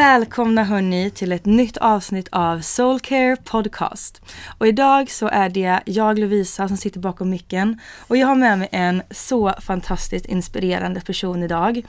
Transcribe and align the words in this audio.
Välkomna 0.00 0.64
hörni 0.64 1.10
till 1.10 1.32
ett 1.32 1.46
nytt 1.46 1.76
avsnitt 1.76 2.28
av 2.32 2.60
Soulcare 2.60 3.36
Podcast. 3.44 4.22
Och 4.58 4.66
idag 4.66 5.10
så 5.10 5.28
är 5.28 5.48
det 5.48 5.80
jag 5.84 6.18
Lovisa 6.18 6.68
som 6.68 6.76
sitter 6.76 7.00
bakom 7.00 7.30
micken 7.30 7.80
och 8.08 8.16
jag 8.16 8.26
har 8.26 8.34
med 8.34 8.58
mig 8.58 8.68
en 8.72 9.02
så 9.10 9.52
fantastiskt 9.60 10.26
inspirerande 10.26 11.00
person 11.00 11.42
idag. 11.42 11.82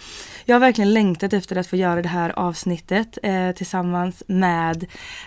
Jag 0.46 0.56
har 0.56 0.60
verkligen 0.60 0.94
längtat 0.94 1.34
efter 1.34 1.56
att 1.56 1.68
få 1.68 1.76
göra 1.76 2.02
det 2.02 2.10
här 2.10 2.40
avsnittet 2.40 3.18
eh, 3.24 3.52
tillsammans 3.52 4.24
med 4.28 4.86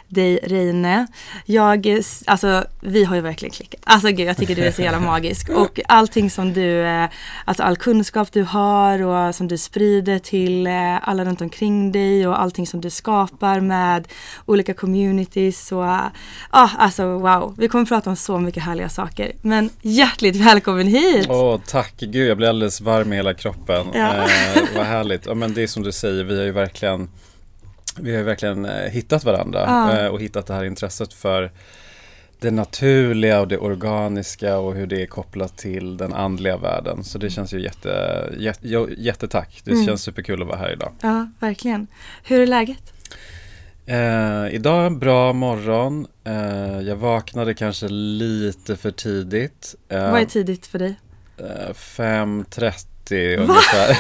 dig 0.09 0.41
Reine. 0.43 1.07
Jag, 1.45 1.87
eh, 1.87 2.01
alltså 2.27 2.65
vi 2.81 3.05
har 3.05 3.17
ju 3.17 3.23
verkligen 3.23 3.53
klickat. 3.53 3.81
Alltså 3.85 4.09
gud 4.09 4.29
jag 4.29 4.37
tycker 4.37 4.55
du 4.55 4.63
är 4.63 4.73
så 4.73 4.83
jävla 4.83 5.01
magisk 5.01 5.49
och 5.49 5.81
allting 5.89 6.31
som 6.31 6.53
du, 6.53 6.87
eh, 6.87 7.09
alltså 7.45 7.63
all 7.63 7.77
kunskap 7.77 8.33
du 8.33 8.43
har 8.43 9.03
och 9.03 9.35
som 9.35 9.49
du 9.49 9.59
sprider 9.59 10.19
till 10.19 10.67
eh, 10.67 11.09
alla 11.09 11.25
runt 11.25 11.41
omkring 11.41 11.93
dig 11.93 12.27
och 12.27 12.41
allting 12.41 12.67
som 12.67 12.74
du 12.81 12.91
skapar 12.91 13.61
med 13.61 14.09
olika 14.47 14.75
communities 14.75 15.73
och 15.73 15.79
ja, 15.85 16.11
ah, 16.51 16.69
alltså 16.79 17.19
wow. 17.19 17.55
Vi 17.59 17.69
kommer 17.69 17.85
prata 17.85 18.11
om 18.11 18.17
så 18.17 18.39
mycket 18.39 18.63
härliga 18.63 18.89
saker. 18.89 19.33
Men 19.43 19.71
hjärtligt 19.83 20.37
välkommen 20.37 20.87
hit! 20.87 21.27
Åh, 21.29 21.61
tack! 21.67 21.95
Gud, 21.99 22.29
jag 22.29 22.37
blir 22.37 22.49
alldeles 22.49 22.81
varm 22.81 23.13
i 23.13 23.17
hela 23.17 23.35
kroppen. 23.35 23.87
Ja. 23.95 24.15
Eh, 24.15 24.63
vad 24.77 24.87
härligt. 24.87 25.27
Ja, 25.27 25.35
men 25.35 25.55
det 25.55 25.63
är 25.63 25.67
som 25.67 25.83
du 25.83 25.93
säger, 25.93 26.25
vi 26.25 26.37
har 26.39 26.45
ju 26.45 26.53
verkligen 26.53 27.09
vi 27.99 28.11
har 28.11 28.19
ju 28.19 28.25
verkligen 28.25 28.65
eh, 28.65 28.91
hittat 28.91 29.25
varandra 29.25 29.65
Ja. 29.67 29.99
eh, 29.99 30.07
och 30.07 30.21
hittat 30.21 30.47
det 30.47 30.55
här 30.55 30.65
intresset 30.65 31.13
för 31.13 31.51
det 32.45 32.51
naturliga 32.51 33.41
och 33.41 33.49
det 33.49 33.59
organiska 33.59 34.59
och 34.59 34.75
hur 34.75 34.87
det 34.87 35.03
är 35.03 35.07
kopplat 35.07 35.57
till 35.59 35.97
den 35.97 36.13
andliga 36.13 36.57
världen. 36.57 37.05
Så 37.05 37.19
det 37.19 37.31
känns 37.31 37.55
ju 37.55 37.63
jätte, 37.63 38.25
jätte, 38.39 38.69
jättetack. 38.99 39.61
Det 39.65 39.71
Mm. 39.73 39.87
känns 39.87 40.03
superkul 40.03 40.43
att 40.43 40.49
vara 40.49 40.59
här 40.59 40.73
idag. 40.73 40.93
Ja, 41.03 41.27
verkligen. 41.41 41.87
Hur 42.25 42.41
är 42.41 42.47
läget? 42.47 42.93
Eh, 43.87 44.55
idag 44.55 44.83
är 44.83 44.87
en 44.87 44.99
bra 44.99 45.33
morgon. 45.33 46.07
Eh, 46.25 46.81
jag 46.81 46.97
vaknade 46.97 47.55
kanske 47.55 47.89
lite 47.89 48.77
för 48.77 48.91
tidigt. 48.91 49.75
Eh, 49.89 50.11
Vad 50.13 50.21
är 50.21 50.25
tidigt 50.25 50.67
för 50.67 50.79
dig? 50.79 50.95
Eh, 53.11 53.15
5.30 53.15 53.37
ungefär. 53.37 53.97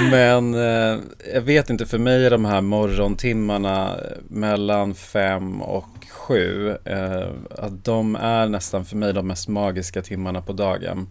Men 0.10 0.54
eh, 0.54 1.00
jag 1.34 1.40
vet 1.40 1.70
inte, 1.70 1.86
för 1.86 1.98
mig 1.98 2.26
är 2.26 2.30
de 2.30 2.44
här 2.44 2.60
morgontimmarna 2.60 3.96
mellan 4.28 4.94
5 4.94 5.62
och 5.62 5.86
7, 6.10 6.76
eh, 6.84 7.28
att 7.50 7.84
de 7.84 8.16
är 8.16 8.46
nästan 8.46 8.84
för 8.84 8.96
mig 8.96 9.12
de 9.12 9.26
mest 9.26 9.48
magiska 9.48 10.02
timmarna 10.02 10.42
på 10.42 10.52
dagen. 10.52 11.08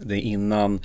Det 0.00 0.14
är 0.14 0.20
innan, 0.20 0.80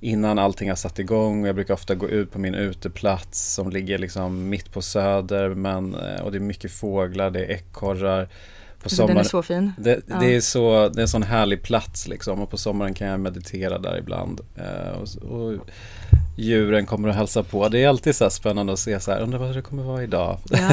innan 0.00 0.38
allting 0.38 0.68
har 0.68 0.76
satt 0.76 0.98
igång 0.98 1.46
jag 1.46 1.54
brukar 1.54 1.74
ofta 1.74 1.94
gå 1.94 2.08
ut 2.08 2.32
på 2.32 2.38
min 2.38 2.54
uteplats 2.54 3.54
som 3.54 3.70
ligger 3.70 3.98
liksom 3.98 4.48
mitt 4.48 4.72
på 4.72 4.82
söder 4.82 5.48
men, 5.48 5.94
eh, 5.94 6.20
och 6.20 6.32
det 6.32 6.38
är 6.38 6.40
mycket 6.40 6.72
fåglar, 6.72 7.30
det 7.30 7.44
är 7.44 7.50
ekorrar. 7.50 8.28
På 8.88 9.02
Alltså, 9.02 9.06
den 9.06 9.16
är 9.16 9.22
så 9.24 9.42
fin. 9.42 9.72
det, 9.78 10.00
Ja. 10.06 10.18
det, 10.20 10.36
är 10.36 10.40
så, 10.40 10.88
det 10.88 11.00
är 11.00 11.02
en 11.02 11.08
sån 11.08 11.22
härlig 11.22 11.62
plats 11.62 12.08
liksom 12.08 12.40
och 12.40 12.50
på 12.50 12.56
sommaren 12.56 12.94
kan 12.94 13.08
jag 13.08 13.20
meditera 13.20 13.78
där 13.78 13.98
ibland. 13.98 14.40
Eh, 14.56 14.90
och, 15.00 15.30
och 15.32 15.54
djuren 16.38 16.86
kommer 16.86 17.08
att 17.08 17.16
hälsa 17.16 17.42
på. 17.42 17.68
Det 17.68 17.82
är 17.84 17.88
alltid 17.88 18.16
så 18.16 18.30
spännande 18.30 18.72
att 18.72 18.78
se 18.78 19.00
så 19.00 19.10
här, 19.12 19.20
undrar 19.20 19.38
vad 19.38 19.54
det 19.54 19.62
kommer 19.62 19.82
vara 19.82 20.02
idag. 20.02 20.38
Ja. 20.50 20.70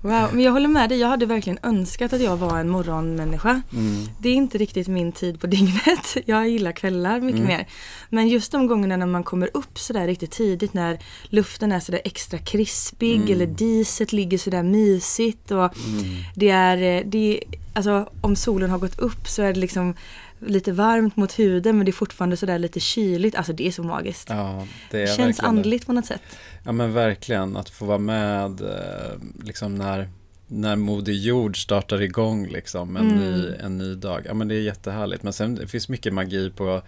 Wow, 0.00 0.28
men 0.32 0.40
jag 0.44 0.52
håller 0.52 0.68
med 0.68 0.88
dig. 0.88 0.98
Jag 0.98 1.08
hade 1.08 1.26
verkligen 1.26 1.58
önskat 1.62 2.12
att 2.12 2.20
jag 2.22 2.36
var 2.36 2.58
en 2.58 2.68
morgonmänniska. 2.68 3.62
Mm. 3.72 4.06
Det 4.20 4.28
är 4.28 4.34
inte 4.34 4.58
riktigt 4.58 4.88
min 4.88 5.12
tid 5.12 5.40
på 5.40 5.46
dygnet. 5.46 6.16
Jag 6.26 6.48
gillar 6.48 6.72
kvällar 6.72 7.20
mycket 7.20 7.40
Mm. 7.40 7.56
mer. 7.56 7.66
Men 8.10 8.28
just 8.28 8.52
de 8.52 8.66
gångerna 8.66 8.96
när 8.96 9.06
man 9.06 9.24
kommer 9.24 9.50
upp 9.54 9.78
sådär 9.78 10.06
riktigt 10.06 10.30
tidigt 10.30 10.74
när 10.74 10.98
luften 11.28 11.72
är 11.72 11.80
sådär 11.80 12.00
extra 12.04 12.38
krispig 12.38 13.16
Mm. 13.16 13.32
eller 13.32 13.46
diset 13.46 14.12
ligger 14.12 14.38
sådär 14.38 14.62
mysigt 14.62 15.50
och 15.50 15.58
Mm. 15.58 16.04
det 16.34 16.48
är, 16.48 16.82
eh, 16.98 17.02
det 17.06 17.40
alltså 17.74 18.08
om 18.20 18.36
solen 18.36 18.70
har 18.70 18.78
gått 18.78 18.98
upp 18.98 19.28
så 19.28 19.42
är 19.42 19.52
det 19.52 19.60
liksom 19.60 19.94
lite 20.40 20.72
varmt 20.72 21.16
mot 21.16 21.38
huden 21.38 21.76
men 21.76 21.84
det 21.86 21.90
är 21.90 21.92
fortfarande 21.92 22.36
sådär 22.36 22.58
lite 22.58 22.80
kyligt. 22.80 23.34
Alltså 23.36 23.52
det 23.52 23.66
är 23.66 23.70
så 23.70 23.82
magiskt. 23.82 24.28
Ja, 24.30 24.66
det 24.90 25.02
är 25.02 25.16
Känns 25.16 25.36
det. 25.36 25.46
andligt 25.46 25.86
på 25.86 25.92
något 25.92 26.06
sätt. 26.06 26.22
Ja 26.64 26.72
men 26.72 26.92
verkligen, 26.92 27.56
att 27.56 27.68
få 27.70 27.84
vara 27.84 27.98
med 27.98 28.60
eh, 28.60 29.18
liksom 29.44 29.74
när, 29.74 30.08
när 30.46 30.76
Moder 30.76 31.12
Jord 31.12 31.62
startar 31.62 32.02
igång 32.02 32.46
liksom 32.48 32.96
en, 32.96 33.10
Mm. 33.10 33.18
ny, 33.32 33.48
en 33.64 33.78
ny 33.78 33.94
dag. 33.94 34.22
Ja 34.26 34.34
men 34.34 34.48
det 34.48 34.54
är 34.54 34.60
jättehärligt. 34.60 35.22
Men 35.22 35.32
sen 35.32 35.54
det 35.54 35.66
finns 35.66 35.88
mycket 35.88 36.12
magi 36.14 36.50
på 36.56 36.82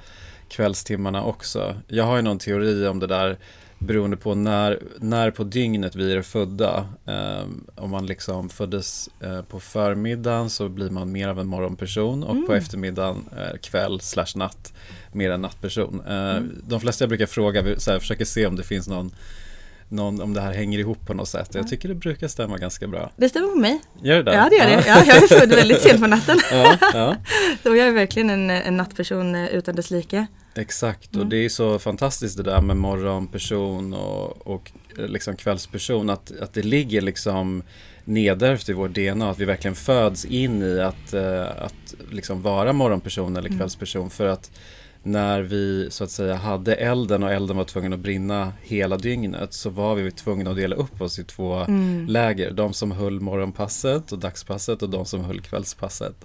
kvällstimmarna 0.49 1.23
också. 1.25 1.75
Jag 1.89 2.05
har 2.05 2.17
ju 2.17 2.23
någon 2.23 2.39
teori 2.39 2.87
om 2.87 2.99
det 2.99 3.07
där 3.07 3.39
beroende 3.81 4.17
på 4.17 4.35
när, 4.35 4.79
när 4.99 5.31
på 5.31 5.45
dygnet 5.45 5.95
vi 5.97 6.13
är 6.13 6.23
födda. 6.23 6.89
Eh, 7.07 7.45
om 7.75 7.91
man 7.91 8.07
liksom 8.07 8.49
föddes 8.49 9.09
eh, 9.21 9.43
på 9.43 9.61
förmiddagen 9.61 10.51
så 10.51 10.69
blir 10.69 10.91
man 10.91 11.13
mer 11.13 11.29
av 11.29 11.41
en 11.41 11.47
morgonperson 11.47 12.23
och 12.25 12.47
på 12.47 12.55
eftermiddagen, 12.55 13.25
eh, 13.39 13.59
kväll 13.63 14.01
slash 14.01 14.33
natt, 14.37 14.73
mer 15.13 15.31
en 15.31 15.43
nattperson. 15.43 16.03
Eh, 16.09 16.43
De 16.69 16.81
flesta 16.81 17.03
jag 17.03 17.09
brukar 17.09 17.27
fråga, 17.27 17.65
så 17.79 17.91
här, 17.91 17.99
försöker 17.99 18.25
se 18.25 18.47
om 18.47 18.57
det 18.57 18.63
finns 18.63 18.89
någon, 18.89 19.11
någon, 19.91 20.21
om 20.23 20.35
det 20.35 20.41
här 20.41 20.53
hänger 20.53 20.79
ihop 20.79 21.07
på 21.07 21.15
något 21.15 21.29
sätt. 21.29 21.51
Jag 21.55 21.69
tycker 21.69 21.89
det 21.89 21.95
brukar 21.95 22.29
stämma 22.29 22.57
ganska 22.59 22.87
bra. 22.87 23.11
Det 23.17 23.29
stämmer 23.29 23.49
på 23.49 23.55
mig. 23.57 23.81
Gör 24.03 24.23
det? 24.23 24.35
Ja 24.35 24.49
det 24.51 24.57
gör 24.57 24.67
det. 24.67 24.85
Ja, 24.87 25.03
jag 25.07 25.17
är 25.17 25.27
född 25.39 25.49
väldigt 25.49 25.81
sent 25.81 26.01
på 26.01 26.07
natten. 26.17 26.39
Ja, 26.53 26.77
ja. 26.95 27.17
Så 27.63 27.77
jag 27.77 27.89
är 27.89 27.93
verkligen 27.93 28.31
en, 28.31 28.51
en 28.51 28.77
nattperson 28.77 29.35
eh, 29.35 29.47
utan 29.49 29.75
dess 29.77 29.91
like. 29.91 30.27
Exakt, 30.55 31.15
Mm. 31.15 31.25
och 31.27 31.31
det 31.31 31.37
är 31.45 31.49
så 31.49 31.79
fantastiskt 31.79 32.37
det 32.37 32.43
där 32.43 32.61
med 32.61 32.77
morgonperson 32.77 33.95
och, 33.95 34.47
och 34.47 34.73
eh, 34.99 35.07
liksom 35.07 35.37
kvällsperson 35.37 36.11
att, 36.11 36.33
att 36.41 36.53
det 36.55 36.63
ligger 36.63 37.01
liksom 37.01 37.63
nedärvt 38.05 38.69
i 38.69 38.73
vår 38.73 38.89
DNA, 38.89 39.31
att 39.31 39.39
vi 39.39 39.45
verkligen 39.45 39.75
föds 39.75 40.25
in 40.25 40.63
i 40.63 40.81
att, 40.81 41.13
eh, 41.15 41.43
att 41.43 41.95
liksom 42.11 42.43
vara 42.43 42.73
morgonperson 42.73 43.27
Mm. 43.37 43.45
eller 43.45 43.59
kvällsperson 43.59 44.11
för 44.11 44.27
att 44.29 44.51
när 45.03 45.41
vi 45.43 45.89
så 45.91 46.05
att 46.05 46.11
säga 46.11 46.35
hade 46.35 46.75
elden 46.75 47.23
och 47.23 47.33
elden 47.33 47.57
var 47.57 47.65
tvungen 47.65 47.93
att 47.93 47.99
brinna 48.01 48.53
hela 48.63 48.97
dygnet 48.97 49.53
så 49.55 49.71
var 49.71 49.95
vi 49.95 50.11
tvungna 50.11 50.51
att 50.51 50.57
dela 50.57 50.77
upp 50.77 51.01
oss 51.03 51.19
i 51.19 51.25
två 51.25 51.55
Mm. 51.55 52.07
läger. 52.07 52.51
De 52.51 52.73
som 52.73 52.91
höll 52.91 53.21
morgonpasset 53.21 54.13
och 54.13 54.19
dagspasset 54.19 54.83
och 54.83 54.91
de 54.91 55.07
som 55.07 55.25
höll 55.25 55.41
kvällspasset. 55.41 56.25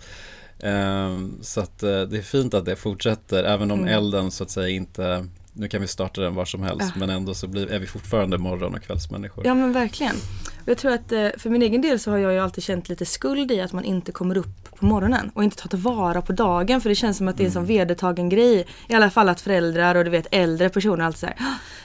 Ehm, 0.59 1.37
så 1.41 1.61
att 1.61 1.83
eh, 1.83 2.01
det 2.01 2.17
är 2.17 2.21
fint 2.21 2.53
att 2.53 2.65
det 2.65 2.75
fortsätter 2.75 3.43
även 3.43 3.71
om 3.71 3.85
elden 3.85 4.31
så 4.31 4.43
att 4.43 4.49
säga 4.51 4.69
inte 4.69 5.27
nu 5.53 5.67
kan 5.67 5.81
vi 5.81 5.87
starta 5.87 6.21
den 6.21 6.35
var 6.35 6.45
som 6.45 6.63
helst 6.63 6.91
Ja. 6.95 6.99
men 6.99 7.09
ändå 7.09 7.33
så 7.33 7.47
blir, 7.47 7.71
är 7.71 7.79
vi 7.79 7.85
fortfarande 7.87 8.37
morgon 8.37 8.75
och 8.75 8.81
kvällsmänniskor. 8.81 9.45
Ja 9.47 9.53
men 9.53 9.73
verkligen. 9.73 10.15
Jag 10.65 10.77
tror 10.77 10.91
att 10.91 11.11
eh, 11.11 11.29
för 11.37 11.49
min 11.49 11.61
egen 11.61 11.81
del 11.81 11.99
så 11.99 12.11
har 12.11 12.17
jag 12.17 12.33
ju 12.33 12.39
alltid 12.39 12.63
känt 12.63 12.89
lite 12.89 13.05
skuld 13.05 13.51
i 13.51 13.61
att 13.61 13.73
man 13.73 13.85
inte 13.85 14.11
kommer 14.11 14.37
upp 14.37 14.75
på 14.75 14.85
morgonen 14.85 15.31
och 15.33 15.43
inte 15.43 15.57
tar 15.57 15.69
tillvara 15.69 16.21
på 16.21 16.33
dagen 16.33 16.81
för 16.81 16.89
det 16.89 16.95
känns 16.95 17.17
som 17.17 17.27
att 17.27 17.37
det 17.37 17.43
är 17.43 17.45
en 17.45 17.51
sån 17.51 17.65
vedertagen 17.65 18.29
grej. 18.29 18.67
I 18.87 18.93
alla 18.93 19.09
fall 19.09 19.29
att 19.29 19.41
föräldrar 19.41 19.95
och 19.95 20.03
du 20.03 20.09
vet 20.09 20.27
äldre 20.31 20.69
personer 20.69 21.05
alltid 21.05 21.19
säger 21.19 21.37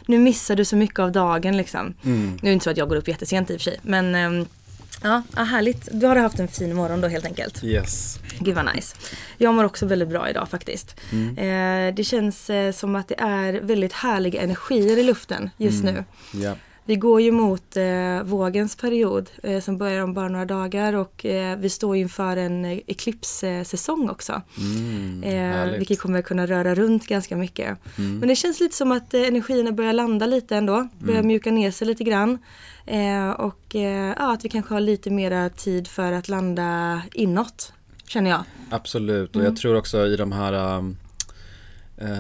nu 0.07 0.19
missar 0.19 0.57
du 0.57 0.65
så 0.65 0.77
mycket 0.77 0.99
av 0.99 1.13
dagen 1.13 1.57
liksom. 1.57 1.95
Nu 2.03 2.37
är 2.43 2.47
det 2.47 2.53
inte 2.53 2.65
så 2.65 2.71
att 2.71 2.77
jag 2.77 2.89
går 2.89 2.97
upp 2.97 3.09
jättesent 3.09 3.51
i 3.51 3.57
och 3.57 3.61
för 3.61 3.71
sig 3.71 3.79
men 3.83 4.15
ehm, 4.15 4.47
ja, 5.03 5.23
ja, 5.37 5.43
härligt. 5.43 5.89
Du 5.93 6.07
har 6.07 6.17
haft 6.17 6.39
en 6.39 6.49
fin 6.49 6.75
morgon 6.75 7.01
då 7.01 7.09
helt 7.09 7.27
enkelt. 7.27 7.65
Yes. 7.65 8.19
Gud 8.39 8.55
vad 8.55 8.75
nice. 8.75 8.97
Jag 9.39 9.55
mår 9.55 9.65
också 9.65 9.87
väldigt 9.87 10.09
bra 10.09 10.31
idag 10.31 10.49
faktiskt. 10.49 10.97
Eh, 11.37 11.95
det 11.95 12.05
känns 12.07 12.51
eh, 12.51 12.73
som 12.73 12.97
att 12.97 13.09
det 13.09 13.21
är 13.21 13.53
väldigt 13.53 13.93
härliga 13.93 14.43
energier 14.43 14.99
i 14.99 15.03
luften 15.03 15.51
just 15.57 15.85
nu. 15.85 16.05
Ja. 16.33 16.55
Vi 16.91 16.97
går 16.97 17.21
ju 17.21 17.33
mot 17.33 17.77
eh, 17.77 18.23
vågens 18.23 18.77
period 18.77 19.31
eh, 19.43 19.61
som 19.61 19.79
börjar 19.79 20.03
om 20.03 20.15
bara 20.15 20.29
några 20.29 20.45
dagar 20.45 20.93
och 20.93 21.27
eh, 21.27 21.59
vi 21.59 21.71
står 21.71 21.97
inför 21.97 22.37
en 22.37 22.65
eh, 22.65 22.79
eclipssäsong 22.87 24.11
också. 24.11 24.43
Mm, 24.59 25.23
Eh, 25.23 25.79
vilket 25.79 26.01
kommer 26.01 26.23
kunna 26.23 26.47
röra 26.47 26.75
runt 26.75 27.07
ganska 27.07 27.37
mycket. 27.37 27.79
Men 27.97 28.29
det 28.29 28.37
känns 28.37 28.61
lite 28.61 28.77
som 28.77 28.93
att 28.93 29.15
eh, 29.15 29.21
energierna 29.21 29.73
börjar 29.73 29.93
landa 29.93 30.27
lite 30.27 30.57
ändå. 30.57 30.89
Börjar 30.99 31.23
mjuka 31.23 31.51
ner 31.51 31.71
sig 31.71 31.87
lite 31.87 32.05
grann. 32.05 32.39
Och 33.37 33.75
ja, 33.75 34.33
att 34.33 34.45
vi 34.45 34.49
kanske 34.49 34.75
har 34.75 34.81
lite 34.81 35.11
mera 35.11 35.49
tid 35.51 35.89
för 35.89 36.13
att 36.13 36.29
landa 36.29 37.03
inåt. 37.13 37.73
Känner 38.07 38.31
jag. 38.31 38.43
Absolut, 38.71 39.35
Mm. 39.35 39.47
och 39.47 39.53
jag 39.53 39.57
tror 39.57 39.77
också 39.77 40.07
i 40.07 40.17
de 40.17 40.33
här 40.33 40.77
um, 40.79 40.97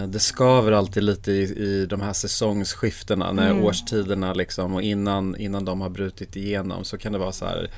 det 0.08 0.18
skaver 0.18 0.72
alltid 0.72 1.02
lite 1.02 1.32
i, 1.32 1.42
i 1.42 1.86
de 1.86 2.00
här 2.00 2.12
säsongsskiftena 2.12 3.32
när 3.32 3.50
Mm. 3.50 3.64
årstiderna 3.64 4.34
liksom 4.34 4.74
och 4.74 4.82
innan, 4.82 5.36
innan 5.36 5.64
de 5.64 5.80
har 5.80 5.90
brutit 5.90 6.36
igenom 6.36 6.84
så 6.84 6.98
kan 6.98 7.12
det 7.12 7.18
vara 7.18 7.32
så 7.32 7.44
här 7.44 7.70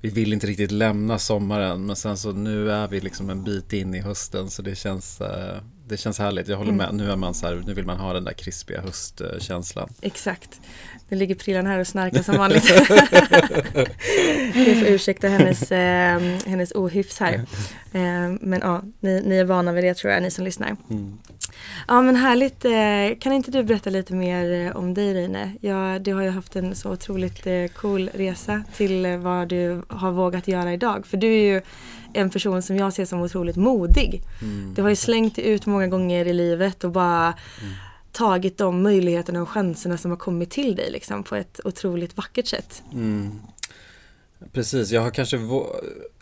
vi 0.00 0.08
vill 0.10 0.32
inte 0.32 0.46
riktigt 0.46 0.70
lämna 0.70 1.18
sommaren 1.18 1.86
men 1.86 1.96
sen 1.96 2.16
så 2.16 2.32
nu 2.32 2.70
är 2.72 2.88
vi 2.88 3.00
liksom 3.00 3.30
en 3.30 3.44
bit 3.44 3.72
in 3.72 3.94
i 3.94 4.00
hösten 4.00 4.50
så 4.50 4.62
det 4.62 4.74
känns, 4.74 5.20
eh, 5.20 5.56
det 5.88 5.96
känns 5.96 6.18
härligt. 6.18 6.48
Jag 6.48 6.56
håller 6.56 6.72
Mm. 6.72 6.86
med, 6.86 6.94
nu 7.06 7.10
är 7.12 7.16
man 7.16 7.34
så 7.34 7.46
här, 7.46 7.62
nu 7.66 7.74
vill 7.74 7.84
man 7.86 7.96
ha 7.98 8.12
den 8.12 8.24
där 8.24 8.32
krispiga 8.32 8.80
höstkänslan. 8.80 9.88
Exakt. 10.00 10.60
Det 11.08 11.14
ligger 11.16 11.34
prillan 11.34 11.66
här 11.66 11.78
och 11.78 11.86
snarkar 11.86 12.22
som 12.22 12.36
vanligt. 12.36 12.64
Jag 14.54 14.78
får 14.78 14.86
ursäkta 14.88 15.28
hennes, 15.28 15.72
eh, 15.72 16.20
hennes 16.46 16.72
ohyfs 16.74 17.18
här. 17.18 17.40
Eh, 17.92 18.30
men 18.40 18.60
ja, 18.62 18.82
ni, 19.00 19.22
ni 19.26 19.36
är 19.36 19.44
vana 19.44 19.72
vid 19.72 19.84
det 19.84 19.94
tror 19.94 20.12
jag, 20.12 20.22
ni 20.22 20.30
som 20.30 20.44
lyssnar. 20.44 20.76
Ja 21.88 22.02
men 22.02 22.16
härligt. 22.16 22.64
Eh, 22.64 23.18
kan 23.20 23.32
inte 23.32 23.50
du 23.50 23.62
berätta 23.62 23.90
lite 23.90 24.14
mer 24.14 24.66
eh, 24.66 24.76
om 24.76 24.94
dig 24.94 25.14
Reine? 25.14 25.52
Ja, 25.60 25.98
du 25.98 26.14
har 26.14 26.22
ju 26.22 26.30
haft 26.30 26.56
en 26.56 26.74
så 26.74 26.92
otroligt 26.92 27.46
eh, 27.46 27.66
cool 27.66 28.10
resa 28.14 28.62
till 28.76 29.16
vad 29.16 29.48
du 29.48 29.82
har 29.88 30.12
vågat 30.12 30.48
göra 30.48 30.72
idag. 30.72 31.06
För 31.06 31.16
du 31.16 31.26
är 31.26 31.54
ju 31.54 31.62
en 32.12 32.30
person 32.30 32.62
som 32.62 32.76
jag 32.76 32.92
ser 32.92 33.04
som 33.04 33.20
otroligt 33.20 33.56
modig. 33.56 34.22
Du 34.74 34.82
har 34.82 34.88
ju 34.88 34.96
slängt 34.96 35.38
ut 35.38 35.66
många 35.66 35.86
gånger 35.86 36.26
i 36.26 36.32
livet 36.32 36.84
och 36.84 36.90
bara 36.90 37.34
tagit 38.12 38.58
de 38.58 38.82
möjligheterna 38.82 39.42
och 39.42 39.48
chanserna 39.48 39.98
som 39.98 40.10
har 40.10 40.18
kommit 40.18 40.50
till 40.50 40.76
dig 40.76 40.90
liksom, 40.90 41.22
på 41.22 41.36
ett 41.36 41.60
otroligt 41.64 42.16
vackert 42.16 42.46
sätt. 42.46 42.82
Mm. 42.92 43.40
Precis, 44.52 44.90
jag 44.90 45.00
har 45.00 45.10
kanske, 45.10 45.36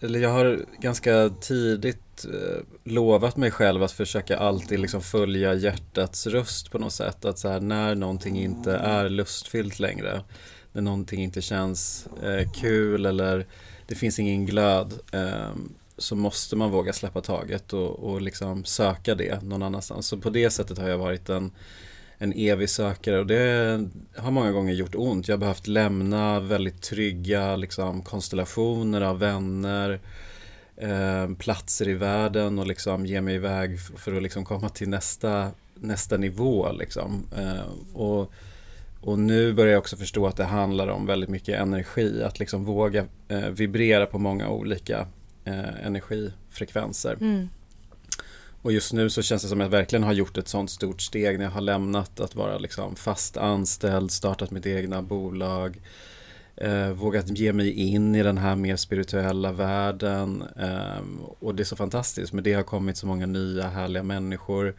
eller 0.01 0.19
jag 0.19 0.31
har 0.31 0.65
ganska 0.79 1.29
tidigt 1.41 2.25
eh, 2.25 2.63
lovat 2.85 3.37
mig 3.37 3.51
själv 3.51 3.83
att 3.83 3.93
försöka 3.93 4.39
alltid 4.39 4.81
liksom 4.81 5.01
följa 5.03 5.55
hjärtats 5.55 6.27
röst 6.27 6.71
på 6.71 6.79
något 6.79 6.93
sätt. 6.93 7.25
Att 7.25 7.39
så 7.39 7.49
här, 7.49 7.61
när 7.61 7.95
någonting 7.95 8.39
inte 8.39 8.77
är 8.77 9.09
lustfyllt 9.09 9.79
längre, 9.79 10.23
när 10.73 10.83
någonting 10.83 11.23
inte 11.23 11.43
känns 11.43 12.09
eh, 12.23 12.53
kul 12.53 13.07
eller 13.07 13.47
det 13.87 13.95
finns 13.95 14.19
ingen 14.19 14.47
glöd, 14.47 14.93
eh, 15.13 15.51
så 15.99 16.17
måste 16.17 16.57
man 16.57 16.71
våga 16.71 16.93
släppa 16.93 17.21
taget 17.21 17.73
och, 17.73 17.91
och 17.91 18.23
liksom 18.23 18.65
söka 18.65 19.15
det 19.15 19.43
någon 19.43 19.63
annanstans. 19.63 20.07
Så 20.07 20.19
på 20.19 20.31
det 20.31 20.51
sättet 20.51 20.79
har 20.79 20.89
jag 20.89 20.99
varit 20.99 21.29
en 21.29 21.53
en 22.25 22.33
evig 22.33 22.71
sökare 22.71 23.19
och 23.19 23.27
det 23.27 23.89
har 24.17 24.31
många 24.31 24.53
gånger 24.53 24.75
gjort 24.75 24.95
ont. 24.95 25.29
Jag 25.29 25.33
har 25.33 25.41
behövt 25.41 25.67
lämna 25.67 26.41
väldigt 26.41 26.83
trygga 26.83 27.57
liksom, 27.57 28.03
konstellationer 28.03 29.01
av 29.01 29.19
vänner, 29.19 30.01
eh, 30.77 31.35
platser 31.39 31.89
i 31.89 31.95
världen 31.95 32.59
och 32.59 32.67
liksom 32.67 33.07
ge 33.07 33.21
mig 33.21 33.35
iväg 33.35 33.81
för 33.81 34.17
att 34.17 34.23
liksom 34.23 34.45
komma 34.45 34.69
till 34.69 34.89
nästa, 34.89 35.51
nästa 35.75 36.17
nivå. 36.17 36.73
Liksom. 36.73 37.27
Eh, 37.37 37.97
och, 38.01 38.33
och 39.01 39.19
nu 39.19 39.53
börjar 39.53 39.73
jag 39.73 39.81
också 39.81 39.97
förstå 39.97 40.27
att 40.27 40.37
det 40.37 40.45
handlar 40.45 40.89
om 40.89 41.07
väldigt 41.07 41.31
mycket 41.31 41.61
energi, 41.61 42.23
att 42.23 42.39
liksom 42.39 42.65
våga 42.65 43.07
eh, 43.29 43.49
vibrera 43.49 44.07
på 44.07 44.19
många 44.19 44.49
olika 44.49 45.07
eh, 45.45 45.87
energifrekvenser. 45.87 47.17
Mm. 47.21 47.49
Och 48.65 48.73
just 48.73 48.93
nu 48.93 49.11
så 49.11 49.23
känns 49.23 49.43
det 49.43 49.49
som 49.49 49.61
att 49.61 49.65
jag 49.65 49.71
verkligen 49.71 50.03
har 50.03 50.13
gjort 50.13 50.39
ett 50.39 50.49
sånt 50.49 50.71
stort 50.71 51.01
steg 51.03 51.39
när 51.39 51.45
jag 51.45 51.53
har 51.53 51.61
lämnat 51.61 52.21
att 52.21 52.35
vara 52.35 52.59
liksom 52.59 52.97
fast 52.97 53.37
anställd, 53.37 54.11
startat 54.11 54.51
mitt 54.51 54.67
egna 54.67 55.03
bolag, 55.03 55.81
eh, 56.57 56.89
vågat 56.89 57.39
ge 57.39 57.53
mig 57.53 57.71
in 57.71 58.15
i 58.15 58.23
den 58.23 58.39
här 58.39 58.57
mer 58.57 58.77
spirituella 58.77 59.53
världen. 59.53 60.45
Eh, 60.57 61.03
och 61.39 61.55
det 61.55 61.63
är 61.63 61.65
så 61.65 61.77
fantastiskt, 61.77 62.33
med 62.33 62.45
det 62.45 62.53
har 62.53 62.63
kommit 62.63 62.97
så 62.97 63.07
många 63.07 63.27
nya 63.27 63.69
härliga 63.69 64.03
människor. 64.03 64.75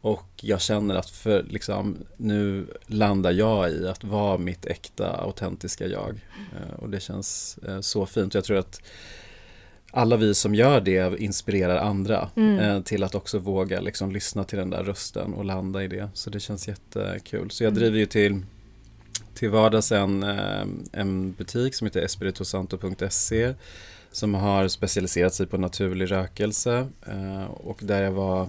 Och 0.00 0.30
jag 0.40 0.60
känner 0.60 0.94
att 0.94 1.10
för, 1.10 1.42
liksom, 1.42 1.96
nu 2.16 2.66
landar 2.86 3.32
jag 3.32 3.70
i 3.70 3.88
att 3.88 4.04
vara 4.04 4.38
mitt 4.38 4.66
äkta, 4.66 5.16
autentiska 5.16 5.86
jag. 5.86 6.20
Eh, 6.52 6.74
och 6.74 6.90
det 6.90 7.00
känns 7.00 7.58
eh, 7.68 7.80
så 7.80 8.06
fint. 8.06 8.34
Jag 8.34 8.44
tror 8.44 8.58
att 8.58 8.80
alla 9.94 10.16
vi 10.16 10.34
som 10.34 10.54
gör 10.54 10.80
det 10.80 11.18
inspirerar 11.18 11.76
andra 11.76 12.30
eh, 12.60 12.80
till 12.80 13.02
att 13.02 13.14
också 13.14 13.38
våga 13.38 13.80
liksom, 13.80 14.12
lyssna 14.12 14.44
till 14.44 14.58
den 14.58 14.70
där 14.70 14.84
rösten 14.84 15.34
och 15.34 15.44
landa 15.44 15.82
i 15.84 15.88
det. 15.88 16.08
Så 16.14 16.30
det 16.30 16.40
känns 16.40 16.68
jättekul. 16.68 17.50
Så 17.50 17.64
jag 17.64 17.74
driver 17.74 17.98
ju 17.98 18.06
till, 18.06 18.42
till 19.34 19.50
vardags 19.50 19.92
en, 19.92 20.22
eh, 20.22 20.64
en 20.92 21.32
butik 21.32 21.74
som 21.74 21.86
heter 21.86 22.00
espiritosanto.se 22.02 23.54
som 24.12 24.34
har 24.34 24.68
specialiserat 24.68 25.34
sig 25.34 25.46
på 25.46 25.58
naturlig 25.58 26.10
rökelse 26.10 26.86
eh, 27.06 27.44
och 27.44 27.80
där 27.82 28.02
jag 28.02 28.12
var 28.12 28.48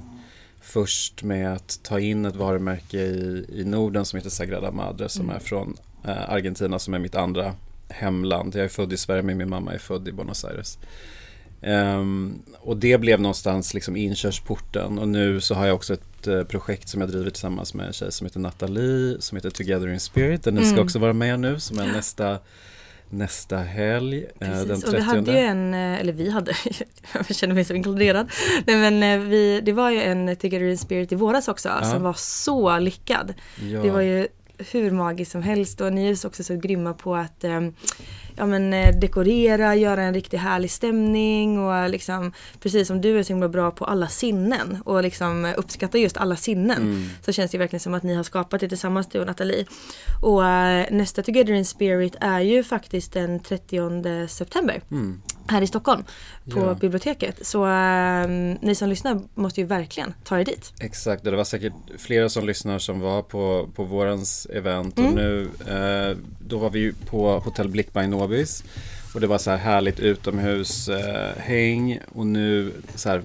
först 0.61 1.23
med 1.23 1.53
att 1.53 1.79
ta 1.83 1.99
in 1.99 2.25
ett 2.25 2.35
varumärke 2.35 2.97
i, 2.97 3.45
i 3.49 3.63
Norden 3.65 4.05
som 4.05 4.17
heter 4.17 4.29
Sagrada 4.29 4.71
Madre 4.71 5.09
som 5.09 5.29
är 5.29 5.39
från 5.39 5.77
eh, 6.03 6.29
Argentina 6.29 6.79
som 6.79 6.93
är 6.93 6.99
mitt 6.99 7.15
andra 7.15 7.53
hemland. 7.89 8.55
Jag 8.55 8.65
är 8.65 8.69
född 8.69 8.93
i 8.93 8.97
Sverige 8.97 9.21
men 9.21 9.37
min 9.37 9.49
mamma 9.49 9.73
är 9.73 9.77
född 9.77 10.07
i 10.07 10.11
Buenos 10.11 10.45
Aires. 10.45 10.77
Um, 11.61 12.41
och 12.59 12.77
det 12.77 12.97
blev 12.97 13.19
någonstans 13.19 13.73
liksom 13.73 13.95
inkörsporten 13.95 14.99
och 14.99 15.07
nu 15.07 15.41
så 15.41 15.55
har 15.55 15.65
jag 15.65 15.75
också 15.75 15.93
ett 15.93 16.27
uh, 16.27 16.43
projekt 16.43 16.89
som 16.89 17.01
jag 17.01 17.09
driver 17.09 17.29
tillsammans 17.29 17.73
med 17.73 17.87
en 17.87 17.93
tjej 17.93 18.11
som 18.11 18.25
heter 18.25 18.39
Nathalie 18.39 19.15
som 19.19 19.35
heter 19.35 19.49
Together 19.49 19.87
in 19.87 19.99
Spirit. 19.99 20.43
Den 20.43 20.57
mm. 20.57 20.69
ska 20.69 20.81
också 20.81 20.99
vara 20.99 21.13
med 21.13 21.39
nu 21.39 21.59
som 21.59 21.79
är 21.79 21.87
nästa 21.87 22.39
nästa 23.09 23.57
helg. 23.57 24.25
Eh, 24.39 24.49
Precis, 24.49 24.67
den 24.67 24.81
30. 24.81 24.87
Och 24.87 24.93
vi 24.93 24.99
hade 24.99 25.31
ju 25.31 25.37
en, 25.37 25.73
eh, 25.73 25.99
eller 25.99 26.13
vi 26.13 26.29
hade, 26.29 26.53
jag 27.13 27.35
känner 27.35 27.55
mig 27.55 27.65
så 27.65 27.73
inkluderad. 27.73 28.31
Nej 28.67 28.77
men 28.77 29.03
eh, 29.03 29.29
vi, 29.29 29.61
det 29.61 29.71
var 29.71 29.89
ju 29.89 30.01
en 30.01 30.35
Together 30.35 30.65
in 30.65 30.77
Spirit 30.77 31.11
i 31.11 31.15
våras 31.15 31.47
också 31.47 31.69
ja. 31.69 31.91
som 31.91 32.01
var 32.01 32.13
så 32.17 32.79
lyckad. 32.79 33.33
Ja. 33.71 33.81
Det 33.81 33.89
var 33.89 34.01
ju 34.01 34.27
hur 34.71 34.91
magiskt 34.91 35.31
som 35.31 35.43
helst 35.43 35.81
och 35.81 35.93
ni 35.93 36.09
är 36.09 36.27
också 36.27 36.43
så 36.43 36.55
grymma 36.55 36.93
på 36.93 37.15
att 37.15 37.43
ja, 38.35 38.45
men, 38.45 38.73
eh, 38.73 38.95
dekorera, 38.99 39.75
göra 39.75 40.03
en 40.03 40.13
riktigt 40.13 40.39
härlig 40.39 40.71
stämning 40.71 41.59
och 41.59 41.89
liksom 41.89 42.31
precis 42.59 42.87
som 42.87 43.01
du 43.01 43.19
är 43.19 43.23
så 43.23 43.33
himla 43.33 43.49
bra 43.49 43.71
på 43.71 43.85
alla 43.85 44.07
sinnen 44.07 44.77
och 44.85 45.03
liksom 45.03 45.53
uppskattar 45.57 45.99
just 45.99 46.17
alla 46.17 46.35
sinnen 46.35 46.77
mm. 46.77 47.09
så 47.25 47.31
känns 47.31 47.51
det 47.51 47.57
verkligen 47.57 47.79
som 47.79 47.93
att 47.93 48.03
ni 48.03 48.15
har 48.15 48.23
skapat 48.23 48.61
det 48.61 48.69
tillsammans 48.69 49.07
du 49.07 49.19
och 49.19 49.27
Nathalie. 49.27 49.65
Och 50.21 50.39
uh, 50.39 50.97
nästa 50.97 51.23
Together 51.23 51.53
in 51.53 51.65
Spirit 51.65 52.15
är 52.21 52.39
ju 52.39 52.63
faktiskt 52.63 53.13
den 53.13 53.39
30 53.39 54.27
september. 54.27 54.81
Mm 54.91 55.21
här 55.47 55.61
i 55.61 55.67
Stockholm 55.67 56.03
på 56.49 56.59
ja. 56.59 56.73
biblioteket. 56.73 57.47
Så 57.47 57.65
äh, 57.65 58.27
ni 58.61 58.75
som 58.75 58.89
lyssnar 58.89 59.21
måste 59.35 59.61
ju 59.61 59.67
verkligen 59.67 60.13
ta 60.23 60.39
er 60.39 60.45
dit. 60.45 60.73
Exakt, 60.79 61.23
det 61.23 61.31
var 61.31 61.43
säkert 61.43 61.73
flera 61.97 62.29
som 62.29 62.45
lyssnar 62.45 62.79
som 62.79 62.99
var 62.99 63.21
på, 63.21 63.69
på 63.75 63.83
vårens 63.83 64.45
event 64.45 64.97
mm. 64.97 65.09
och 65.09 65.15
nu 65.15 65.49
äh, 65.67 66.17
då 66.39 66.57
var 66.57 66.69
vi 66.69 66.79
ju 66.79 66.93
på 66.93 67.39
Hotell 67.39 67.69
Blick 67.69 67.93
by 67.93 68.07
Nobis 68.07 68.63
och 69.13 69.21
det 69.21 69.27
var 69.27 69.37
så 69.37 69.51
här 69.51 69.57
härligt 69.57 69.99
utomhushäng 69.99 71.91
äh, 71.91 71.99
och 72.13 72.27
nu 72.27 72.71
så 72.95 73.09
här 73.09 73.21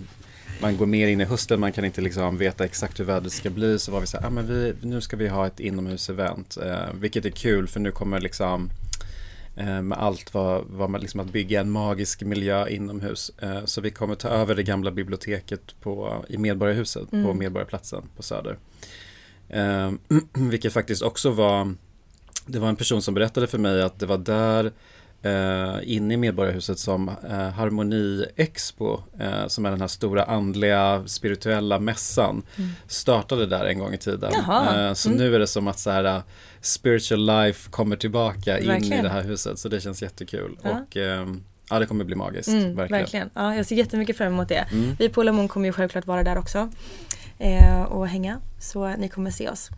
man 0.63 0.77
går 0.77 0.87
mer 0.87 1.09
in 1.09 1.21
i 1.21 1.25
hösten, 1.25 1.61
man 1.61 1.73
kan 1.73 1.85
inte 1.85 2.01
liksom 2.01 2.39
veta 2.39 2.65
exakt 2.65 3.01
hur 3.01 3.05
vädret 3.05 3.33
ska 3.33 3.51
bli 3.51 3.79
så 3.79 3.93
var 3.93 4.01
vi 4.01 4.07
så 4.07 4.19
här, 4.19 4.27
ah, 4.27 4.31
men 4.31 4.47
vi, 4.47 4.75
nu 4.83 5.01
ska 5.01 5.17
vi 5.17 5.29
ha 5.29 5.47
ett 5.47 5.61
inomhusevent 5.61 6.57
eh, 6.57 6.95
vilket 6.95 7.25
är 7.25 7.31
kul 7.31 7.69
för 7.69 7.81
nu 7.81 7.91
kommer 7.91 8.21
liksom 8.21 8.71
Eh, 8.71 8.80
med 9.55 9.93
allt 9.99 10.35
vad, 10.35 10.65
vad 10.67 10.91
man 10.91 11.01
liksom 11.01 11.21
att 11.21 11.33
bygga 11.33 11.61
en 11.61 11.71
magisk 11.71 12.23
miljö 12.23 12.69
inomhus. 12.69 13.31
Eh, 13.39 13.65
så 13.65 13.81
vi 13.81 13.91
kommer 13.91 14.15
ta 14.15 14.29
över 14.29 14.55
det 14.55 14.63
gamla 14.63 14.91
biblioteket 14.91 15.81
på, 15.81 16.25
i 16.29 16.39
Medborgarhuset 16.39 17.13
mm. 17.13 17.25
på 17.25 17.35
Medborgarplatsen 17.35 18.03
på 18.17 18.23
Söder. 18.23 18.59
Eh, 19.49 19.93
vilket 20.51 20.73
faktiskt 20.73 21.03
också 21.03 21.31
var, 21.31 21.75
det 22.47 22.59
var 22.59 22.69
en 22.69 22.77
person 22.77 23.03
som 23.03 23.15
berättade 23.15 23.47
för 23.47 23.59
mig 23.59 23.83
att 23.83 23.99
det 23.99 24.07
var 24.07 24.19
där 24.19 24.73
eh, 25.23 25.77
inne 25.83 26.15
i 26.15 26.17
Medborgarhuset 26.17 26.79
som 26.79 27.09
eh, 27.09 27.49
Harmoni 27.49 28.27
Expo, 28.37 29.01
eh, 29.21 29.47
som 29.47 29.67
är 29.67 29.71
den 29.71 29.81
här 29.81 29.89
stora 29.89 30.25
andliga 30.25 31.03
spirituella 31.07 31.79
mässan, 31.79 32.43
mm. 32.57 32.71
startade 32.87 33.47
där 33.47 33.65
en 33.65 33.79
gång 33.79 33.95
i 33.95 33.99
tiden. 33.99 34.33
Eh, 34.35 34.93
så 34.93 35.09
mm. 35.09 35.21
nu 35.21 35.35
är 35.35 35.39
det 35.39 35.47
som 35.47 35.69
att 35.69 35.79
så 35.79 35.91
här, 35.91 36.17
uh, 36.17 36.23
spiritual 36.61 37.27
life 37.27 37.71
kommer 37.71 37.97
tillbaka 37.97 38.53
Verkligen. 38.53 38.85
in 38.85 38.93
i 38.93 39.03
det 39.03 39.09
här 39.09 39.23
huset, 39.23 39.59
så 39.59 39.69
det 39.69 39.81
känns 39.81 40.03
jättekul. 40.03 40.59
Ja. 40.63 40.71
Och, 40.71 40.97
ehm, 40.97 41.45
Ja 41.73 41.79
det 41.79 41.87
kommer 41.87 42.05
bli 42.05 42.17
magiskt, 42.17 42.49
mm, 42.49 42.77
verkligen. 42.77 43.03
verkligen. 43.03 43.31
Ja, 43.35 43.55
jag 43.55 43.67
ser 43.67 43.77
jättemycket 43.77 44.17
fram 44.17 44.33
emot 44.33 44.49
det. 44.49 44.67
Mm. 44.73 44.97
Vi 44.99 45.09
på 45.09 45.23
Lamon 45.23 45.49
kommer 45.49 45.67
ju 45.67 45.73
självklart 45.73 46.07
vara 46.07 46.23
där 46.23 46.39
också 46.39 46.71
eh, 47.39 47.83
och 47.83 48.09
hänga. 48.09 48.41
Så 48.59 48.89
ni 48.97 49.09
kommer 49.09 49.31
se 49.31 49.49
oss. 49.49 49.71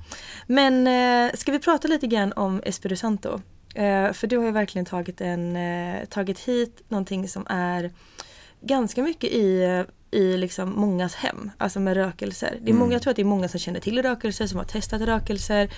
Men 0.46 0.86
eh, 0.86 1.32
ska 1.34 1.52
vi 1.52 1.58
prata 1.58 1.88
lite 1.88 2.06
grann 2.06 2.32
om 2.32 2.62
Espirito 2.64 3.00
Santo? 3.00 3.40
Eh, 3.74 4.12
för 4.12 4.26
du 4.26 4.36
har 4.36 4.44
ju 4.44 4.52
verkligen 4.52 4.84
tagit, 4.84 5.20
en, 5.20 5.56
eh, 5.56 6.04
tagit 6.04 6.38
hit 6.38 6.82
någonting 6.88 7.28
som 7.28 7.46
är 7.48 7.90
ganska 8.60 9.02
mycket 9.02 9.30
i, 9.30 9.84
i 10.10 10.36
liksom 10.36 10.72
mångas 10.76 11.14
hem, 11.14 11.50
alltså 11.58 11.80
med 11.80 11.94
rökelser. 11.94 12.58
Det 12.60 12.70
är 12.70 12.74
många, 12.74 12.84
mm. 12.84 12.92
Jag 12.92 13.02
tror 13.02 13.10
att 13.10 13.16
det 13.16 13.22
är 13.22 13.24
många 13.24 13.48
som 13.48 13.60
känner 13.60 13.80
till 13.80 14.02
rökelser, 14.02 14.46
som 14.46 14.58
har 14.58 14.64
testat 14.64 15.00
rökelser 15.00 15.70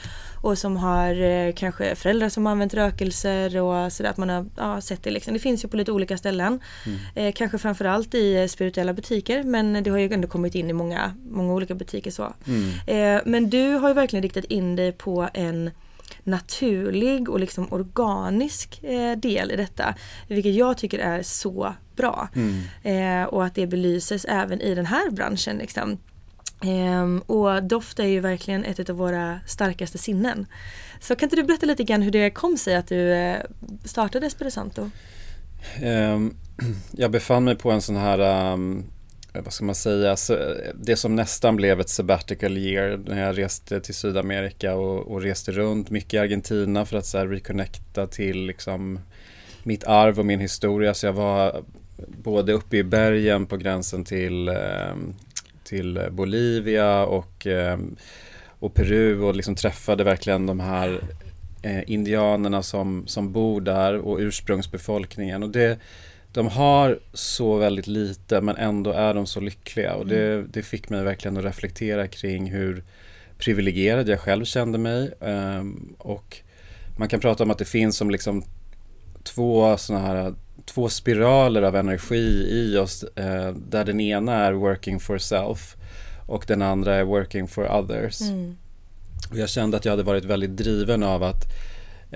och 0.43 0.59
som 0.59 0.77
har 0.77 1.23
eh, 1.23 1.53
kanske 1.53 1.95
föräldrar 1.95 2.29
som 2.29 2.47
har 2.47 2.53
använt 2.53 2.75
rökelser 2.75 3.63
och 3.63 3.93
sådär 3.93 4.11
att 4.11 4.17
man 4.17 4.29
har 4.29 4.47
ja, 4.57 4.81
sett 4.81 5.03
det 5.03 5.11
liksom. 5.11 5.35
Det 5.35 5.41
finns 5.41 5.65
ju 5.65 5.69
på 5.69 5.77
lite 5.77 5.93
olika 5.93 6.19
ställen. 6.19 6.61
Mm. 6.87 6.99
Eh, 7.15 7.33
kanske 7.33 7.59
framförallt 7.59 8.15
i 8.15 8.49
spirituella 8.49 8.93
butiker 8.93 9.43
men 9.43 9.83
det 9.83 9.91
har 9.91 9.99
ju 9.99 10.13
ändå 10.13 10.29
kommit 10.29 10.55
in 10.55 10.71
i 10.71 10.73
många, 10.73 11.15
många 11.31 11.53
olika 11.53 11.75
butiker 11.75 12.11
så. 12.11 12.35
Mm. 12.47 12.71
Eh, 12.87 13.23
men 13.27 13.51
du 13.51 13.75
har 13.75 13.89
ju 13.89 13.95
verkligen 13.95 14.23
riktat 14.23 14.45
in 14.45 14.77
dig 14.77 14.93
på 14.93 15.29
en 15.35 15.71
naturlig 16.25 17.29
och 17.29 17.41
liksom 17.41 17.73
organisk 17.73 18.85
eh, 18.85 19.17
del 19.17 19.51
i 19.51 19.57
detta. 19.57 19.95
Vilket 20.29 20.55
jag 20.55 20.79
tycker 20.79 20.99
är 20.99 21.23
så 21.23 21.75
bra. 21.97 22.29
Mm. 22.35 22.63
Eh, 22.83 23.29
och 23.29 23.45
att 23.45 23.55
det 23.55 23.67
belyses 23.67 24.25
även 24.25 24.61
i 24.61 24.75
den 24.75 24.87
här 24.87 25.11
branschen. 25.11 25.57
Liksom. 25.57 25.99
Eh, 26.63 27.17
och 27.27 27.63
doft 27.63 27.99
är 27.99 28.07
ju 28.07 28.21
verkligen 28.21 28.65
ett 28.65 28.91
av 28.91 28.97
våra 28.97 29.41
starkaste 29.47 29.99
sinnen. 29.99 30.47
Så 31.01 31.17
kan 31.17 31.27
inte 31.27 31.37
du 31.37 31.43
berätta 31.43 31.67
lite 31.67 31.85
grann 31.85 32.03
hur 32.03 32.11
det 32.11 32.31
kom 32.31 32.57
sig 32.57 32.77
att 32.77 32.89
du 32.89 33.13
eh, 33.13 33.43
startade 33.85 34.27
Esperisanto? 34.27 34.91
Um, 35.83 36.37
jag 36.93 37.11
befann 37.11 37.45
mig 37.45 37.57
på 37.57 37.71
en 37.71 37.83
sån 37.83 37.97
här 37.97 38.53
um, 38.53 38.85
vad 39.43 39.53
ska 39.53 39.65
man 39.65 39.75
säga, 39.75 40.17
det 40.75 40.97
som 40.97 41.17
nästan 41.17 41.57
blev 41.57 41.81
ett 41.81 41.89
sabbatical 41.89 42.57
year 42.57 43.01
när 43.07 43.27
jag 43.27 43.39
reste 43.39 43.81
till 43.81 43.95
Sydamerika 43.95 44.75
och, 44.75 45.13
och 45.13 45.23
reste 45.23 45.53
runt 45.53 45.91
mycket 45.91 46.15
i 46.15 46.19
Argentina 46.19 46.87
för 46.87 46.97
att 46.97 47.07
så 47.07 47.19
här 47.19 47.27
reconnecta 47.27 48.07
till 48.07 48.47
liksom 48.47 48.99
mitt 49.63 49.85
arv 49.85 50.19
och 50.19 50.27
min 50.27 50.41
historia. 50.41 50.95
Så 50.95 51.07
jag 51.07 51.13
var 51.13 51.63
både 52.23 52.53
uppe 52.53 52.77
i 52.77 52.85
bergen 52.85 53.47
på 53.47 53.57
gränsen 53.57 54.05
till, 54.05 54.49
ehm, 54.49 55.15
till 55.65 56.01
Bolivia 56.11 57.05
och, 57.05 57.47
ehm, 57.47 57.97
och 58.59 58.75
Peru 58.75 59.21
och 59.21 59.37
liksom 59.37 59.55
träffade 59.55 60.05
verkligen 60.05 60.47
de 60.47 60.61
här 60.61 61.01
eh, 61.63 61.91
indianerna 61.91 62.63
som, 62.63 63.07
som 63.07 63.33
bor 63.33 63.61
där 63.61 63.95
och 63.95 64.19
ursprungsbefolkningen. 64.19 65.43
Och 65.43 65.51
det, 65.51 65.79
de 66.35 66.49
har 66.49 66.99
så 67.13 67.57
väldigt 67.57 67.87
lite 67.87 68.41
men 68.41 68.57
ändå 68.57 68.91
är 68.91 69.15
de 69.15 69.27
så 69.27 69.41
lyckliga 69.41 69.95
och 69.95 70.07
det, 70.07 70.33
mm. 70.33 70.49
det 70.53 70.63
fick 70.63 70.89
mig 70.89 71.05
verkligen 71.05 71.37
att 71.37 71.45
reflektera 71.45 72.09
kring 72.09 72.51
hur 72.51 72.85
privilegierad 73.39 74.09
jag 74.09 74.21
själv 74.21 74.45
kände 74.45 74.79
mig. 74.79 75.11
Um, 75.21 75.95
och 75.99 76.37
man 76.99 77.09
kan 77.09 77.21
prata 77.21 77.43
om 77.43 77.51
att 77.51 77.59
det 77.59 77.65
finns 77.65 77.97
som 77.97 78.11
liksom 78.11 78.45
två 79.23 79.77
sådana 79.77 80.07
här 80.07 80.35
två 80.65 80.89
spiraler 80.89 81.63
av 81.63 81.77
energi 81.77 82.47
i 82.51 82.77
oss 82.79 83.05
uh, 83.05 83.57
där 83.69 83.85
den 83.85 84.01
ena 84.01 84.35
är 84.35 84.53
working 84.53 85.01
for 85.01 85.19
self 85.19 85.77
och 86.27 86.45
den 86.49 86.63
andra 86.63 86.95
är 86.95 87.05
working 87.05 87.49
for 87.49 87.73
others. 87.73 88.21
Mm. 88.21 88.57
Och 89.31 89.39
jag 89.39 89.49
kände 89.49 89.77
att 89.77 89.85
jag 89.85 89.93
hade 89.93 90.03
varit 90.03 90.25
väldigt 90.25 90.57
driven 90.57 91.03
av 91.03 91.23
att 91.23 91.45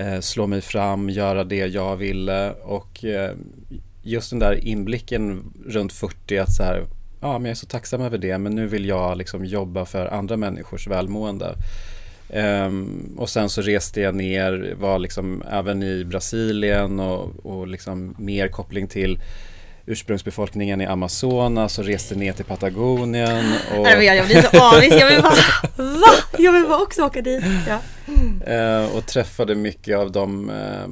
uh, 0.01 0.21
slå 0.21 0.47
mig 0.47 0.61
fram, 0.61 1.11
göra 1.11 1.45
det 1.45 1.67
jag 1.67 1.97
ville 1.97 2.53
och 2.53 3.05
uh, 3.05 3.31
just 4.09 4.31
den 4.31 4.39
där 4.39 4.65
inblicken 4.65 5.53
runt 5.67 5.93
40 5.93 6.39
att 6.39 6.53
så 6.53 6.63
här, 6.63 6.85
ja 7.21 7.33
men 7.33 7.45
jag 7.45 7.51
är 7.51 7.55
så 7.55 7.67
tacksam 7.67 8.01
över 8.01 8.19
det 8.19 8.39
men 8.39 8.55
nu 8.55 8.67
vill 8.67 8.85
jag 8.85 9.19
liksom 9.19 9.45
jobba 9.45 9.85
för 9.85 10.07
andra 10.07 10.37
människors 10.37 10.87
välmående. 10.87 11.55
Um, 12.33 13.15
och 13.19 13.29
sen 13.29 13.49
så 13.49 13.63
reste 13.63 14.01
jag 14.01 14.15
ner, 14.15 14.75
var 14.81 14.99
liksom 14.99 15.43
även 15.51 15.83
i 15.83 16.05
Brasilien 16.05 17.01
och, 17.01 17.47
och 17.47 17.69
liksom 17.69 18.15
mer 18.19 18.49
koppling 18.49 18.87
till 18.87 19.19
ursprungsbefolkningen 19.87 20.81
i 20.81 20.87
Amazonas 20.87 21.79
och 21.79 21.85
reste 21.85 22.15
ner 22.15 22.33
till 22.33 22.45
Patagonien. 22.45 23.53
Och... 23.77 23.83
Nej, 23.83 24.05
jag 24.05 24.27
blir 24.27 24.43
så 24.43 24.77
avis, 24.77 24.95
jag 25.01 25.11
vill 25.11 25.23
bara, 25.23 25.35
va? 25.77 26.13
Jag 26.39 26.53
vill 26.53 26.65
bara 26.65 26.83
också 26.83 27.03
åka 27.03 27.23
dit. 27.23 27.45
Ja. 27.69 27.79
Uh, 28.49 28.97
och 28.97 29.07
träffade 29.07 29.55
mycket 29.55 29.97
av 29.99 30.13
de 30.13 30.51
uh, 30.51 30.89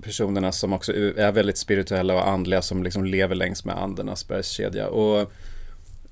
personerna 0.00 0.52
som 0.52 0.72
också 0.72 0.92
är 1.16 1.32
väldigt 1.32 1.58
spirituella 1.58 2.14
och 2.14 2.28
andliga 2.28 2.62
som 2.62 2.82
liksom 2.82 3.04
lever 3.04 3.34
längs 3.34 3.64
med 3.64 3.78
Andernas 3.78 4.28
bergskedja. 4.28 4.88
Och 4.88 5.32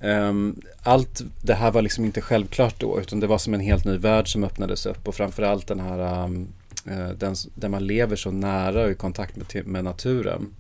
um, 0.01 0.61
allt 0.83 1.23
det 1.43 1.55
här 1.55 1.71
var 1.71 1.83
liksom 1.83 2.05
inte 2.05 2.21
självklart 2.21 2.81
då 2.81 3.01
utan 3.01 3.21
det 3.21 3.27
var 3.27 3.39
som 3.39 3.55
en 3.55 3.61
helt 3.61 3.85
ny 3.85 3.97
värld 3.97 4.33
som 4.33 4.45
öppnades 4.45 4.87
upp 4.87 5.09
och 5.09 5.15
framförallt 5.15 5.67
den 5.67 5.81
här 5.81 6.25
um, 6.25 6.49
den, 7.17 7.35
där 7.55 7.69
man 7.69 7.87
lever 7.87 8.17
så 8.17 8.31
nära 8.31 8.85
och 8.85 8.91
i 8.91 8.95
kontakt 8.95 9.37
med, 9.37 9.67
med 9.67 9.85
naturen. 9.85 10.55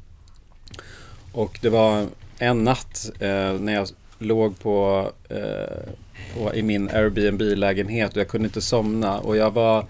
Och 1.33 1.59
det 1.63 1.69
var 1.69 2.07
en 2.39 2.65
natt 2.65 3.11
eh, 3.21 3.53
när 3.53 3.75
jag 3.75 3.89
låg 4.19 4.59
på, 4.59 5.11
eh, 5.29 5.93
på, 6.35 6.55
i 6.55 6.63
min 6.63 6.91
Airbnb-lägenhet 6.91 8.11
och 8.11 8.17
jag 8.17 8.29
kunde 8.29 8.47
inte 8.47 8.61
somna 8.61 9.19
och 9.19 9.37
jag 9.37 9.51
var 9.51 9.87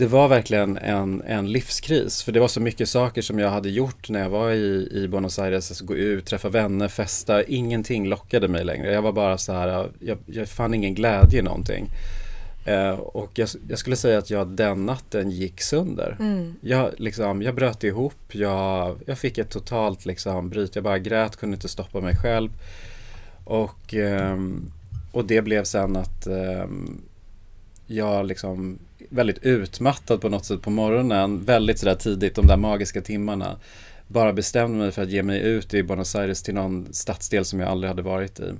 det 0.00 0.06
var 0.06 0.28
verkligen 0.28 0.76
en, 0.76 1.22
en 1.26 1.52
livskris. 1.52 2.22
För 2.22 2.32
det 2.32 2.40
var 2.40 2.48
så 2.48 2.60
mycket 2.60 2.88
saker 2.88 3.22
som 3.22 3.38
jag 3.38 3.50
hade 3.50 3.70
gjort 3.70 4.08
när 4.08 4.20
jag 4.20 4.30
var 4.30 4.50
i, 4.50 4.88
i 4.92 5.08
Buenos 5.08 5.38
Aires. 5.38 5.70
Alltså 5.70 5.84
gå 5.84 5.94
ut, 5.94 6.26
träffa 6.26 6.48
vänner, 6.48 6.88
festa. 6.88 7.42
Ingenting 7.42 8.08
lockade 8.08 8.48
mig 8.48 8.64
längre. 8.64 8.92
Jag 8.92 9.02
var 9.02 9.12
bara 9.12 9.38
så 9.38 9.52
här, 9.52 9.90
jag, 9.98 10.18
jag 10.26 10.48
fann 10.48 10.74
ingen 10.74 10.94
glädje 10.94 11.38
i 11.38 11.42
någonting. 11.42 11.90
Eh, 12.64 12.90
och 12.90 13.30
jag, 13.34 13.48
jag, 13.68 13.78
skulle 13.78 13.96
säga 13.96 14.18
att 14.18 14.30
jag 14.30 14.48
den 14.48 14.86
natten 14.86 15.30
gick 15.30 15.60
sönder. 15.60 16.16
Mm. 16.20 16.54
Jag, 16.60 16.90
liksom, 16.96 17.42
jag 17.42 17.54
bröt 17.54 17.84
ihop, 17.84 18.34
jag, 18.34 18.96
jag 19.06 19.18
fick 19.18 19.38
ett 19.38 19.50
totalt 19.50 20.06
liksom, 20.06 20.48
bryt. 20.50 20.74
Jag 20.74 20.84
bara 20.84 20.98
grät, 20.98 21.36
kunde 21.36 21.54
inte 21.54 21.68
stoppa 21.68 22.00
mig 22.00 22.16
själv. 22.16 22.50
Och, 23.44 23.94
eh, 23.94 24.38
och 25.12 25.24
det 25.24 25.42
blev 25.42 25.64
sen 25.64 25.96
att 25.96 26.26
eh, 26.26 26.66
jag 27.86 28.26
liksom 28.26 28.78
väldigt 29.10 29.38
utmattad 29.42 30.20
på 30.20 30.28
något 30.28 30.44
sätt 30.44 30.62
på 30.62 30.70
morgonen, 30.70 31.44
väldigt 31.44 31.78
sådär 31.78 31.94
tidigt, 31.94 32.34
de 32.34 32.46
där 32.46 32.56
magiska 32.56 33.00
timmarna. 33.00 33.56
Bara 34.08 34.32
bestämde 34.32 34.78
mig 34.78 34.92
för 34.92 35.02
att 35.02 35.10
ge 35.10 35.22
mig 35.22 35.40
ut 35.40 35.74
i 35.74 35.82
Buenos 35.82 36.14
Aires 36.14 36.42
till 36.42 36.54
någon 36.54 36.88
stadsdel 36.92 37.44
som 37.44 37.60
jag 37.60 37.68
aldrig 37.68 37.88
hade 37.88 38.02
varit 38.02 38.40
i. 38.40 38.52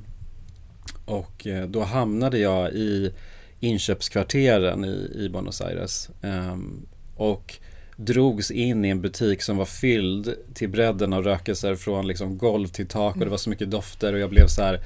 Och 1.04 1.46
eh, 1.46 1.66
då 1.66 1.82
hamnade 1.82 2.38
jag 2.38 2.72
i 2.72 3.12
inköpskvarteren 3.60 4.84
i, 4.84 5.12
i 5.14 5.28
Buenos 5.28 5.60
Aires. 5.60 6.10
Um, 6.22 6.86
och 7.16 7.58
drogs 7.96 8.50
in 8.50 8.84
i 8.84 8.88
en 8.88 9.00
butik 9.00 9.42
som 9.42 9.56
var 9.56 9.64
fylld 9.64 10.34
till 10.54 10.68
bredden 10.68 11.12
av 11.12 11.24
rökelser 11.24 11.74
från 11.74 12.06
liksom 12.06 12.38
golv 12.38 12.68
till 12.68 12.86
tak 12.86 13.14
och 13.14 13.24
det 13.24 13.30
var 13.30 13.36
så 13.36 13.50
mycket 13.50 13.70
dofter 13.70 14.12
och 14.12 14.18
jag 14.18 14.30
blev 14.30 14.46
så 14.46 14.62
här 14.62 14.80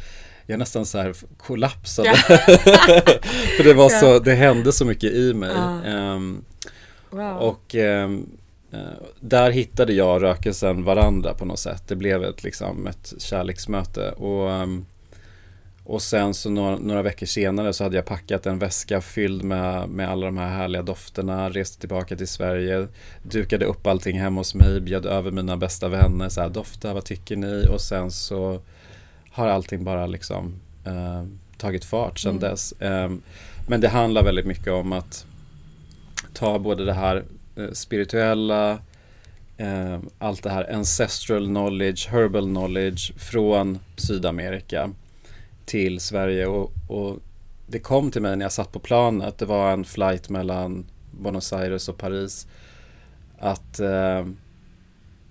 jag 0.47 0.59
nästan 0.59 0.87
så 0.87 0.99
här 0.99 1.15
kollapsade. 1.37 2.09
Ja. 2.09 2.17
För 3.57 3.65
det 3.65 3.75
var 3.75 3.89
så, 3.89 4.19
det 4.19 4.35
hände 4.35 4.73
så 4.73 4.85
mycket 4.85 5.13
i 5.13 5.35
mig. 5.35 5.53
Ja. 5.55 6.15
Um, 6.15 6.45
wow. 7.11 7.37
Och 7.37 7.75
um, 7.75 8.27
där 9.21 9.51
hittade 9.51 9.93
jag 9.93 10.15
och 10.15 10.21
rökelsen 10.21 10.85
varandra 10.85 11.35
på 11.35 11.45
något 11.45 11.59
sätt. 11.59 11.83
Det 11.89 11.97
blev 11.97 12.25
ett, 12.25 12.43
liksom, 12.43 12.87
ett 12.87 13.15
kärleksmöte. 13.19 14.11
Och, 14.11 14.51
um, 14.51 14.87
och 15.85 16.03
sen 16.03 16.35
så 16.35 16.51
några, 16.51 16.77
några, 16.77 17.03
veckor 17.03 17.27
senare 17.27 17.73
så 17.73 17.85
hade 17.85 17.97
jag 17.97 18.05
packat 18.05 18.47
en 18.47 18.59
väska 18.59 19.01
fylld 19.01 19.45
med, 19.45 19.89
med 19.89 20.11
alla 20.11 20.27
de 20.27 20.39
här 20.39 20.49
härliga 20.49 20.83
dofterna, 20.83 21.51
reste 21.51 21.81
tillbaka 21.81 22.17
till 22.17 22.29
Sverige, 22.29 22.89
dukade 23.23 23.65
upp 23.65 23.87
allting 23.87 24.21
hemma 24.21 24.41
hos 24.41 24.55
mig, 24.55 24.81
bjöd 24.81 25.07
över 25.07 25.31
mina 25.31 25.57
bästa 25.57 25.89
vänner, 25.89 26.29
så 26.29 26.41
här, 26.41 26.49
dofta, 26.49 26.95
vad 26.95 27.05
tycker 27.05 27.37
ni? 27.37 27.67
Och 27.71 27.81
sen 27.81 28.11
så 28.11 28.61
har 29.35 29.49
allting 29.49 29.85
bara 29.85 30.07
liksom 30.07 30.55
eh, 30.85 31.25
tagit 31.57 31.85
fart 31.85 32.19
sedan 32.19 32.31
mm. 32.31 32.41
dess. 32.41 32.73
Eh, 32.73 33.11
men 33.69 33.81
det 33.81 33.89
handlar 33.89 34.23
väldigt 34.23 34.47
mycket 34.47 34.73
om 34.73 34.93
att 34.93 35.27
ta 36.33 36.59
både 36.59 36.85
det 36.85 36.93
här 36.93 37.25
eh, 37.57 37.71
spirituella, 37.73 38.79
eh, 39.57 39.99
allt 40.19 40.43
det 40.43 40.51
här 40.51 40.75
ancestral 40.75 41.47
knowledge, 41.47 42.09
herbal 42.09 42.45
knowledge 42.45 43.13
från 43.17 43.79
Sydamerika 43.97 44.91
till 45.65 46.01
Sverige 46.01 46.47
och, 46.47 46.73
och 46.89 47.19
det 47.67 47.79
kom 47.79 48.11
till 48.11 48.23
mig 48.23 48.37
när 48.37 48.45
jag 48.45 48.53
satt 48.53 48.73
på 48.73 48.79
planet, 48.79 49.39
det 49.39 49.47
var 49.47 49.73
en 49.73 49.85
flight 49.85 50.29
mellan 50.29 50.87
Buenos 51.11 51.53
Aires 51.53 51.89
och 51.89 51.99
Paris, 51.99 52.47
att 53.39 53.81
eh, 53.81 54.25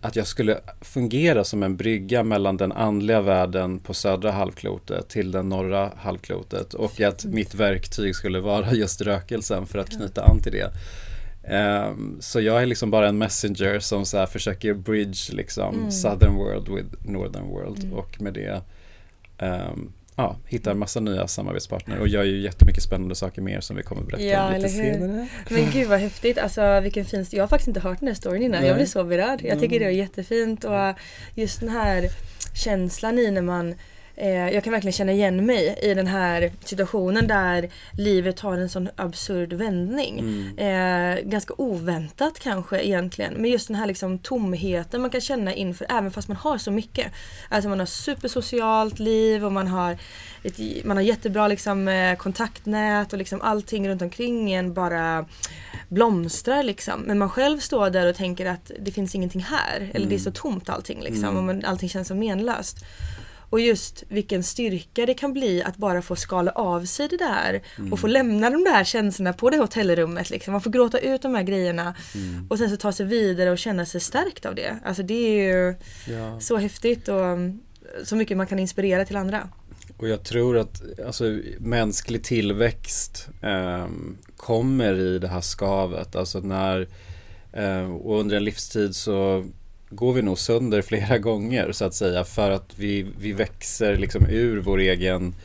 att 0.03 0.15
jag 0.15 0.27
skulle 0.27 0.59
fungera 0.81 1.43
som 1.43 1.63
en 1.63 1.77
brygga 1.77 2.23
mellan 2.23 2.57
den 2.57 2.71
andliga 2.71 3.21
världen 3.21 3.79
på 3.79 3.93
södra 3.93 4.31
halvklotet 4.31 5.09
till 5.09 5.31
den 5.31 5.49
norra 5.49 5.91
halvklotet 5.97 6.73
och 6.73 7.01
att 7.01 7.25
mitt 7.25 7.55
verktyg 7.55 8.15
skulle 8.15 8.39
vara 8.39 8.71
just 8.73 9.01
rökelsen 9.01 9.65
för 9.65 9.79
att 9.79 9.89
knyta 9.89 10.23
an 10.23 10.39
till 10.39 10.51
det. 10.51 10.71
Um, 11.55 12.17
så 12.19 12.41
jag 12.41 12.61
är 12.61 12.65
liksom 12.65 12.91
bara 12.91 13.07
en 13.07 13.17
messenger 13.17 13.79
som 13.79 14.05
så 14.05 14.25
försöker 14.25 14.73
bridge 14.73 15.33
liksom 15.33 15.75
mm. 15.75 15.91
southern 15.91 16.35
world 16.35 16.69
with 16.69 17.09
northern 17.11 17.47
world 17.47 17.83
mm. 17.83 17.93
och 17.93 18.21
med 18.21 18.33
det 18.33 18.61
um, 19.45 19.93
ja, 20.15 20.35
hittar 20.47 20.73
massa 20.73 20.99
nya 20.99 21.27
samarbetspartner 21.27 21.99
och 21.99 22.07
gör 22.07 22.23
ju 22.23 22.41
jättemycket 22.41 22.83
spännande 22.83 23.15
saker 23.15 23.41
mer 23.41 23.59
som 23.61 23.75
vi 23.75 23.83
kommer 23.83 24.01
att 24.01 24.07
berätta 24.07 24.23
ja, 24.23 24.47
om 24.47 24.53
lite 24.53 24.69
senare. 24.69 25.27
Men 25.49 25.71
gud 25.71 25.87
vad 25.87 25.99
häftigt, 25.99 26.37
alltså 26.37 26.79
vilken 26.79 27.05
fin 27.05 27.25
Jag 27.31 27.43
har 27.43 27.47
faktiskt 27.47 27.67
inte 27.67 27.79
hört 27.79 27.99
den 27.99 28.07
här 28.07 28.15
storyn 28.15 28.43
innan, 28.43 28.59
Nej. 28.59 28.67
jag 28.67 28.77
blir 28.77 28.85
så 28.85 29.03
berörd. 29.03 29.41
Jag 29.43 29.59
tycker 29.59 29.79
det 29.79 29.85
är 29.85 29.89
jättefint 29.89 30.63
och 30.63 30.93
just 31.35 31.59
den 31.59 31.69
här 31.69 32.09
känslan 32.55 33.19
i 33.19 33.31
när 33.31 33.41
man 33.41 33.75
jag 34.15 34.63
kan 34.63 34.73
verkligen 34.73 34.93
känna 34.93 35.11
igen 35.11 35.45
mig 35.45 35.79
i 35.81 35.93
den 35.93 36.07
här 36.07 36.51
situationen 36.63 37.27
där 37.27 37.69
livet 37.97 38.39
har 38.39 38.57
en 38.57 38.69
sån 38.69 38.89
absurd 38.95 39.53
vändning. 39.53 40.19
Mm. 40.19 40.57
Eh, 40.57 41.23
ganska 41.23 41.53
oväntat 41.57 42.39
kanske 42.39 42.81
egentligen. 42.81 43.33
Men 43.33 43.51
just 43.51 43.67
den 43.67 43.75
här 43.75 43.87
liksom 43.87 44.19
tomheten 44.19 45.01
man 45.01 45.09
kan 45.09 45.21
känna 45.21 45.53
inför, 45.53 45.87
även 45.89 46.11
fast 46.11 46.27
man 46.27 46.37
har 46.37 46.57
så 46.57 46.71
mycket. 46.71 47.11
Alltså 47.49 47.69
man 47.69 47.79
har 47.79 47.85
supersocialt 47.85 48.99
liv 48.99 49.45
och 49.45 49.51
man 49.51 49.67
har, 49.67 49.97
ett, 50.43 50.85
man 50.85 50.97
har 50.97 51.03
jättebra 51.03 51.47
liksom, 51.47 51.87
eh, 51.87 52.15
kontaktnät 52.15 53.13
och 53.13 53.19
liksom 53.19 53.41
allting 53.41 53.89
runt 53.89 54.01
omkring 54.01 54.53
en 54.53 54.73
bara 54.73 55.25
blomstrar 55.89 56.63
liksom. 56.63 57.01
Men 57.01 57.19
man 57.19 57.29
själv 57.29 57.59
står 57.59 57.89
där 57.89 58.09
och 58.09 58.15
tänker 58.15 58.45
att 58.45 58.71
det 58.79 58.91
finns 58.91 59.15
ingenting 59.15 59.41
här. 59.41 59.75
Eller 59.77 59.95
mm. 59.95 60.09
det 60.09 60.15
är 60.15 60.19
så 60.19 60.31
tomt 60.31 60.69
allting 60.69 61.01
liksom. 61.01 61.23
Mm. 61.23 61.37
Och 61.37 61.43
man, 61.43 61.65
allting 61.65 61.89
känns 61.89 62.07
så 62.07 62.15
menlöst. 62.15 62.85
Och 63.53 63.59
just 63.59 64.03
vilken 64.09 64.43
styrka 64.43 65.05
det 65.05 65.13
kan 65.13 65.33
bli 65.33 65.63
att 65.63 65.77
bara 65.77 66.01
få 66.01 66.15
skala 66.15 66.51
av 66.51 66.85
sig 66.85 67.07
det 67.07 67.17
där 67.17 67.61
mm. 67.77 67.93
och 67.93 67.99
få 67.99 68.07
lämna 68.07 68.49
de 68.49 68.63
där 68.63 68.83
känslorna 68.83 69.33
på 69.33 69.49
det 69.49 69.57
hotellrummet. 69.57 70.29
Liksom. 70.29 70.51
Man 70.51 70.61
får 70.61 70.71
gråta 70.71 70.99
ut 70.99 71.21
de 71.21 71.35
här 71.35 71.43
grejerna 71.43 71.95
mm. 72.15 72.47
och 72.49 72.57
sen 72.57 72.69
så 72.69 72.77
ta 72.77 72.91
sig 72.91 73.05
vidare 73.05 73.51
och 73.51 73.57
känna 73.57 73.85
sig 73.85 74.01
stärkt 74.01 74.45
av 74.45 74.55
det. 74.55 74.79
Alltså 74.85 75.03
det 75.03 75.13
är 75.13 75.53
ju 75.53 75.75
ja. 76.13 76.39
så 76.39 76.57
häftigt 76.57 77.07
och 77.07 77.37
så 78.03 78.15
mycket 78.15 78.37
man 78.37 78.47
kan 78.47 78.59
inspirera 78.59 79.05
till 79.05 79.15
andra. 79.15 79.49
Och 79.97 80.07
jag 80.07 80.23
tror 80.23 80.57
att 80.57 80.99
alltså, 81.05 81.39
mänsklig 81.59 82.23
tillväxt 82.23 83.27
eh, 83.41 83.87
kommer 84.37 84.99
i 84.99 85.19
det 85.19 85.27
här 85.27 85.41
skavet. 85.41 86.15
Alltså 86.15 86.39
när, 86.39 86.87
eh, 87.51 87.91
och 87.91 88.19
under 88.19 88.35
en 88.37 88.43
livstid 88.43 88.95
så 88.95 89.45
går 89.95 90.13
vi 90.13 90.21
nog 90.21 90.39
sönder 90.39 90.81
flera 90.81 91.17
gånger 91.17 91.71
så 91.71 91.85
att 91.85 91.93
säga 91.93 92.23
för 92.23 92.51
att 92.51 92.79
vi, 92.79 93.05
vi 93.19 93.31
växer 93.31 93.97
liksom 93.97 94.25
ur 94.29 94.59
vår 94.59 94.79
egen, 94.79 95.35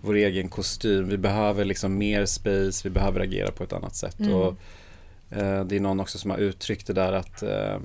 vår 0.00 0.14
egen 0.14 0.48
kostym. 0.48 1.08
Vi 1.08 1.18
behöver 1.18 1.64
liksom 1.64 1.98
mer 1.98 2.26
space, 2.26 2.88
vi 2.88 2.90
behöver 2.90 3.20
agera 3.20 3.50
på 3.50 3.64
ett 3.64 3.72
annat 3.72 3.96
sätt. 3.96 4.20
Mm. 4.20 4.34
Och, 4.34 4.54
eh, 5.30 5.64
det 5.64 5.76
är 5.76 5.80
någon 5.80 6.00
också 6.00 6.18
som 6.18 6.30
har 6.30 6.38
uttryckt 6.38 6.86
det 6.86 6.92
där 6.92 7.12
att 7.12 7.42
eh, 7.42 7.78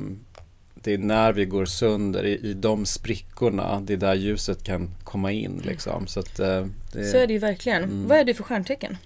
det 0.74 0.94
är 0.94 0.98
när 0.98 1.34
vi 1.34 1.46
går 1.46 1.66
sönder, 1.66 2.26
i, 2.26 2.50
i 2.50 2.54
de 2.54 2.86
sprickorna, 2.86 3.82
det 3.82 3.94
är 3.94 3.98
där 3.98 4.16
ljuset 4.16 4.64
kan 4.64 4.90
komma 5.04 5.32
in. 5.32 5.52
Mm. 5.52 5.66
Liksom. 5.66 6.08
Så, 6.08 6.20
att, 6.20 6.40
eh, 6.40 6.66
det, 6.94 7.06
så 7.06 7.18
är 7.18 7.28
det 7.28 7.34
ju 7.34 7.40
verkligen. 7.40 7.84
Mm. 7.84 8.08
Vad 8.08 8.18
är 8.18 8.24
du 8.24 8.34
för 8.34 8.44
stjärntecken? 8.44 8.98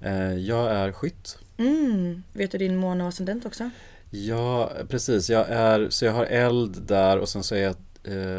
Eh, 0.00 0.34
jag 0.34 0.70
är 0.70 0.92
skytt. 0.92 1.38
Mm. 1.56 2.22
Vet 2.32 2.50
du 2.50 2.58
din 2.58 2.76
måne 2.76 3.04
och 3.04 3.08
ascendent 3.08 3.46
också? 3.46 3.70
Ja, 4.10 4.70
precis. 4.88 5.30
Jag 5.30 5.48
är, 5.48 5.90
så 5.90 6.04
jag 6.04 6.12
har 6.12 6.24
eld 6.24 6.82
där 6.82 7.18
och 7.18 7.28
sen 7.28 7.42
så 7.42 7.54
är 7.54 7.62
jag 7.62 7.74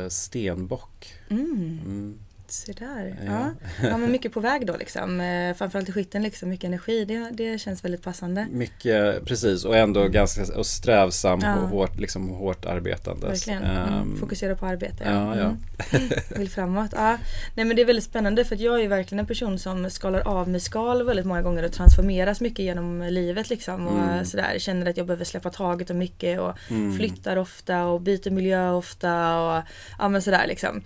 eh, 0.04 0.10
stenbock. 0.10 1.14
Mm. 1.30 1.80
Mm. 1.86 2.20
Se 2.50 2.74
där. 2.74 3.18
Ja. 3.26 3.52
Ja. 3.84 3.98
men 3.98 4.12
mycket 4.12 4.34
på 4.34 4.40
väg 4.40 4.68
då 4.68 4.78
liksom. 4.78 5.22
Eh, 5.22 5.56
framförallt 5.56 5.90
i 5.90 5.92
skytten 5.92 6.24
liksom, 6.24 6.50
mycket 6.50 6.66
energi. 6.66 7.06
Det, 7.06 7.30
det 7.32 7.62
känns 7.62 7.84
väldigt 7.86 8.04
passande. 8.04 8.48
Mycket, 8.52 9.26
precis 9.26 9.66
och 9.66 9.78
ändå 9.78 10.08
ganska 10.08 10.58
och 10.58 10.66
strävsam 10.66 11.40
ja. 11.44 11.56
och 11.56 11.70
hårt, 11.70 12.00
liksom, 12.00 12.30
hårt 12.30 12.66
arbetande. 12.66 13.28
Verkligen. 13.28 13.64
Mm. 13.64 13.94
Um, 13.94 14.18
Fokusera 14.20 14.56
på 14.56 14.66
arbete. 14.66 15.04
Ja, 15.06 15.38
ja. 15.38 15.56
Mm. 15.92 16.10
Vill 16.38 16.50
framåt. 16.50 16.92
Ja. 16.96 17.18
Nej 17.56 17.66
men 17.66 17.76
det 17.76 17.82
är 17.82 17.86
väldigt 17.86 18.06
spännande 18.06 18.46
för 18.46 18.56
att 18.56 18.62
jag 18.62 18.82
är 18.82 18.88
verkligen 18.88 19.20
en 19.20 19.26
person 19.26 19.60
som 19.60 19.90
skalar 19.90 20.28
av 20.28 20.50
mig 20.50 20.60
skal 20.60 21.06
väldigt 21.06 21.26
många 21.26 21.42
gånger 21.42 21.66
och 21.66 21.72
transformeras 21.72 22.42
mycket 22.42 22.66
genom 22.66 23.02
livet 23.02 23.50
liksom. 23.50 23.88
Och 23.88 24.04
mm. 24.04 24.26
sådär. 24.26 24.60
Känner 24.60 24.90
att 24.90 24.98
jag 24.98 25.06
behöver 25.06 25.26
släppa 25.26 25.50
taget 25.50 25.90
om 25.90 25.98
mycket 25.98 26.40
och 26.40 26.54
mm. 26.70 26.98
flyttar 26.98 27.38
ofta 27.38 27.86
och 27.86 28.02
byter 28.02 28.32
miljö 28.32 28.72
ofta 28.72 29.40
och 29.42 29.64
ja 30.00 30.10
men 30.10 30.22
sådär 30.22 30.46
liksom. 30.48 30.82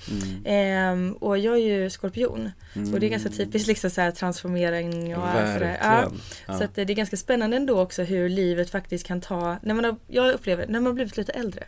Um, 0.46 1.14
och 1.14 1.38
jag 1.38 1.53
jag 1.58 1.70
är 1.70 1.82
ju 1.82 1.90
skorpion. 1.90 2.52
Mm. 2.76 2.94
Och 2.94 3.00
det 3.00 3.06
är 3.06 3.10
ganska 3.10 3.30
typiskt 3.30 3.68
liksom 3.68 3.90
så 3.90 4.02
här 4.02 4.12
transformering 4.12 5.18
och 5.18 5.30
sådär. 5.32 5.78
Ja. 5.82 6.12
ja. 6.48 6.58
Så 6.58 6.64
att 6.64 6.76
det 6.76 6.82
är 6.82 6.86
ganska 6.86 7.18
spännande 7.18 7.58
ändå 7.58 7.80
också 7.80 8.04
hur 8.04 8.30
livet 8.30 8.70
faktiskt 8.70 9.08
kan 9.08 9.22
ta, 9.22 9.58
när 9.62 9.74
man 9.74 9.86
har, 9.86 9.96
jag 10.08 10.34
upplever 10.34 10.68
när 10.68 10.80
man 10.80 10.86
har 10.86 10.94
blivit 10.94 11.18
lite 11.18 11.32
äldre. 11.32 11.64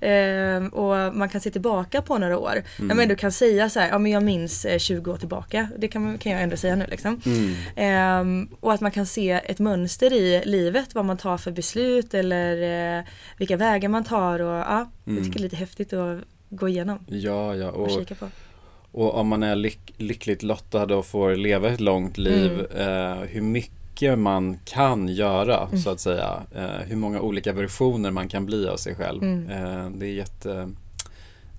Eh, 0.00 0.66
och 0.66 1.16
man 1.16 1.28
kan 1.28 1.40
se 1.40 1.50
tillbaka 1.50 2.02
på 2.02 2.18
några 2.18 2.38
år. 2.38 2.52
Mm. 2.52 2.88
När 2.88 2.94
man 2.94 3.02
ändå 3.02 3.16
kan 3.16 3.32
säga 3.32 3.68
så 3.70 3.80
här, 3.80 3.88
ja 3.88 3.98
men 3.98 4.12
jag 4.12 4.22
minns 4.22 4.66
20 4.78 5.10
eh, 5.10 5.14
år 5.14 5.18
tillbaka. 5.18 5.68
Det 5.78 5.88
kan, 5.88 6.18
kan 6.18 6.32
jag 6.32 6.42
ändå 6.42 6.56
säga 6.56 6.76
nu 6.76 6.86
liksom. 6.90 7.20
Mm. 7.26 7.54
Eh, 7.76 8.48
och 8.60 8.72
att 8.72 8.80
man 8.80 8.90
kan 8.90 9.06
se 9.06 9.30
ett 9.30 9.58
mönster 9.58 10.12
i 10.12 10.42
livet, 10.44 10.94
vad 10.94 11.04
man 11.04 11.16
tar 11.16 11.38
för 11.38 11.50
beslut 11.50 12.14
eller 12.14 12.98
eh, 12.98 13.04
vilka 13.38 13.56
vägar 13.56 13.88
man 13.88 14.04
tar. 14.04 14.40
Och, 14.40 14.58
ja, 14.58 14.90
mm. 15.06 15.16
Jag 15.16 15.24
tycker 15.24 15.38
det 15.38 15.40
är 15.40 15.42
lite 15.42 15.56
häftigt 15.56 15.92
att 15.92 16.20
gå 16.50 16.68
igenom. 16.68 17.04
Ja, 17.08 17.54
ja. 17.54 17.70
Och, 17.70 17.98
och. 17.98 18.28
Och 18.94 19.14
om 19.14 19.28
man 19.28 19.42
är 19.42 19.56
lyck 19.56 19.94
lyckligt 19.96 20.42
lottad 20.42 20.96
och 20.96 21.06
får 21.06 21.36
leva 21.36 21.68
ett 21.68 21.80
långt 21.80 22.18
liv, 22.18 22.66
mm. 22.70 23.18
eh, 23.20 23.28
hur 23.28 23.40
mycket 23.40 24.18
man 24.18 24.58
kan 24.64 25.08
göra 25.08 25.66
mm. 25.66 25.78
så 25.78 25.90
att 25.90 26.00
säga. 26.00 26.42
Eh, 26.54 26.86
hur 26.86 26.96
många 26.96 27.20
olika 27.20 27.52
versioner 27.52 28.10
man 28.10 28.28
kan 28.28 28.46
bli 28.46 28.68
av 28.68 28.76
sig 28.76 28.94
själv. 28.94 29.22
Mm. 29.22 29.50
Eh, 29.50 29.90
det, 29.90 30.06
är 30.06 30.12
jätte, 30.12 30.70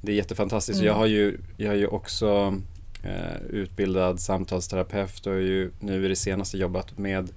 det 0.02 0.12
är 0.12 0.16
jättefantastiskt. 0.16 0.80
Jag, 0.80 0.88
mm. 0.88 1.00
har 1.00 1.06
ju, 1.06 1.38
jag 1.58 1.70
har 1.70 1.76
ju 1.76 1.88
också 1.88 2.56
eh, 3.04 3.42
utbildad 3.50 4.20
samtalsterapeut 4.20 5.28
och 5.28 5.34
har 5.34 5.40
ju 5.40 5.72
nu 5.80 6.06
i 6.06 6.08
det 6.08 6.16
senaste 6.16 6.58
jobbat 6.58 6.98
med 6.98 7.30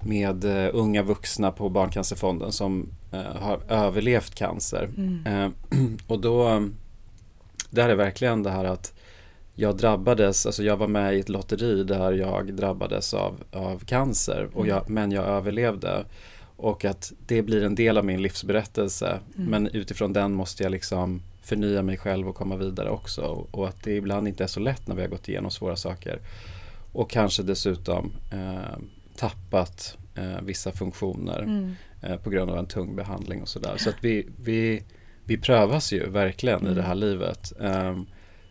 med 0.00 0.44
uh, 0.44 0.68
unga 0.72 1.02
vuxna 1.02 1.52
på 1.52 1.68
Barncancerfonden 1.68 2.52
som 2.52 2.88
uh, 3.14 3.20
har 3.20 3.60
överlevt 3.68 4.34
cancer. 4.34 4.88
Mm. 4.96 5.52
Och 6.06 6.20
då, 6.20 6.68
där 7.70 7.88
är 7.88 7.94
verkligen 7.94 8.42
det 8.42 8.50
här 8.50 8.64
att 8.64 8.92
jag 9.60 9.76
drabbades, 9.76 10.46
alltså 10.46 10.62
jag 10.62 10.76
var 10.76 10.86
med 10.86 11.16
i 11.16 11.20
ett 11.20 11.28
lotteri 11.28 11.84
där 11.84 12.12
jag 12.12 12.54
drabbades 12.54 13.14
av, 13.14 13.44
av 13.52 13.84
cancer, 13.84 14.48
och 14.54 14.66
jag, 14.66 14.90
men 14.90 15.12
jag 15.12 15.24
överlevde. 15.24 16.04
Och 16.56 16.84
att 16.84 17.12
det 17.26 17.42
blir 17.42 17.64
en 17.64 17.74
del 17.74 17.98
av 17.98 18.04
min 18.04 18.22
livsberättelse. 18.22 19.20
Mm. 19.36 19.50
Men 19.50 19.66
utifrån 19.66 20.12
den 20.12 20.32
måste 20.32 20.62
jag 20.62 20.72
liksom 20.72 21.22
förnya 21.42 21.82
mig 21.82 21.96
själv 21.96 22.28
och 22.28 22.34
komma 22.34 22.56
vidare 22.56 22.90
också. 22.90 23.22
Och 23.50 23.68
att 23.68 23.82
det 23.82 23.96
ibland 23.96 24.28
inte 24.28 24.44
är 24.44 24.48
så 24.48 24.60
lätt 24.60 24.86
när 24.86 24.94
vi 24.94 25.02
har 25.02 25.08
gått 25.08 25.28
igenom 25.28 25.50
svåra 25.50 25.76
saker. 25.76 26.18
Och 26.92 27.10
kanske 27.10 27.42
dessutom 27.42 28.12
eh, 28.32 28.78
tappat 29.16 29.96
eh, 30.14 30.40
vissa 30.42 30.72
funktioner 30.72 31.42
mm. 31.42 31.74
eh, 32.02 32.16
på 32.16 32.30
grund 32.30 32.50
av 32.50 32.58
en 32.58 32.66
tung 32.66 32.96
behandling 32.96 33.42
och 33.42 33.48
sådär. 33.48 33.76
Så 33.76 33.88
att 33.88 33.96
vi, 34.00 34.28
vi, 34.40 34.82
vi 35.24 35.38
prövas 35.38 35.92
ju 35.92 36.10
verkligen 36.10 36.60
mm. 36.60 36.72
i 36.72 36.74
det 36.74 36.82
här 36.82 36.94
livet. 36.94 37.52
Ehm, 37.60 38.06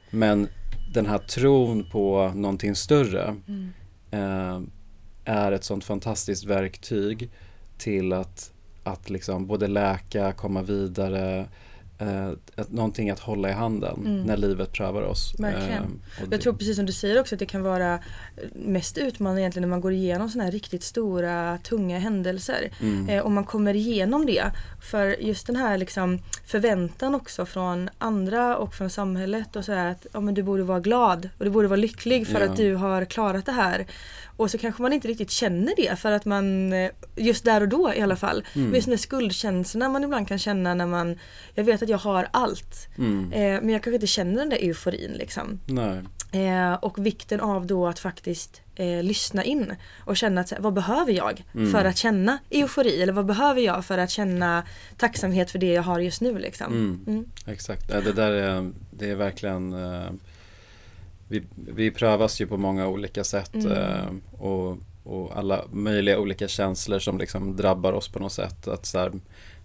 men 0.09 0.47
den 0.93 1.06
här 1.06 1.17
tron 1.17 1.84
på 1.91 2.32
någonting 2.36 2.76
större 2.76 3.36
mm. 3.47 3.73
Ehm, 4.12 4.69
är 5.26 5.52
ett 5.52 5.63
sånt 5.63 5.84
fantastiskt 5.84 6.45
verktyg 6.45 7.30
till 7.78 8.13
att, 8.13 8.52
att 8.84 9.10
liksom 9.10 9.47
både 9.47 9.67
läka, 9.67 10.32
komma 10.32 10.62
vidare, 10.62 11.47
eh, 12.00 12.32
någonting 12.67 13.10
att 13.10 13.19
hålla 13.19 13.50
i 13.50 13.54
handen 13.54 14.04
mm. 14.06 14.23
när 14.23 14.38
livet 14.38 14.73
prövar 14.73 15.02
oss. 15.02 15.34
Verkligen. 15.39 16.02
Eh, 16.21 16.28
jag 16.32 16.41
tror 16.41 16.54
precis 16.54 16.76
som 16.76 16.86
du 16.86 16.93
säger 16.93 17.19
också 17.19 17.36
att 17.36 17.39
det 17.39 17.45
kan 17.45 17.63
vara 17.63 18.00
mest 18.54 18.97
utmanande 18.97 19.41
egentligen 19.41 19.62
när 19.62 19.76
man 19.76 19.82
går 19.82 19.93
igenom 19.93 20.30
sådana 20.30 20.43
här 20.43 20.52
riktigt 20.52 20.84
stora 20.84 21.58
tunga 21.58 22.00
händelser. 22.00 22.71
Mm. 22.82 23.10
Eh, 23.10 23.19
och 23.19 23.32
man 23.32 23.43
kommer 23.43 23.73
igenom 23.73 24.26
det. 24.26 24.52
För 24.82 25.21
just 25.21 25.47
den 25.47 25.56
här 25.56 25.78
liksom 25.78 26.19
förväntan 26.47 27.15
också 27.15 27.45
från 27.45 27.89
andra 27.97 28.57
och 28.57 28.73
från 28.73 28.89
samhället 28.89 29.55
och 29.55 29.65
så 29.65 29.71
här 29.71 29.91
att 29.91 30.07
ja, 30.13 30.19
men 30.19 30.33
du 30.33 30.43
borde 30.43 30.63
vara 30.63 30.79
glad 30.79 31.29
och 31.38 31.45
du 31.45 31.51
borde 31.51 31.67
vara 31.67 31.77
lycklig 31.77 32.27
för 32.27 32.41
ja. 32.41 32.49
att 32.49 32.57
du 32.57 32.75
har 32.75 33.05
klarat 33.05 33.45
det 33.45 33.51
här. 33.51 33.86
Och 34.38 34.51
så 34.51 34.57
kanske 34.57 34.81
man 34.81 34.93
inte 34.93 35.07
riktigt 35.07 35.31
känner 35.31 35.73
det 35.77 35.99
för 35.99 36.12
att 36.12 36.25
man, 36.25 36.73
eh, 36.73 36.91
just 37.15 37.45
där 37.45 37.62
och 37.62 37.67
då 37.67 37.93
i 37.93 38.01
alla 38.01 38.15
fall. 38.15 38.45
Mm. 38.55 38.69
Med 38.69 38.83
sådana 38.83 38.97
skuldkänslorna 38.97 39.89
man 39.89 40.03
ibland 40.03 40.27
kan 40.27 40.39
känna 40.39 40.73
när 40.73 40.86
man, 40.86 41.19
jag 41.55 41.63
vet 41.63 41.81
att 41.81 41.89
jag 41.89 41.97
har 41.97 42.27
allt. 42.31 42.88
Mm. 42.97 43.33
Eh, 43.33 43.62
men 43.62 43.69
jag 43.69 43.83
kanske 43.83 43.95
inte 43.95 44.07
känner 44.07 44.39
den 44.39 44.49
där 44.49 44.57
euforin 44.57 45.12
liksom. 45.12 45.60
Nej. 45.65 46.03
Eh, 46.31 46.73
och 46.73 47.05
vikten 47.05 47.39
av 47.39 47.67
då 47.67 47.87
att 47.87 47.99
faktiskt 47.99 48.61
eh, 48.75 49.03
lyssna 49.03 49.43
in 49.43 49.73
och 49.99 50.17
känna 50.17 50.41
att 50.41 50.53
vad 50.59 50.73
behöver 50.73 51.13
jag 51.13 51.43
mm. 51.55 51.71
för 51.71 51.85
att 51.85 51.97
känna 51.97 52.37
eufori 52.49 53.01
eller 53.01 53.13
vad 53.13 53.25
behöver 53.25 53.61
jag 53.61 53.85
för 53.85 53.97
att 53.97 54.09
känna 54.09 54.63
tacksamhet 54.97 55.51
för 55.51 55.59
det 55.59 55.73
jag 55.73 55.83
har 55.83 55.99
just 55.99 56.21
nu 56.21 56.39
liksom. 56.39 56.67
Mm. 56.67 56.99
Mm. 57.07 57.25
Exakt, 57.45 57.87
det 57.87 58.13
där 58.13 58.31
är, 58.31 58.71
det 58.91 59.09
är 59.09 59.15
verkligen 59.15 59.73
eh, 59.73 60.09
vi, 61.27 61.43
vi 61.55 61.91
prövas 61.91 62.41
ju 62.41 62.47
på 62.47 62.57
många 62.57 62.87
olika 62.87 63.23
sätt 63.23 63.53
mm. 63.53 63.71
eh, 63.71 64.41
och, 64.41 64.77
och 65.03 65.37
alla 65.37 65.65
möjliga 65.71 66.19
olika 66.19 66.47
känslor 66.47 66.99
som 66.99 67.17
liksom 67.17 67.55
drabbar 67.55 67.93
oss 67.93 68.09
på 68.09 68.19
något 68.19 68.33
sätt. 68.33 68.67
Att 68.67 68.85
så 68.85 68.99
här, 68.99 69.11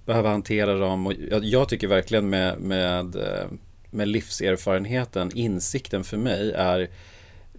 behöva 0.06 0.28
hantera 0.30 0.74
dem 0.74 1.06
och 1.06 1.12
jag, 1.30 1.44
jag 1.44 1.68
tycker 1.68 1.88
verkligen 1.88 2.30
med, 2.30 2.58
med, 2.58 3.16
eh, 3.16 3.46
med 3.92 4.08
livserfarenheten, 4.08 5.30
insikten 5.34 6.04
för 6.04 6.16
mig 6.16 6.52
är 6.52 6.90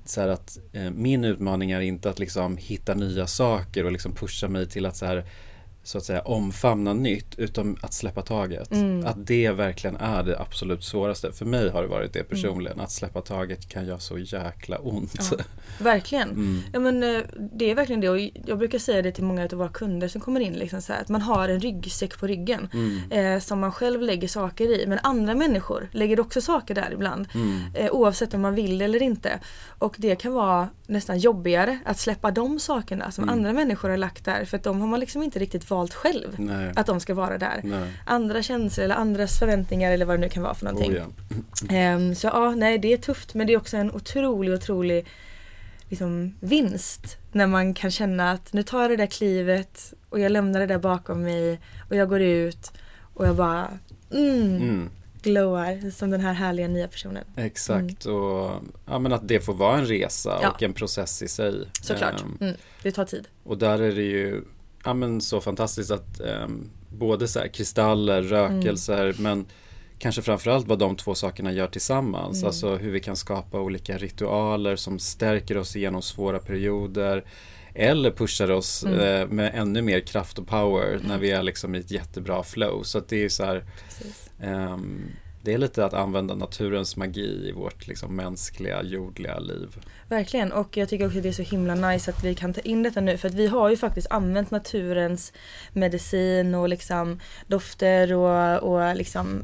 så 0.05 0.21
att 0.21 0.59
eh, 0.73 0.91
min 0.91 1.23
utmaning 1.23 1.71
är 1.71 1.81
inte 1.81 2.09
att 2.09 2.19
liksom 2.19 2.57
hitta 2.57 2.93
nya 2.93 3.27
saker 3.27 3.85
och 3.85 3.91
liksom 3.91 4.15
pusha 4.15 4.47
mig 4.47 4.69
till 4.69 4.85
att 4.85 4.97
så 4.97 5.05
här 5.05 5.25
så 5.83 5.97
att 5.97 6.03
säga 6.03 6.21
omfamna 6.21 6.93
nytt 6.93 7.35
utan 7.37 7.77
att 7.81 7.93
släppa 7.93 8.21
taget. 8.21 8.71
Mm. 8.71 9.05
Att 9.05 9.27
det 9.27 9.51
verkligen 9.51 9.95
är 9.95 10.23
det 10.23 10.39
absolut 10.39 10.83
svåraste. 10.83 11.31
För 11.31 11.45
mig 11.45 11.69
har 11.69 11.81
det 11.81 11.87
varit 11.87 12.13
det 12.13 12.19
mm. 12.19 12.29
personligen. 12.29 12.73
Mm. 12.73 12.85
Att 12.85 12.91
släppa 12.91 13.21
taget 13.21 13.69
kan 13.69 13.85
göra 13.85 13.99
så 13.99 14.17
jäkla 14.17 14.77
ont. 14.77 15.31
Ja, 15.31 15.37
verkligen. 15.79 16.29
Mm. 16.29 16.61
Ja, 16.73 16.79
men, 16.79 17.03
eh, 17.03 17.21
det 17.53 17.71
är 17.71 17.75
verkligen 17.75 18.01
det 18.01 18.09
och 18.09 18.19
jag 18.45 18.57
brukar 18.57 18.79
säga 18.79 19.01
det 19.01 19.11
till 19.11 19.23
många 19.23 19.43
av 19.43 19.51
våra 19.51 19.69
kunder 19.69 20.07
som 20.07 20.21
kommer 20.21 20.39
in. 20.39 20.53
Liksom 20.53 20.81
så 20.81 20.93
här, 20.93 21.01
att 21.01 21.09
man 21.09 21.21
har 21.21 21.49
en 21.49 21.59
ryggsäck 21.59 22.19
på 22.19 22.27
ryggen 22.27 22.69
mm. 22.73 23.11
eh, 23.11 23.39
som 23.39 23.59
man 23.59 23.71
själv 23.71 24.01
lägger 24.01 24.27
saker 24.27 24.81
i. 24.81 24.87
Men 24.87 24.99
andra 25.03 25.35
människor 25.35 25.89
lägger 25.91 26.19
också 26.19 26.41
saker 26.41 26.75
där 26.75 26.89
ibland. 26.93 27.27
Mm. 27.33 27.59
Eh, 27.73 27.91
oavsett 27.91 28.33
om 28.33 28.41
man 28.41 28.55
vill 28.55 28.81
eller 28.81 29.01
inte. 29.01 29.39
Och 29.79 29.95
det 29.97 30.15
kan 30.15 30.33
vara 30.33 30.69
nästan 30.87 31.19
jobbigare 31.19 31.79
att 31.85 31.99
släppa 31.99 32.31
de 32.31 32.59
sakerna 32.59 33.11
som 33.11 33.29
andra 33.29 33.53
människor 33.53 33.89
har 33.89 33.97
lagt 33.97 34.25
där. 34.25 34.45
För 34.45 34.57
att 34.57 34.63
de 34.63 34.81
har 34.81 34.87
man 34.87 34.99
liksom 34.99 35.23
inte 35.23 35.39
riktigt 35.39 35.63
valt 35.73 35.93
själv 35.93 36.35
nej. 36.37 36.71
att 36.75 36.85
de 36.85 36.99
ska 36.99 37.13
vara 37.13 37.37
där. 37.37 37.61
Nej. 37.63 37.91
Andra 38.05 38.43
känslor 38.43 38.83
eller 38.83 38.95
andras 38.95 39.39
förväntningar 39.39 39.91
eller 39.91 40.05
vad 40.05 40.15
det 40.15 40.21
nu 40.21 40.29
kan 40.29 40.43
vara 40.43 40.53
för 40.53 40.65
någonting. 40.65 40.91
Oh, 40.91 40.97
ja. 41.69 41.95
um, 41.95 42.15
så 42.15 42.27
ja, 42.27 42.51
nej 42.55 42.77
det 42.77 42.93
är 42.93 42.97
tufft 42.97 43.33
men 43.33 43.47
det 43.47 43.53
är 43.53 43.57
också 43.57 43.77
en 43.77 43.91
otrolig, 43.91 44.53
otrolig 44.53 45.05
liksom, 45.89 46.35
vinst 46.39 47.17
när 47.31 47.47
man 47.47 47.73
kan 47.73 47.91
känna 47.91 48.31
att 48.31 48.53
nu 48.53 48.63
tar 48.63 48.81
jag 48.81 48.91
det 48.91 48.97
där 48.97 49.05
klivet 49.05 49.93
och 50.09 50.19
jag 50.19 50.31
lämnar 50.31 50.59
det 50.59 50.65
där 50.65 50.79
bakom 50.79 51.21
mig 51.21 51.59
och 51.89 51.95
jag 51.95 52.09
går 52.09 52.21
ut 52.21 52.71
och 53.13 53.27
jag 53.27 53.35
bara 53.35 53.79
mm, 54.11 54.55
mm. 54.55 54.89
glowar 55.21 55.91
som 55.91 56.09
den 56.09 56.21
här 56.21 56.33
härliga 56.33 56.67
nya 56.67 56.87
personen. 56.87 57.23
Exakt 57.35 58.05
mm. 58.05 58.17
och 58.17 58.51
ja, 58.85 58.99
men 58.99 59.13
att 59.13 59.27
det 59.27 59.39
får 59.39 59.53
vara 59.53 59.77
en 59.77 59.85
resa 59.85 60.39
ja. 60.41 60.49
och 60.49 60.63
en 60.63 60.73
process 60.73 61.21
i 61.21 61.27
sig. 61.27 61.67
Såklart, 61.81 62.23
um, 62.39 62.53
det 62.83 62.91
tar 62.91 63.05
tid. 63.05 63.27
Och 63.43 63.57
där 63.57 63.81
är 63.81 63.95
det 63.95 64.01
ju 64.03 64.43
ja, 64.83 64.93
men 64.93 65.21
så 65.21 65.41
fantastiskt 65.41 65.91
att 65.91 66.19
eh, 66.19 66.47
både 66.89 67.27
så 67.27 67.39
här, 67.39 67.47
kristaller, 67.47 68.21
rökelser 68.21 69.03
mm. 69.03 69.23
men 69.23 69.45
kanske 69.97 70.21
framförallt 70.21 70.67
vad 70.67 70.79
de 70.79 70.95
två 70.95 71.15
sakerna 71.15 71.51
gör 71.51 71.67
tillsammans. 71.67 72.37
Mm. 72.37 72.47
Alltså 72.47 72.75
hur 72.75 72.91
vi 72.91 72.99
kan 72.99 73.15
skapa 73.15 73.59
olika 73.59 73.97
ritualer 73.97 74.75
som 74.75 74.99
stärker 74.99 75.57
oss 75.57 75.75
igenom 75.75 76.01
svåra 76.01 76.39
perioder 76.39 77.23
eller 77.73 78.11
pushar 78.11 78.51
oss 78.51 78.83
mm. 78.83 78.99
eh, 78.99 79.27
med 79.27 79.51
ännu 79.55 79.81
mer 79.81 79.99
kraft 79.99 80.39
och 80.39 80.47
power 80.47 80.99
när 81.07 81.17
vi 81.17 81.31
är 81.31 81.43
liksom 81.43 81.75
i 81.75 81.79
ett 81.79 81.91
jättebra 81.91 82.43
flow. 82.43 82.83
Så 82.83 83.01
det 83.07 83.23
är 83.23 83.29
så 83.29 83.45
här, 83.45 83.65
um, 84.43 85.01
det 85.43 85.53
är 85.53 85.57
lite 85.57 85.85
att 85.85 85.93
använda 85.93 86.35
naturens 86.35 86.95
magi 86.95 87.47
i 87.49 87.51
vårt 87.51 87.87
liksom, 87.87 88.15
mänskliga, 88.15 88.83
jordliga 88.83 89.39
liv. 89.39 89.69
Verkligen 90.07 90.51
och 90.51 90.77
jag 90.77 90.89
tycker 90.89 91.05
också 91.05 91.17
att 91.17 91.23
det 91.23 91.29
är 91.29 91.33
så 91.33 91.41
himla 91.41 91.75
nice 91.75 92.11
att 92.11 92.23
vi 92.23 92.35
kan 92.35 92.53
ta 92.53 92.61
in 92.61 92.83
detta 92.83 93.01
nu 93.01 93.17
för 93.17 93.27
att 93.27 93.33
vi 93.33 93.47
har 93.47 93.69
ju 93.69 93.77
faktiskt 93.77 94.07
använt 94.09 94.51
naturens 94.51 95.33
medicin 95.73 96.55
och 96.55 96.69
liksom 96.69 97.19
dofter 97.47 98.13
och, 98.13 98.59
och 98.59 98.95
liksom 98.95 99.41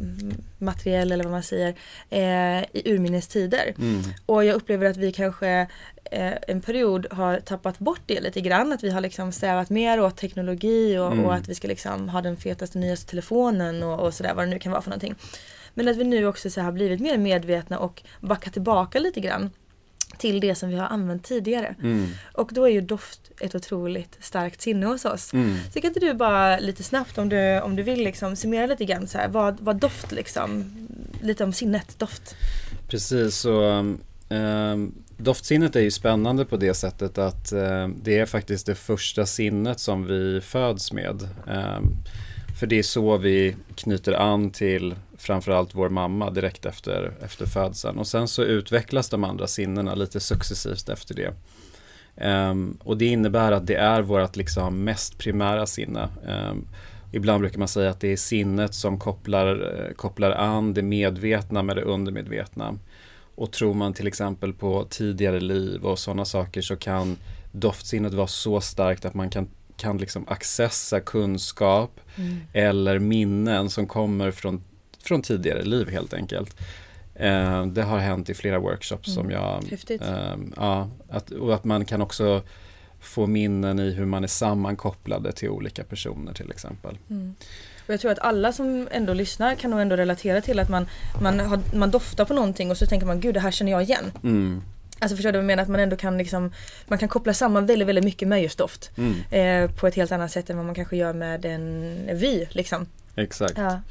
materiell 0.58 1.12
eller 1.12 1.24
vad 1.24 1.32
man 1.32 1.44
säger 1.44 1.76
eh, 2.10 2.64
i 2.64 2.82
urminnes 2.86 3.28
tider. 3.28 3.74
Mm. 3.78 4.02
Och 4.26 4.46
jag 4.46 4.56
upplever 4.56 4.90
att 4.90 4.98
vi 4.98 5.12
kanske 5.12 5.68
eh, 6.12 6.34
en 6.48 6.62
period 6.62 7.08
har 7.12 7.40
tappat 7.40 7.80
bort 7.80 8.02
det 8.06 8.22
lite 8.22 8.42
grann. 8.42 8.74
Att 8.74 8.84
vi 8.84 8.90
har 8.90 9.02
liksom 9.02 9.32
strävat 9.32 9.70
mer 9.70 10.02
åt 10.02 10.18
teknologi 10.18 10.98
och, 10.98 11.12
mm. 11.12 11.26
och 11.26 11.34
att 11.34 11.50
vi 11.50 11.56
ska 11.56 11.68
liksom 11.68 12.10
ha 12.10 12.22
den 12.22 12.38
fetaste 12.38 12.80
nyaste 12.80 13.10
telefonen 13.10 13.84
och, 13.84 14.00
och 14.00 14.14
sådär 14.14 14.34
vad 14.34 14.46
det 14.46 14.50
nu 14.50 14.60
kan 14.60 14.72
vara 14.72 14.82
för 14.82 14.90
någonting. 14.90 15.16
Men 15.80 15.88
att 15.88 15.98
vi 15.98 16.04
nu 16.04 16.26
också 16.26 16.50
så 16.50 16.62
har 16.62 16.72
blivit 16.72 17.00
mer 17.00 17.18
medvetna 17.18 17.80
och 17.80 18.04
backar 18.22 18.52
tillbaka 18.52 19.00
lite 19.00 19.20
grann 19.20 19.50
till 20.18 20.39
det 20.39 20.56
som 20.56 20.70
vi 20.70 20.76
har 20.76 20.88
använt 20.88 21.24
tidigare. 21.24 21.76
Mm. 21.82 22.08
Och 22.34 22.50
då 22.54 22.63
är 22.63 22.72
ju 22.72 22.82
doft 22.82 23.32
ett 23.39 23.56
otroligt 23.56 24.18
starkt 24.22 24.62
sinne 24.62 24.86
hos 24.86 25.06
oss. 25.06 25.34
Mm. 25.34 25.58
Så 25.74 25.82
kan 25.82 25.88
inte 25.88 26.00
du 26.00 26.13
bara 26.13 26.60
lite 26.60 26.84
snabbt 26.84 27.18
om 27.18 27.30
du, 27.30 27.62
om 27.62 27.76
du 27.76 27.84
vill 27.84 28.04
liksom 28.04 28.36
summera 28.36 28.65
lite 28.65 28.86
grann 28.86 29.08
så 29.08 29.18
här, 29.18 29.28
vad, 29.28 29.58
vad 29.60 29.76
doft 29.76 30.12
liksom, 30.12 30.72
lite 31.22 31.44
om 31.44 31.54
sinnet, 31.54 32.00
doft. 32.00 32.36
Precis, 32.88 33.36
så 33.36 33.62
um, 34.30 34.94
doftsinnet 35.18 35.76
är 35.76 35.82
ju 35.82 35.92
spännande 35.92 36.46
på 36.46 36.58
det 36.58 36.74
sättet 36.74 37.18
att 37.18 37.54
uh, 37.54 37.88
det 38.04 38.20
är 38.20 38.26
faktiskt 38.26 38.65
det 38.65 38.76
första 38.76 39.26
sinnet 39.26 39.80
som 39.80 40.06
vi 40.06 40.42
föds 40.42 40.92
med. 40.92 41.28
Um, 41.48 41.96
för 42.60 42.68
det 42.68 42.80
är 42.80 42.84
så 42.84 43.18
vi 43.18 43.56
knyter 43.76 44.13
an 44.13 44.52
till 44.52 44.96
framförallt 45.20 45.76
vår 45.76 45.90
mamma 45.90 46.30
direkt 46.30 46.66
efter, 46.66 47.14
efter 47.22 47.46
födseln. 47.46 47.98
Och 47.98 48.08
sen 48.08 48.28
så 48.28 48.44
utvecklas 48.44 49.10
de 49.10 49.24
andra 49.24 49.48
sinnena 49.48 49.96
lite 49.96 50.20
successivt 50.20 50.90
efter 50.90 51.16
det. 51.16 51.34
Um, 52.26 52.78
och 52.84 52.98
det 52.98 53.06
innebär 53.06 53.52
att 53.52 53.68
det 53.68 53.76
är 53.76 54.02
vårt 54.02 54.36
liksom 54.36 54.84
mest 54.84 55.18
primära 55.18 55.66
sinne. 55.66 56.10
Um, 56.28 56.68
ibland 57.12 57.42
brukar 57.42 57.60
man 57.60 57.68
säga 57.68 57.90
att 57.90 58.00
det 58.00 58.08
är 58.08 58.18
sinnet 58.18 58.74
som 58.74 59.00
kopplar, 59.00 59.48
eh, 59.48 59.94
kopplar 59.94 60.32
an 60.32 60.74
det 60.74 60.82
medvetna 60.82 61.64
med 61.64 61.76
det 61.76 61.82
undermedvetna. 61.82 62.78
Och 63.36 63.52
tror 63.52 63.74
man 63.74 63.94
till 63.94 64.08
exempel 64.08 64.54
på 64.54 64.86
tidigare 64.90 65.40
liv 65.40 65.86
och 65.86 66.00
sådana 66.00 66.26
saker 66.26 66.62
så 66.62 66.76
kan 66.76 67.18
doftsinnet 67.52 68.14
vara 68.14 68.28
så 68.28 68.62
starkt 68.62 69.06
att 69.06 69.14
man 69.14 69.30
kan 69.30 69.48
kan 69.80 69.98
liksom 69.98 70.26
accessa 70.28 71.00
kunskap 71.00 72.00
mm. 72.16 72.38
eller 72.54 73.00
minnen 73.00 73.70
som 73.70 73.88
kommer 73.88 74.32
från, 74.32 74.64
från 75.10 75.22
tidigare 75.22 75.63
liv 75.63 75.89
helt 75.89 76.13
enkelt. 76.13 76.56
Eh, 77.15 77.65
det 77.65 77.84
har 77.84 77.98
hänt 78.00 78.30
i 78.30 78.34
flera 78.34 78.60
workshops 78.60 79.08
Mm. 79.08 79.15
som 79.15 79.32
jag... 79.32 79.63
Häftigt. 79.69 80.02
Eh, 80.02 80.36
ja, 80.56 80.89
att, 81.10 81.32
och 81.32 81.54
att 81.54 81.63
man 81.63 81.86
kan 81.86 82.02
också 82.02 82.41
få 83.02 83.28
minnen 83.28 83.80
i 83.80 83.91
hur 83.91 84.06
man 84.06 84.24
är 84.24 84.28
sammankopplade 84.28 85.32
till 85.32 85.50
olika 85.50 85.84
personer 85.84 86.34
till 86.34 86.52
exempel. 86.52 86.98
Och 87.88 87.93
jag 87.93 88.00
tror 88.00 88.12
att 88.12 88.19
alla 88.19 88.52
som 88.54 88.88
ändå 88.91 89.13
lyssnar 89.13 89.56
kan 89.56 89.72
nog 89.72 89.80
ändå 89.80 89.95
relatera 89.95 90.41
till 90.41 90.60
att 90.60 90.69
man, 90.69 90.88
man, 91.22 91.39
har, 91.39 91.60
man 91.76 91.91
doftar 91.91 92.26
på 92.26 92.34
någonting 92.34 92.72
och 92.72 92.78
så 92.78 92.86
tänker 92.86 93.08
man 93.08 93.19
gud 93.19 93.34
det 93.34 93.39
här 93.39 93.52
känner 93.52 93.72
jag 93.72 93.82
igen. 93.84 94.12
Mm. 94.24 94.62
Alltså 95.00 95.15
förstår 95.15 95.32
du 95.32 95.38
vad 95.38 95.43
jag 95.43 95.48
menar? 95.48 95.63
Att 95.63 95.69
man 95.69 95.80
ändå 95.80 95.95
kan 95.95 96.17
liksom 96.17 96.52
Man 96.88 97.00
kan 97.00 97.10
koppla 97.10 97.34
samman 97.34 97.65
väldigt, 97.65 97.88
väldigt 97.88 98.04
mycket 98.04 98.28
med 98.28 98.41
just 98.41 98.58
doft. 98.58 98.91
Mm. 98.98 99.13
Eh, 99.32 99.72
på 99.76 99.88
ett 99.88 99.95
helt 99.95 100.12
annat 100.12 100.32
sätt 100.32 100.50
än 100.50 100.58
vad 100.58 100.65
man 100.65 100.76
kanske 100.76 100.98
gör 100.98 101.13
med 101.13 101.45
en 101.45 101.95
vy 102.13 102.45
liksom. 102.50 102.86
Exakt. 103.15 103.58
Ja. 103.58 103.82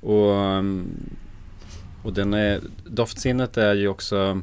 Och, 0.00 0.30
um, 0.30 0.88
och 2.02 2.12
den 2.12 2.34
är, 2.34 2.60
doftsinnet 2.84 3.56
är 3.56 3.74
ju 3.74 3.88
också 3.88 4.42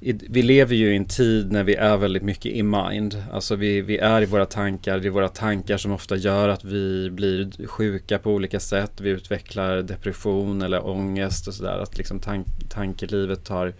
i, 0.00 0.12
vi 0.12 0.42
lever 0.42 0.74
ju 0.74 0.92
i 0.92 0.96
en 0.96 1.04
tid 1.04 1.52
när 1.52 1.64
vi 1.64 1.74
är 1.74 1.96
väldigt 1.96 2.22
mycket 2.22 2.52
i 2.52 2.62
mind. 2.62 3.22
Alltså 3.32 3.56
vi, 3.56 3.80
vi 3.80 3.98
är 3.98 4.22
i 4.22 4.26
våra 4.26 4.46
tankar. 4.46 4.98
Det 4.98 5.08
är 5.08 5.10
våra 5.10 5.28
tankar 5.28 5.76
som 5.76 5.92
ofta 5.92 6.16
gör 6.16 6.48
att 6.48 6.64
vi 6.64 7.10
blir 7.10 7.66
sjuka 7.66 8.18
på 8.18 8.30
olika 8.30 8.60
sätt. 8.60 9.00
Vi 9.00 9.10
utvecklar 9.10 9.82
depression 9.82 10.62
eller 10.62 10.86
ångest 10.86 11.48
och 11.48 11.54
sådär. 11.54 11.78
Att 11.78 11.98
liksom 11.98 12.20
tank, 12.20 12.46
tankelivet 12.68 13.44
tar, 13.44 13.72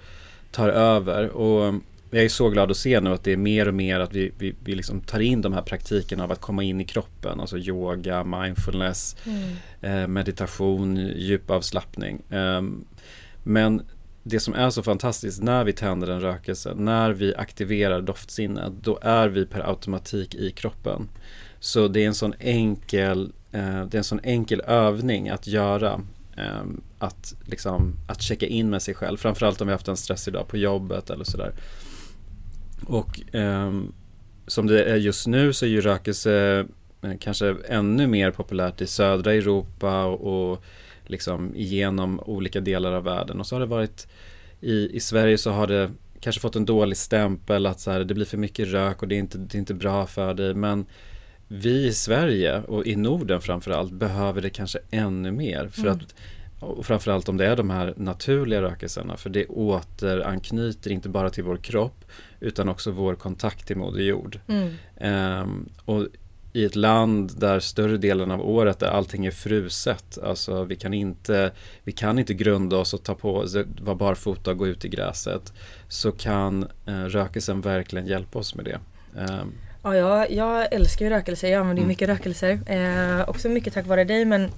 tar 0.51 0.69
över. 0.69 1.29
Och 1.29 1.75
jag 2.11 2.25
är 2.25 2.29
så 2.29 2.49
glad 2.49 2.71
att 2.71 2.77
se 2.77 3.01
nu 3.01 3.13
att 3.13 3.25
det 3.25 3.33
är 3.33 3.37
mer 3.37 3.69
och 3.69 3.75
mer 3.75 4.01
att 4.01 4.13
vi, 4.13 4.33
vi, 4.39 4.55
vi 4.65 4.75
liksom 4.75 5.01
tar 5.01 5.21
in 5.21 5.43
de 5.43 5.53
här 5.53 5.63
praktikerna 5.63 6.25
av 6.25 6.33
att 6.33 6.41
komma 6.41 6.63
in 6.63 6.81
i 6.81 6.85
kroppen. 6.85 7.41
Alltså 7.41 7.59
yoga, 7.59 8.25
mindfulness, 8.25 9.17
eh, 9.81 10.07
meditation, 10.07 10.97
djupavslappning. 11.17 12.23
Ehm, 12.31 12.85
men 13.43 13.83
det 14.23 14.41
som 14.41 14.55
är 14.55 14.71
så 14.71 14.83
fantastiskt 14.83 15.43
när 15.43 15.65
vi 15.65 15.73
tänder 15.73 16.09
en 16.11 16.21
rökelse, 16.21 16.75
när 16.77 17.11
vi 17.11 17.35
aktiverar 17.35 18.01
doftsinnet, 18.01 18.73
då 18.83 18.99
är 19.03 19.29
vi 19.29 19.47
per 19.47 19.69
automatik 19.69 20.35
i 20.35 20.51
kroppen. 20.51 21.09
Så 21.61 21.89
det 21.89 22.03
är 22.03 22.07
en 22.07 22.15
sån 22.15 22.35
enkel, 22.39 23.33
eh, 23.53 23.85
det 23.85 23.95
är 23.95 23.99
en 23.99 24.05
sån 24.05 24.21
enkel 24.23 24.61
övning 24.61 25.29
att 25.29 25.47
göra. 25.47 26.01
Eh, 26.37 26.65
att, 26.99 27.35
liksom, 27.45 27.95
att 28.09 28.23
checka 28.23 28.47
in 28.47 28.71
med 28.71 28.83
sig 28.83 28.95
själv, 28.95 29.17
framförallt 29.17 29.61
om 29.61 29.67
vi 29.67 29.73
har 29.73 29.79
haft 29.79 29.89
en 29.89 29.97
stressig 29.97 30.33
dag 30.33 30.49
på 30.49 30.57
jobbet 30.57 31.11
eller 31.11 31.25
sådär. 31.25 31.53
Och 32.85 33.21
ehm, 33.33 33.93
som 34.47 34.67
det 34.67 34.85
är 34.85 34.97
just 34.97 35.27
nu 35.27 35.53
så 35.53 35.65
är 35.65 35.71
ju 35.71 35.81
rökelse 35.81 36.67
eh, 37.03 37.13
kanske 37.21 37.57
ännu 37.69 38.07
mer 38.07 38.31
populärt 38.31 38.81
i 38.81 38.87
södra 38.87 39.35
Europa 39.35 40.05
och, 40.05 40.65
liksom 41.09 41.55
igenom 41.55 42.21
olika 42.21 42.61
delar 42.61 42.93
av 42.93 43.05
världen. 43.05 43.41
Och 43.41 43.47
så 43.47 43.55
har 43.55 43.61
det 43.61 43.67
varit 43.67 44.07
i, 44.61 44.97
i 44.97 45.01
Sverige 45.01 45.39
så 45.39 45.51
har 45.51 45.67
det 45.67 45.91
kanske 46.21 46.41
fått 46.41 46.57
en 46.57 46.65
dålig 46.65 46.97
stämpel 46.97 47.67
att 47.67 47.81
så 47.81 47.91
här, 47.91 48.05
det 48.05 48.15
blir 48.15 48.25
för 48.25 48.37
mycket 48.37 48.69
rök 48.69 49.03
och 49.03 49.09
det 49.09 49.15
är, 49.15 49.19
inte, 49.19 49.39
det 49.39 49.57
är 49.57 49.59
inte 49.59 49.75
bra 49.75 50.07
för 50.07 50.35
dig. 50.35 50.55
Men 50.55 50.87
vi 51.49 51.87
i 51.87 51.93
Sverige 51.93 52.63
och 52.63 52.87
i 52.87 52.97
Norden 52.97 53.41
framförallt 53.41 53.93
behöver 53.93 54.43
det 54.43 54.51
kanske 54.51 54.79
ännu 54.91 55.33
mer. 55.33 55.69
För 55.69 55.87
att, 55.87 56.15
och 56.61 56.87
framförallt 56.87 57.29
om 57.29 57.37
det 57.37 57.47
är 57.47 57.57
de 57.57 57.71
här 57.71 57.95
naturliga 57.97 58.63
rökelserna. 58.63 59.17
För 59.17 59.31
det 59.31 59.47
återanknyter 59.47 60.91
inte 60.91 61.09
bara 61.09 61.31
till 61.31 61.45
vår 61.45 61.57
kropp 61.57 62.05
utan 62.41 62.69
också 62.69 62.91
vår 62.91 63.15
kontakt 63.15 63.67
till 63.67 63.77
Moder 63.77 64.03
Jord. 64.03 64.39
Ehm, 64.97 65.69
och 65.85 66.07
i 66.53 66.65
ett 66.65 66.77
land 66.77 67.33
där 67.39 67.61
större 67.61 67.97
delen 67.97 68.31
av 68.31 68.41
året 68.41 68.79
där 68.79 68.87
allting 68.87 69.27
är 69.27 69.31
fruset, 69.31 70.19
alltså 70.23 70.65
vi 70.65 70.77
kan 70.77 70.95
inte, 70.95 71.51
vi 71.85 71.93
kan 71.93 72.19
inte 72.19 72.35
grunda 72.35 72.77
oss 72.77 72.95
och 72.95 73.03
ta 73.03 73.15
på 73.15 73.37
oss, 73.37 73.57
vara 73.81 73.97
barfota 73.97 74.51
och 74.51 74.59
gå 74.59 74.67
ut 74.67 74.85
i 74.85 74.89
gräset, 74.89 75.53
så 75.89 76.13
kan 76.13 76.67
eh, 76.87 77.05
rökelsen 77.05 77.61
verkligen 77.61 78.07
hjälpa 78.07 78.39
oss 78.39 78.55
med 78.55 78.65
det. 78.65 78.79
Ehm, 79.21 79.53
Ja, 79.83 79.97
jag, 79.97 80.31
jag 80.31 80.73
älskar 80.73 81.05
ju 81.05 81.11
rökelser. 81.11 81.49
Jag 81.49 81.61
använder 81.61 81.83
ju 81.83 81.89
mycket 81.89 82.09
rökelser. 82.09 82.59
Eh, 82.67 83.29
också 83.29 83.49
mycket 83.49 83.75
tack 83.75 83.87
vare 83.87 84.05
dig 84.05 84.25
men 84.25 84.51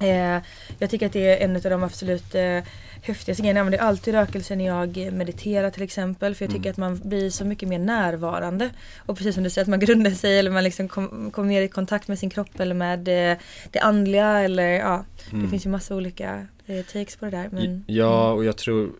eh, 0.00 0.42
jag 0.78 0.90
tycker 0.90 1.06
att 1.06 1.12
det 1.12 1.26
är 1.26 1.44
en 1.44 1.56
av 1.56 1.62
de 1.62 1.82
absolut 1.82 2.34
eh, 2.34 2.60
häftigaste 3.02 3.42
grejerna. 3.42 3.58
Jag 3.58 3.66
använder 3.66 3.86
alltid 3.86 4.14
rökelser 4.14 4.56
när 4.56 4.66
jag 4.66 5.12
mediterar 5.12 5.70
till 5.70 5.82
exempel. 5.82 6.34
För 6.34 6.44
jag 6.44 6.54
tycker 6.54 6.70
att 6.70 6.76
man 6.76 7.00
blir 7.04 7.30
så 7.30 7.44
mycket 7.44 7.68
mer 7.68 7.78
närvarande. 7.78 8.70
Och 9.06 9.16
precis 9.16 9.34
som 9.34 9.44
du 9.44 9.50
säger 9.50 9.64
att 9.64 9.68
man 9.68 9.80
grundar 9.80 10.10
sig 10.10 10.38
eller 10.38 10.50
man 10.50 10.64
liksom 10.64 10.88
kommer 10.88 11.30
kom 11.30 11.46
mer 11.46 11.62
i 11.62 11.68
kontakt 11.68 12.08
med 12.08 12.18
sin 12.18 12.30
kropp 12.30 12.60
eller 12.60 12.74
med 12.74 13.08
eh, 13.08 13.38
det 13.70 13.78
andliga 13.80 14.40
eller 14.40 14.68
ja. 14.68 15.04
Det 15.30 15.48
finns 15.48 15.66
ju 15.66 15.70
massa 15.70 15.96
olika 15.96 16.46
eh, 16.66 16.84
takes 16.84 17.16
på 17.16 17.24
det 17.24 17.30
där. 17.30 17.48
Men, 17.52 17.84
Ja, 17.86 18.32
och 18.32 18.44
jag 18.44 18.56
tror 18.56 18.90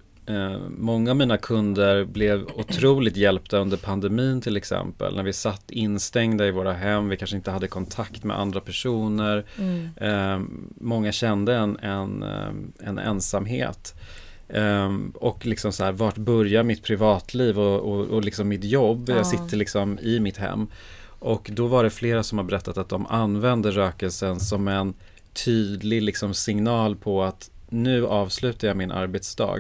många 0.69 1.11
av 1.11 1.17
mina 1.17 1.37
kunder 1.37 2.05
blev 2.05 2.47
otroligt 2.55 3.17
hjälpta 3.17 3.59
under 3.59 3.77
pandemin 3.77 4.41
till 4.41 4.57
exempel. 4.57 5.17
När 5.17 5.23
vi 5.23 5.33
satt 5.33 5.71
instängda 5.71 6.47
i 6.47 6.51
våra 6.51 6.73
hem, 6.73 7.09
vi 7.09 7.17
kanske 7.17 7.37
inte 7.37 7.51
hade 7.51 7.69
kontakt 7.69 8.25
med 8.25 8.39
andra 8.39 8.61
personer. 8.61 9.45
Eh, 9.97 10.41
många 10.81 11.13
kände 11.13 11.55
en, 11.57 11.79
en, 11.79 12.23
eh, 12.23 12.89
en 12.89 12.99
ensamhet. 12.99 13.95
Eh, 14.49 14.91
och 15.15 15.47
liksom 15.47 15.73
så 15.73 15.85
här, 15.85 15.93
vart 15.93 16.17
börjar 16.17 16.63
mitt 16.63 16.83
privatliv 16.83 17.59
och, 17.59 17.81
och, 17.81 18.07
och 18.07 18.25
liksom 18.25 18.49
mitt 18.49 18.65
jobb? 18.65 19.09
Jag 19.09 19.27
sitter 19.27 19.57
liksom 19.57 19.99
i 19.99 20.21
mitt 20.21 20.37
hem. 20.37 20.67
Och 21.21 21.51
då 21.53 21.67
var 21.67 21.85
det 21.85 21.91
flera 21.91 22.23
som 22.23 22.39
har 22.39 22.45
berättat 22.45 22.79
att 22.79 22.89
de 22.89 23.07
använder 23.07 23.71
rökelsen 23.71 24.41
som 24.41 24.69
en 24.69 24.95
tydlig 25.45 26.03
liksom 26.03 26.35
signal 26.35 26.97
på 26.97 27.23
att 27.23 27.51
nu 27.73 28.07
avslutar 28.07 28.69
jag 28.69 28.77
min 28.77 28.91
arbetsdag. 28.91 29.59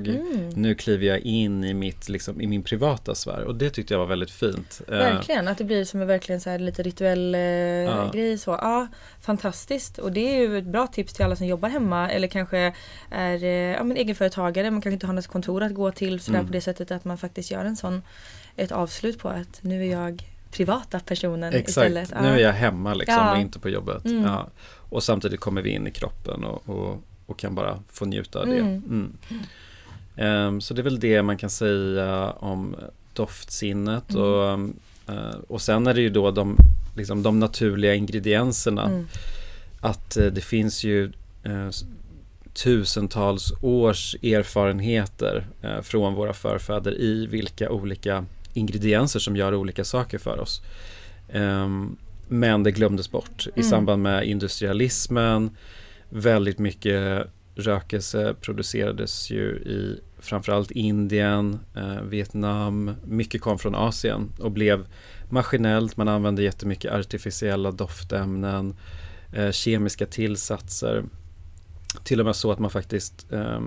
Nu 0.55 0.75
kliver 0.75 1.07
jag 1.07 1.19
in 1.19 1.65
i, 1.65 1.75
mitt, 1.75 2.09
liksom, 2.09 2.41
i 2.41 2.47
min 2.47 2.63
privata 2.63 3.15
sfär. 3.15 3.45
Och 3.45 3.55
det 3.55 3.71
tyckte 3.71 3.95
jag 3.95 3.99
var 3.99 4.07
väldigt 4.07 4.31
fint. 4.31 4.81
Eh, 4.89 4.95
Verkligen, 4.99 5.49
att 5.49 5.59
det 5.59 5.65
blir 5.65 5.85
som 5.85 6.01
en 6.01 6.07
verkligen 6.07 6.41
så 6.41 6.51
här 6.51 6.59
lite 6.59 6.83
rituell 6.83 7.35
eh, 7.35 8.11
grej 8.13 8.39
så. 8.39 8.51
Ja, 8.51 8.87
fantastiskt. 9.21 9.99
Och 9.99 10.13
det 10.13 10.21
är 10.37 10.41
ju 10.41 10.59
ett 10.59 10.65
bra 10.65 10.87
tips 10.87 11.13
till 11.13 11.25
alla 11.25 11.37
som 11.37 11.47
jobbar 11.47 11.69
hemma 11.69 12.11
eller 12.11 12.29
kanske 12.29 12.75
är 13.11 13.45
eh, 13.45 13.51
ja, 13.51 13.85
men 13.85 13.97
egenföretagare. 13.97 14.71
Man 14.71 14.81
kanske 14.81 14.95
inte 14.95 15.07
har 15.07 15.15
något 15.15 15.27
kontor 15.27 15.63
att 15.63 15.75
gå 15.75 15.91
till 15.91 16.21
sådär 16.21 16.39
Mm. 16.39 16.47
på 16.47 16.53
det 16.53 16.61
sättet 16.61 16.91
att 16.91 17.05
man 17.05 17.19
faktiskt 17.19 17.51
gör 17.51 17.65
en 17.65 17.77
sån 17.77 18.03
ett 18.57 18.73
avslut 18.73 19.19
på 19.19 19.29
att 19.29 19.59
nu 19.63 19.87
är 19.87 19.91
jag 19.91 20.23
privata 20.51 21.01
personen 21.01 21.53
Exakt, 21.55 21.69
istället. 21.69 22.23
nu 22.23 22.29
är 22.29 22.39
jag 22.39 22.53
hemma 22.53 22.95
liksom 22.95 23.15
Ja. 23.19 23.33
och 23.33 23.39
inte 23.41 23.59
på 23.59 23.69
jobbet. 23.69 24.05
Mm. 24.05 24.23
Ja. 24.23 24.49
Och 24.75 25.03
samtidigt 25.03 25.41
kommer 25.41 25.63
vi 25.63 25.71
in 25.71 25.87
i 25.87 25.91
kroppen 25.91 26.45
och, 26.45 26.69
och, 26.69 27.03
och 27.31 27.39
kan 27.39 27.55
bara 27.55 27.79
få 27.89 28.05
njuta 28.05 28.39
av 28.41 28.47
det. 28.47 28.59
Mm. 28.59 29.13
Ehm, 30.17 30.61
så 30.61 30.75
det 30.75 30.81
är 30.81 30.85
väl 30.85 31.01
det 31.01 31.23
man 31.23 31.37
kan 31.39 31.51
säga 31.51 32.31
om 32.31 32.77
doftsinnet. 33.15 34.11
Mm. 34.11 34.23
Och, 34.25 34.53
eh, 35.15 35.35
och 35.49 35.61
sen 35.63 35.87
är 35.87 35.95
det 35.95 36.01
ju 36.01 36.11
då 36.11 36.31
de, 36.31 36.57
liksom, 36.97 37.23
de 37.23 37.39
naturliga 37.41 37.95
ingredienserna. 37.95 38.85
Mm. 38.85 39.07
Att 39.81 40.17
eh, 40.17 40.27
det 40.27 40.41
finns 40.41 40.85
ju 40.85 41.13
s- 41.69 41.85
tusentals 42.55 43.53
års 43.63 44.15
erfarenheter 44.23 45.47
eh, 45.63 45.81
från 45.83 46.15
våra 46.15 46.33
förfäder 46.33 47.01
i 47.01 47.27
vilka 47.27 47.71
olika 47.71 48.25
ingredienser 48.53 49.21
som 49.21 49.37
gör 49.37 49.55
olika 49.55 49.85
saker 49.85 50.19
för 50.19 50.39
oss. 50.41 50.63
Ehm, 51.33 51.97
men 52.29 52.63
det 52.63 52.71
glömdes 52.73 53.11
bort 53.11 53.47
i 53.57 53.63
samband 53.63 54.03
med 54.03 54.25
industrialismen. 54.29 55.51
Väldigt 56.11 56.59
mycket 56.59 57.27
rökelse 57.55 58.35
producerades 58.41 59.31
ju 59.31 59.45
i 59.49 60.01
framförallt 60.19 60.71
Indien, 60.71 61.61
eh, 61.77 62.03
Vietnam. 62.03 62.95
Mycket 63.05 63.41
kom 63.41 63.59
från 63.59 63.75
Asien 63.75 64.33
och 64.39 64.51
blev 64.51 64.87
maskinellt. 65.29 65.97
Man 65.97 66.09
använde 66.09 66.43
jättemycket 66.43 66.93
artificiella 66.93 67.71
doftämnen, 67.71 68.77
eh, 69.33 69.51
kemiska 69.51 70.07
tillsatser. 70.07 71.05
Till 72.05 72.21
och 72.21 72.27
med 72.27 72.37
så 72.37 72.53
att 72.53 72.59
man 72.59 72.71
faktiskt 72.71 73.33
eh, 73.33 73.61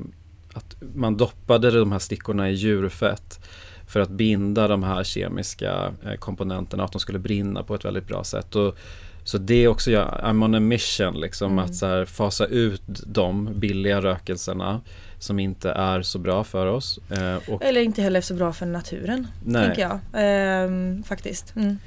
att 0.53 0.75
man 0.95 1.17
doppade 1.17 1.71
de 1.71 1.91
här 1.91 1.99
stickorna 1.99 2.49
i 2.49 2.53
djurfett 2.53 3.39
för 3.87 3.99
att 3.99 4.09
binda 4.09 4.67
de 4.67 4.83
här 4.83 5.03
kemiska 5.03 5.93
eh, 6.03 6.13
komponenterna 6.15 6.83
att 6.83 6.91
de 6.91 6.99
skulle 6.99 7.19
brinna 7.19 7.63
på 7.63 7.75
ett 7.75 7.85
väldigt 7.85 8.07
bra 8.07 8.23
sätt. 8.23 8.55
Och, 8.55 8.77
så 9.23 9.37
det 9.37 9.53
är 9.63 9.67
också, 9.67 9.91
jag, 9.91 10.07
I'm 10.23 10.43
on 10.45 10.55
a 10.55 10.59
mission 10.59 11.19
liksom 11.19 11.59
att 11.59 11.75
så 11.75 11.85
här, 11.85 12.05
fasa 12.05 12.45
ut 12.45 12.81
de 13.05 13.59
billiga 13.59 14.01
rökelserna 14.01 14.81
som 15.19 15.39
inte 15.39 15.71
är 15.71 16.01
så 16.01 16.19
bra 16.19 16.43
för 16.43 16.65
oss. 16.65 16.99
Eh, 17.09 17.37
Eller 17.61 17.81
inte 17.81 18.01
heller 18.01 18.21
så 18.21 18.33
bra 18.33 18.53
för 18.53 18.65
naturen. 18.65 19.27
Nej. 19.45 19.65
Tänker 19.65 19.81
jag. 19.81 19.99
Ehm, 20.13 21.03
faktiskt. 21.03 21.55
Mm. 21.55 21.77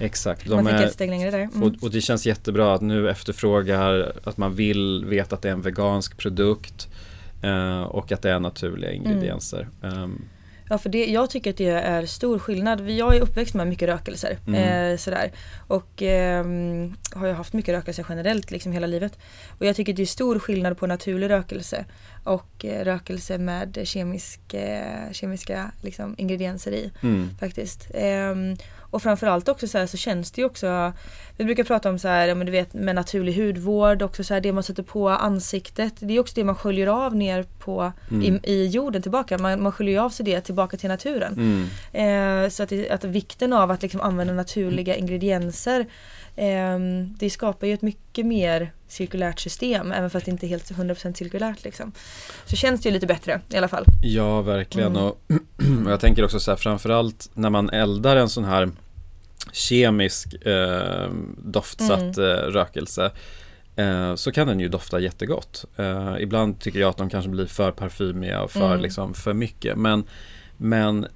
exakt, 0.00 0.48
man 0.48 0.56
de 0.58 0.70
tänker 0.70 0.82
är, 0.82 0.86
ett 0.86 0.92
steg 0.92 1.10
längre 1.10 1.30
där. 1.30 1.38
Mm. 1.40 1.62
och, 1.62 1.72
och 1.82 1.90
det 1.90 2.00
känns 2.00 2.26
jättebra 2.26 2.74
att 2.74 2.80
nu 2.80 3.10
efterfrågar 3.10 4.12
att 4.24 4.36
man 4.36 4.54
vill 4.54 5.04
veta 5.04 5.36
att 5.36 5.42
det 5.42 5.48
är 5.48 5.52
en 5.52 5.62
vegansk 5.62 6.16
produkt 6.16 6.88
eh, 7.42 7.82
och 7.82 8.12
att 8.12 8.22
det 8.22 8.30
är 8.30 8.40
naturliga 8.40 8.90
Mm. 8.90 9.06
ingredienser. 9.06 9.68
Ehm, 10.66 10.76
Ja 10.76 10.78
för 10.78 10.88
det, 10.88 11.06
jag 11.06 11.30
tycker 11.30 11.50
att 11.50 11.56
det 11.56 11.70
är 11.70 12.06
stor 12.06 12.38
skillnad. 12.38 12.90
Jag 12.90 13.16
är 13.16 13.20
uppväxt 13.20 13.54
med 13.54 13.66
mycket 13.66 13.88
rökelser. 13.88 14.38
Mm. 14.46 14.92
Eh, 14.92 14.96
sådär. 14.96 15.32
Och 15.68 16.02
eh, 16.02 16.44
har 17.14 17.26
ju 17.26 17.32
haft 17.32 17.52
mycket 17.52 17.74
rökelse 17.74 18.04
generellt 18.08 18.50
liksom 18.50 18.72
hela 18.72 18.86
livet. 18.86 19.18
Och 19.58 19.66
jag 19.66 19.76
tycker 19.76 19.92
att 19.92 19.96
det 19.96 20.02
är 20.02 20.06
stor 20.06 20.38
skillnad 20.38 20.78
på 20.78 20.86
naturlig 20.86 21.30
rökelse 21.30 21.84
och 22.24 22.64
eh, 22.64 22.84
rökelse 22.84 23.38
med 23.38 23.78
kemisk, 23.84 24.54
eh, 24.54 25.12
kemiska 25.12 25.70
liksom, 25.82 26.14
ingredienser 26.18 26.72
i. 26.72 26.90
Mm. 27.02 27.28
Faktiskt. 27.40 27.88
Och 28.96 29.02
framförallt 29.02 29.48
också 29.48 29.68
så, 29.68 29.78
här, 29.78 29.86
så 29.86 29.96
känns 29.96 30.30
det 30.30 30.40
ju 30.40 30.46
också 30.46 30.92
Vi 31.36 31.44
brukar 31.44 31.64
prata 31.64 31.88
om 31.88 31.98
så 31.98 32.08
här, 32.08 32.34
men 32.34 32.46
du 32.46 32.52
vet 32.52 32.74
med 32.74 32.94
naturlig 32.94 33.34
hudvård 33.34 34.02
också 34.02 34.24
så 34.24 34.34
här, 34.34 34.40
det 34.40 34.52
man 34.52 34.62
sätter 34.62 34.82
på 34.82 35.08
ansiktet. 35.08 35.92
Det 35.98 36.16
är 36.16 36.20
också 36.20 36.34
det 36.34 36.44
man 36.44 36.54
sköljer 36.54 36.86
av 36.86 37.16
ner 37.16 37.42
på 37.58 37.92
i, 38.22 38.52
i 38.52 38.66
jorden 38.66 39.02
tillbaka. 39.02 39.38
Man, 39.38 39.62
man 39.62 39.72
sköljer 39.72 40.00
av 40.00 40.10
sig 40.10 40.26
det 40.26 40.40
tillbaka 40.40 40.76
till 40.76 40.88
naturen. 40.88 41.32
Mm. 41.92 42.44
Eh, 42.44 42.50
så 42.50 42.62
att, 42.62 42.72
att 42.90 43.04
vikten 43.04 43.52
av 43.52 43.70
att 43.70 43.82
liksom 43.82 44.00
använda 44.00 44.32
naturliga 44.32 44.96
ingredienser 44.96 45.86
ehm, 46.36 47.14
Det 47.18 47.30
skapar 47.30 47.66
ju 47.66 47.74
ett 47.74 47.82
mycket 47.82 48.26
mer 48.26 48.72
cirkulärt 48.88 49.40
system 49.40 49.92
även 49.92 50.10
fast 50.10 50.26
det 50.26 50.30
inte 50.30 50.46
är 50.46 50.48
helt 50.48 50.70
100% 50.70 51.12
cirkulärt 51.12 51.64
liksom. 51.64 51.92
Så 52.44 52.56
känns 52.56 52.82
det 52.82 52.88
ju 52.88 52.92
lite 52.92 53.06
bättre 53.06 53.40
i 53.48 53.56
alla 53.56 53.68
fall. 53.68 53.84
Ja, 54.02 54.42
verkligen. 54.42 54.96
Mm. 54.96 55.02
Och, 55.02 55.20
och 55.86 55.90
jag 55.90 56.00
tänker 56.00 56.24
också 56.24 56.40
så 56.40 56.50
här, 56.50 56.56
framförallt 56.58 57.30
när 57.34 57.50
man 57.50 57.70
eldar 57.70 58.16
en 58.16 58.28
sån 58.28 58.44
här 58.44 58.70
kemisk 59.52 60.46
eh, 60.46 61.10
doftsatt 61.38 62.16
Mm. 62.18 62.30
eh, 62.30 62.36
rökelse 62.42 63.10
eh, 63.76 64.14
så 64.14 64.32
kan 64.32 64.46
den 64.46 64.60
ju 64.60 64.68
dofta 64.68 65.00
jättegott. 65.00 65.64
Eh, 65.76 66.14
ibland 66.20 66.60
tycker 66.60 66.80
jag 66.80 66.88
att 66.90 66.96
de 66.96 67.10
kanske 67.10 67.30
blir 67.30 67.46
för 67.46 67.70
parfymiga 67.70 68.42
och 68.42 68.50
för, 68.50 68.66
Mm. 68.70 68.80
liksom, 68.80 69.14
för 69.14 69.32
mycket. 69.34 69.76
Men, 69.78 70.04
men 70.56 71.06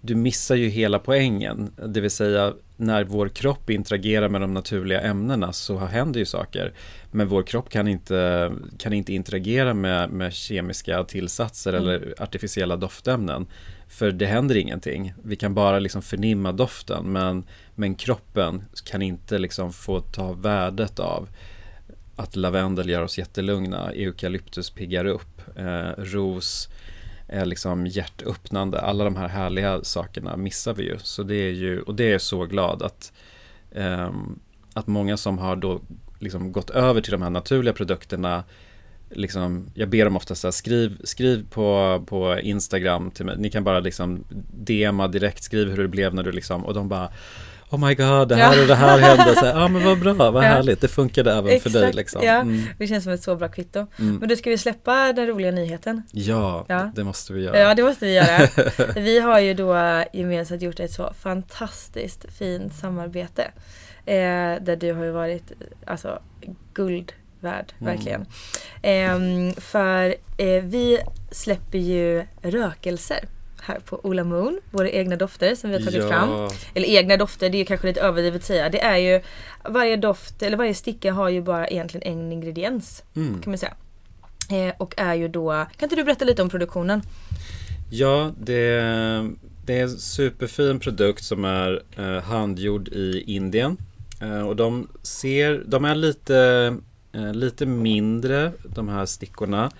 du 0.00 0.14
missar 0.14 0.54
ju 0.54 0.68
hela 0.68 0.98
poängen. 0.98 1.72
Det 1.86 2.00
vill 2.00 2.10
säga 2.10 2.52
när 2.76 3.04
vår 3.04 3.28
kropp 3.28 3.70
interagerar 3.70 4.28
med 4.28 4.40
de 4.40 4.54
naturliga 4.54 5.00
ämnena 5.00 5.52
så 5.52 5.78
händer 5.78 6.20
ju 6.20 6.26
saker. 6.26 6.72
Men 7.10 7.28
vår 7.28 7.42
kropp 7.42 7.70
kan 7.70 7.88
inte, 7.88 8.52
kan 8.78 8.92
inte 8.92 9.12
interagera 9.12 9.74
med, 9.74 10.10
med 10.10 10.32
kemiska 10.34 11.04
tillsatser 11.04 11.72
eller 11.72 12.14
artificiella 12.18 12.76
doftämnen. 12.76 13.46
För 13.88 14.12
det 14.12 14.26
händer 14.26 14.56
ingenting. 14.56 15.14
Vi 15.22 15.36
kan 15.36 15.54
bara 15.54 15.78
liksom 15.78 16.02
förnimma 16.02 16.52
doften 16.52 17.12
men, 17.12 17.44
men 17.74 17.94
kroppen 17.94 18.64
kan 18.84 19.02
inte 19.02 19.38
liksom 19.38 19.72
få 19.72 20.00
ta 20.00 20.32
värdet 20.32 20.98
av 20.98 21.28
att 22.16 22.36
lavendel 22.36 22.88
gör 22.88 23.02
oss 23.02 23.18
jättelugna, 23.18 23.92
eukalyptus 23.92 24.70
piggar 24.70 25.04
upp, 25.04 25.42
eh, 25.56 25.90
ros 25.98 26.68
är 27.28 27.44
liksom 27.44 27.86
hjärtöppnande. 27.86 28.80
Alla 28.80 29.04
de 29.04 29.16
här 29.16 29.28
härliga 29.28 29.84
sakerna 29.84 30.36
missar 30.36 30.74
vi 30.74 30.82
ju. 30.82 30.98
Så 30.98 31.22
det 31.22 31.34
är 31.34 31.50
ju, 31.50 31.80
och 31.80 31.94
det 31.94 32.04
är 32.04 32.12
jag 32.12 32.20
så 32.20 32.44
glad 32.44 32.82
att, 32.82 33.12
eh, 33.70 34.10
att 34.74 34.86
många 34.86 35.16
som 35.16 35.38
har 35.38 35.56
då 35.56 35.80
liksom 36.18 36.52
gått 36.52 36.70
över 36.70 37.00
till 37.00 37.12
de 37.12 37.22
här 37.22 37.30
naturliga 37.30 37.74
produkterna 37.74 38.44
Liksom, 39.16 39.66
jag 39.74 39.88
ber 39.88 40.04
dem 40.04 40.16
ofta 40.16 40.34
så 40.34 40.46
här, 40.46 40.52
skriv, 40.52 40.96
skriv 41.04 41.46
på, 41.50 42.02
på 42.06 42.38
Instagram 42.40 43.10
till 43.10 43.24
mig. 43.24 43.34
Ni 43.38 43.50
kan 43.50 43.64
bara 43.64 43.80
liksom 43.80 44.24
DMa 44.52 45.08
direkt, 45.08 45.42
skriv 45.42 45.68
hur 45.70 45.82
det 45.82 45.88
blev 45.88 46.14
när 46.14 46.22
du 46.22 46.32
liksom, 46.32 46.64
och 46.64 46.74
de 46.74 46.88
bara 46.88 47.08
Oh 47.70 47.86
my 47.88 47.94
god, 47.94 48.28
det 48.28 48.34
här 48.34 48.56
Ja. 48.56 48.62
och 48.62 48.68
det 48.68 48.74
här 48.74 48.98
hände. 48.98 49.34
Ja 49.42 49.64
ah, 49.64 49.68
men 49.68 49.84
vad 49.84 49.98
bra, 50.00 50.12
vad 50.30 50.44
Ja. 50.44 50.48
härligt. 50.48 50.80
Det 50.80 50.88
funkade 50.88 51.32
även 51.32 51.60
för 51.60 51.70
dig 51.70 51.80
Exakt, 51.82 51.94
liksom. 51.94 52.22
ja. 52.24 52.40
Mm. 52.40 52.62
Det 52.78 52.86
känns 52.86 53.04
som 53.04 53.12
ett 53.12 53.22
så 53.22 53.36
bra 53.36 53.48
kvitto. 53.48 53.86
Mm. 53.98 54.16
Men 54.16 54.28
då 54.28 54.36
ska 54.36 54.50
vi 54.50 54.58
släppa 54.58 55.12
den 55.12 55.26
roliga 55.26 55.50
nyheten. 55.50 56.02
Ja, 56.12 56.64
Ja. 56.68 56.90
det 56.94 57.04
måste 57.04 57.32
vi 57.32 57.42
göra. 57.42 57.58
Ja 57.58 57.74
det 57.74 57.82
måste 57.82 58.06
vi 58.06 58.14
göra. 58.14 58.48
vi 58.94 59.20
har 59.20 59.40
ju 59.40 59.54
då 59.54 59.74
gemensamt 60.12 60.62
gjort 60.62 60.80
ett 60.80 60.92
så 60.92 61.12
fantastiskt 61.20 62.26
fint 62.38 62.74
samarbete. 62.74 63.42
Eh, 64.06 64.62
där 64.64 64.76
du 64.76 64.92
har 64.92 65.04
ju 65.04 65.10
varit 65.10 65.52
alltså 65.86 66.18
guld 66.74 67.12
värd, 67.44 67.72
Mm. 67.80 67.94
verkligen. 67.94 68.26
Ehm, 68.82 69.52
för 69.54 70.14
eh, 70.38 70.62
vi 70.62 70.98
släpper 71.30 71.78
ju 71.78 72.24
rökelser 72.42 73.24
här 73.62 73.78
på 73.84 74.00
Ola 74.02 74.24
Moon, 74.24 74.60
våra 74.70 74.90
egna 74.90 75.16
dofter 75.16 75.54
som 75.54 75.70
vi 75.70 75.76
har 75.76 75.84
tagit 75.84 76.02
ja. 76.02 76.08
fram. 76.08 76.48
Eller 76.74 76.88
egna 76.88 77.16
dofter, 77.16 77.50
det 77.50 77.58
är 77.58 77.64
kanske 77.64 77.86
lite 77.86 78.00
överdrivet 78.00 78.40
att 78.40 78.46
säga. 78.46 78.68
Det 78.68 78.80
är 78.82 78.96
ju 78.96 79.20
varje 79.64 79.96
doft, 79.96 80.42
eller 80.42 80.56
varje 80.56 80.74
sticka 80.74 81.12
har 81.12 81.28
ju 81.28 81.42
bara 81.42 81.68
egentligen 81.68 82.18
en 82.18 82.32
ingrediens. 82.32 83.02
Mm. 83.16 83.42
Kan 83.42 83.50
man 83.50 83.58
säga. 83.58 83.74
Eh, 84.50 84.74
och 84.78 84.94
är 84.96 85.14
ju 85.14 85.28
då, 85.28 85.50
kan 85.50 85.86
inte 85.86 85.96
du 85.96 86.04
berätta 86.04 86.24
lite 86.24 86.42
om 86.42 86.50
produktionen? 86.50 87.02
Ja, 87.90 88.32
det, 88.40 88.80
det 89.66 89.78
är 89.78 89.82
en 89.82 89.90
superfin 89.98 90.80
produkt 90.80 91.24
som 91.24 91.44
är 91.44 91.82
eh, 91.96 92.22
handgjord 92.22 92.88
i 92.88 93.24
Indien. 93.26 93.76
Eh, 94.20 94.40
och 94.48 94.56
de 94.56 94.88
ser, 95.02 95.62
de 95.66 95.84
är 95.84 95.94
lite, 95.94 96.36
eh, 96.38 96.74
lite 97.14 97.66
mindre 97.66 98.52
de 98.64 98.88
här 98.88 99.06
stickorna. 99.06 99.70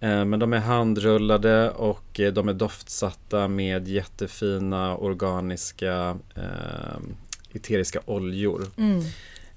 Eh, 0.00 0.24
men 0.24 0.38
de 0.38 0.52
är 0.52 0.58
handrullade 0.58 1.70
och 1.70 2.20
eh, 2.20 2.32
de 2.32 2.48
är 2.48 2.52
doftsatta 2.52 3.48
med 3.48 3.88
jättefina 3.88 4.96
organiska 4.96 6.18
eh, 6.34 6.98
eteriska 7.52 8.00
oljor. 8.06 8.66
Mm. 8.76 9.02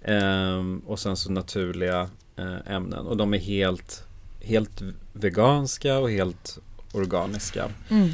Ehm, 0.01 0.81
och 0.87 0.99
sen 0.99 1.17
så 1.17 1.31
naturliga 1.31 2.09
eh, 2.35 2.73
ämnen. 2.73 3.07
Och 3.07 3.17
de 3.17 3.33
är 3.33 3.37
helt, 3.37 4.03
helt 4.41 4.81
veganska 5.13 5.97
och 5.97 6.11
helt 6.11 6.59
organiska. 6.91 7.69
Mm. 7.89 8.09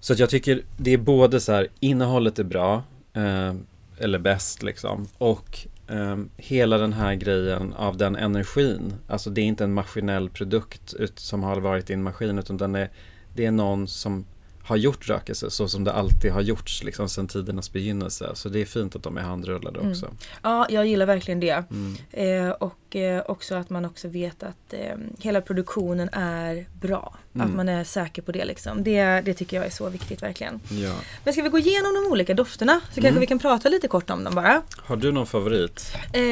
Så 0.00 0.12
att 0.12 0.18
jag 0.18 0.30
tycker 0.30 0.62
det 0.76 0.92
är 0.92 0.98
både 0.98 1.40
så 1.40 1.52
här 1.52 1.68
innehållet 1.80 2.38
är 2.38 2.44
bra 2.44 2.82
eh, 3.12 3.54
eller 3.98 4.18
bäst 4.18 4.62
liksom 4.62 5.08
och 5.18 5.67
eh, 5.88 6.16
hela 6.36 6.78
den 6.78 6.92
här 6.92 7.14
grejen 7.14 7.72
av 7.72 7.96
den 7.96 8.16
energin. 8.16 8.94
Alltså 9.06 9.30
det 9.30 9.40
är 9.40 9.44
inte 9.44 9.64
en 9.64 9.74
maskinell 9.74 10.30
produkt 10.30 10.94
ut, 10.94 11.18
som 11.18 11.42
har 11.42 11.60
varit 11.60 11.90
i 11.90 11.92
en 11.92 12.02
maskin 12.02 12.38
utan 12.38 12.56
den 12.56 12.74
är, 12.74 12.90
det 13.34 13.46
är 13.46 13.50
någon 13.50 13.88
som 13.88 14.24
har 14.68 14.76
gjort 14.76 15.08
rökelse 15.08 15.50
så 15.50 15.68
som 15.68 15.84
det 15.84 15.92
alltid 15.92 16.32
har 16.32 16.40
gjorts 16.40 16.82
liksom 16.84 17.08
sedan 17.08 17.26
tidernas 17.28 17.72
begynnelse. 17.72 18.30
Så 18.34 18.48
det 18.48 18.60
är 18.60 18.64
fint 18.66 18.96
att 18.96 19.02
de 19.02 19.16
är 19.16 19.22
handrullade 19.22 19.78
Mm. 19.80 19.90
också. 19.92 20.08
Ja, 20.42 20.66
jag 20.70 20.86
gillar 20.86 21.06
verkligen 21.06 21.40
det. 21.40 21.64
Mm. 21.70 21.96
Eh, 22.10 22.50
och 22.50 22.96
eh, 22.96 23.22
också 23.28 23.54
att 23.54 23.70
man 23.70 23.84
också 23.84 24.08
vet 24.08 24.42
att 24.42 24.72
eh, 24.72 24.96
hela 25.20 25.40
produktionen 25.40 26.08
är 26.12 26.66
bra. 26.80 27.14
Att 27.34 27.44
Mm. 27.44 27.56
man 27.56 27.68
är 27.68 27.84
säker 27.84 28.22
på 28.22 28.32
det 28.32 28.44
liksom. 28.44 28.84
Det, 28.84 29.02
det 29.20 29.34
tycker 29.34 29.56
jag 29.56 29.66
är 29.66 29.70
så 29.70 29.88
viktigt 29.88 30.22
verkligen. 30.22 30.60
Ja. 30.70 30.92
Men 31.24 31.32
ska 31.34 31.42
vi 31.42 31.48
gå 31.48 31.58
igenom 31.58 31.94
de 32.04 32.10
olika 32.12 32.34
dofterna? 32.34 32.80
Så 32.88 32.94
kanske 32.94 33.08
Mm. 33.08 33.20
vi 33.20 33.26
kan 33.26 33.38
prata 33.38 33.68
lite 33.68 33.88
kort 33.88 34.10
om 34.10 34.24
dem 34.24 34.34
bara. 34.34 34.62
Har 34.76 34.96
du 34.96 35.12
någon 35.12 35.26
favorit? 35.26 35.92
Eh, 36.12 36.22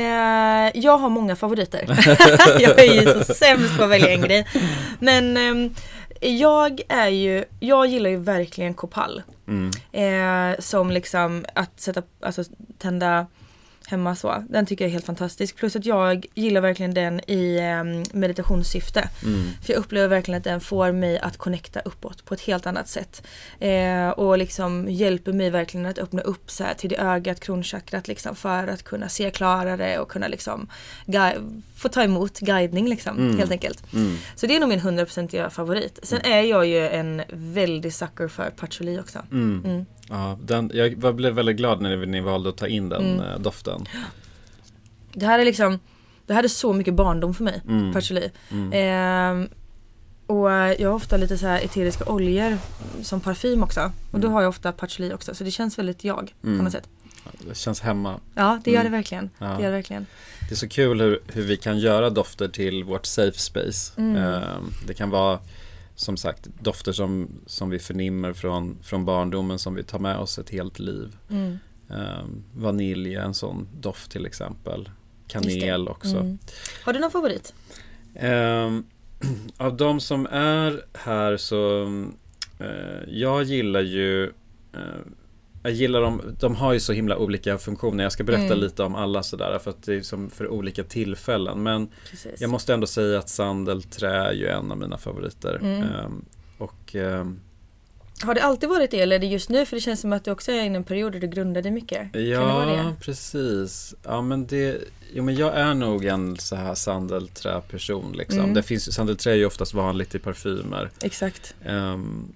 jag 0.74 0.98
har 0.98 1.08
många 1.08 1.36
favoriter. 1.36 1.84
jag 2.60 2.78
är 2.84 2.92
ju 3.02 3.24
så 3.24 3.34
sämst 3.34 3.76
på 3.78 3.84
att 3.84 3.90
välja 3.90 4.08
en 4.12 4.20
grej. 4.22 4.46
Men 5.00 5.36
ehm, 5.36 5.74
jag 6.20 6.80
är 6.88 7.08
ju, 7.08 7.44
jag 7.60 7.86
gillar 7.86 8.10
ju 8.10 8.16
verkligen 8.16 8.74
Copal. 8.74 9.22
Mm. 9.48 9.70
Eh, 9.92 10.60
som 10.60 10.90
liksom 10.90 11.44
att 11.54 11.80
sätta, 11.80 12.02
alltså 12.20 12.44
tända 12.78 13.26
hemma 13.86 14.16
så. 14.16 14.44
Den 14.48 14.66
tycker 14.66 14.84
jag 14.84 14.88
är 14.88 14.92
helt 14.92 15.04
fantastisk. 15.06 15.56
Plus 15.56 15.76
att 15.76 15.86
jag 15.86 16.26
gillar 16.34 16.60
verkligen 16.60 16.94
den 16.94 17.30
i 17.30 17.56
eh, 17.56 17.84
meditationssyfte. 18.16 19.08
Mm. 19.24 19.48
För 19.62 19.72
jag 19.72 19.80
upplever 19.80 20.08
verkligen 20.08 20.38
att 20.38 20.44
den 20.44 20.60
får 20.60 20.92
mig 20.92 21.18
att 21.18 21.36
connecta 21.36 21.80
uppåt 21.80 22.24
på 22.24 22.34
ett 22.34 22.40
helt 22.40 22.66
annat 22.66 22.88
sätt. 22.88 23.22
Eh, 23.60 24.08
och 24.08 24.38
liksom 24.38 24.86
hjälper 24.88 25.32
mig 25.32 25.50
verkligen 25.50 25.86
att 25.86 25.98
öppna 25.98 26.22
upp 26.22 26.50
så 26.50 26.64
här 26.64 26.74
till 26.74 26.90
det 26.90 26.96
ögat, 26.96 27.40
kronchakrat 27.40 28.08
liksom 28.08 28.36
för 28.36 28.66
att 28.66 28.82
kunna 28.82 29.08
se 29.08 29.30
klarare 29.30 29.98
och 29.98 30.08
kunna 30.10 30.28
liksom 30.28 30.68
få 31.76 31.88
ta 31.88 32.02
emot 32.02 32.38
guidning 32.40 32.88
liksom 32.88 33.16
Mm. 33.18 33.38
helt 33.38 33.50
enkelt. 33.50 33.92
Mm. 33.92 34.16
Så 34.34 34.46
det 34.46 34.56
är 34.56 34.60
nog 34.60 34.68
min 34.68 34.80
100% 34.80 35.50
favorit. 35.50 35.98
Sen 36.02 36.20
är 36.24 36.40
jag 36.40 36.66
ju 36.66 36.88
en 36.88 37.22
väldig 37.32 37.94
sucker 37.94 38.28
för 38.28 38.50
patchouli 38.50 39.00
också. 39.00 39.18
Mm. 40.10 40.20
Mm. 40.22 40.30
Ja, 40.30 40.38
den, 40.42 40.70
jag 40.74 41.14
blev 41.16 41.32
väldigt 41.34 41.56
glad 41.56 41.80
när 41.80 41.96
ni 42.06 42.20
valde 42.20 42.48
att 42.48 42.56
ta 42.56 42.66
in 42.66 42.88
den 42.88 43.04
Mm. 43.14 43.20
eh, 43.26 43.38
doften. 43.38 43.84
Det 45.12 45.26
här 45.26 45.38
är 45.38 45.44
liksom 45.44 45.78
Det 46.26 46.34
här 46.34 46.44
är 46.44 46.48
så 46.48 46.72
mycket 46.72 46.94
barndom 46.94 47.34
för 47.34 47.44
mig, 47.44 47.62
Mm. 47.68 47.92
patchouli. 47.92 48.30
Mm. 48.50 48.70
Ehm, 48.72 49.48
och 50.26 50.50
jag 50.50 50.88
har 50.88 50.94
ofta 50.94 51.16
lite 51.16 51.38
så 51.38 51.46
här 51.46 51.60
eteriska 51.64 52.04
oljor 52.12 52.58
som 53.02 53.20
parfym 53.20 53.62
också. 53.62 53.92
Och 54.10 54.20
då 54.20 54.28
har 54.28 54.42
jag 54.42 54.48
ofta 54.48 54.72
patchouli 54.72 55.14
också. 55.14 55.34
Så 55.34 55.44
det 55.44 55.50
känns 55.50 55.78
väldigt 55.78 56.04
jag 56.04 56.34
Mm. 56.44 56.58
på 56.58 56.64
något 56.64 56.72
sätt. 56.72 56.88
Det 57.48 57.56
känns 57.56 57.80
hemma. 57.80 58.20
Ja, 58.34 58.60
det 58.64 58.70
gör 58.70 58.80
Mm. 58.80 58.92
det 58.92 58.96
verkligen. 58.96 59.30
Ja. 59.38 59.46
Det 59.46 59.62
gör 59.62 59.70
det 59.70 59.76
verkligen. 59.76 60.06
Det 60.48 60.54
är 60.54 60.56
så 60.56 60.68
kul 60.68 61.00
hur, 61.00 61.20
hur 61.26 61.42
vi 61.42 61.56
kan 61.56 61.78
göra 61.78 62.10
dofter 62.10 62.48
till 62.48 62.84
vårt 62.84 63.06
safe 63.06 63.38
space. 63.38 63.92
Mm. 64.00 64.16
Ehm, 64.16 64.72
Det 64.86 64.94
kan 64.94 65.10
vara 65.10 65.38
som 65.96 66.16
sagt 66.16 66.48
dofter 66.60 66.92
som, 66.92 67.28
som 67.46 67.70
vi 67.70 67.78
förnimmer 67.78 68.32
från, 68.32 68.78
från 68.82 69.04
barndomen 69.04 69.58
som 69.58 69.74
vi 69.74 69.82
tar 69.82 69.98
med 69.98 70.16
oss 70.16 70.38
ett 70.38 70.50
helt 70.50 70.78
liv. 70.78 71.16
Mm. 71.30 71.58
Ehm, 71.90 72.44
vanilj 72.54 73.14
är 73.14 73.20
en 73.20 73.34
sån 73.34 73.68
doft 73.80 74.10
till 74.10 74.26
exempel. 74.26 74.90
Kanel 75.26 75.88
också. 75.88 76.16
Mm. 76.16 76.38
Har 76.84 76.92
du 76.92 76.98
någon 76.98 77.10
favorit? 77.10 77.54
Ehm, 78.14 78.86
av 79.56 79.76
de 79.76 80.00
som 80.00 80.26
är 80.26 80.84
här 80.92 81.36
så 81.36 81.82
eh, 82.58 83.08
jag 83.08 83.42
gillar 83.42 83.80
ju 83.80 84.24
eh, 84.72 85.00
jag 85.68 85.76
gillar 85.76 86.00
dem, 86.02 86.22
de 86.40 86.54
har 86.56 86.72
ju 86.72 86.80
så 86.80 86.92
himla 86.92 87.16
olika 87.16 87.58
funktioner. 87.58 88.02
Jag 88.04 88.12
ska 88.12 88.24
berätta 88.24 88.44
Mm. 88.44 88.58
lite 88.58 88.82
om 88.82 88.94
alla 88.94 89.22
sådär 89.22 89.58
för 89.58 89.70
att 89.70 89.82
det 89.82 89.94
är 89.94 90.00
som 90.02 90.30
för 90.30 90.48
olika 90.48 90.84
tillfällen. 90.84 91.62
Men 91.62 91.88
Precis. 92.10 92.40
jag 92.40 92.50
måste 92.50 92.74
ändå 92.74 92.86
säga 92.86 93.18
att 93.18 93.28
sandelträ 93.28 94.10
är 94.10 94.32
ju 94.32 94.46
en 94.48 94.70
av 94.72 94.78
mina 94.78 94.98
favoriter. 94.98 95.58
Mm. 95.62 95.82
Ehm, 95.82 96.24
och 96.58 96.94
ehm, 96.94 97.40
Har 98.22 98.34
det 98.34 98.42
alltid 98.42 98.68
varit 98.68 98.90
det 98.90 99.00
eller 99.00 99.16
är 99.16 99.20
det 99.20 99.26
just 99.26 99.48
nu? 99.48 99.66
För 99.66 99.76
det 99.76 99.80
känns 99.80 100.00
som 100.00 100.12
att 100.12 100.24
du 100.24 100.30
också 100.30 100.52
är 100.52 100.62
i 100.64 100.66
en 100.66 100.84
period 100.84 101.12
där 101.12 101.20
du 101.20 101.26
grundar 101.26 101.62
dig 101.62 101.72
mycket. 101.72 102.16
Ja, 102.16 102.92
precis. 103.00 103.94
Ja, 104.02 104.22
men 104.22 104.46
det, 104.46 104.78
jo, 105.14 105.22
men 105.22 105.34
jag 105.36 105.54
är 105.56 105.74
nog 105.74 106.04
en 106.04 106.36
så 106.36 106.56
här 106.56 106.74
sandelträperson 106.74 108.12
liksom. 108.12 108.38
Mm. 108.38 108.54
Det 108.54 108.62
finns, 108.62 108.94
sandelträ 108.94 109.30
är 109.32 109.34
ju 109.36 109.46
oftast 109.46 109.74
vanligt 109.74 110.14
i 110.14 110.18
parfymer. 110.18 110.90
Exakt. 111.02 111.54
Ehm, 111.64 112.32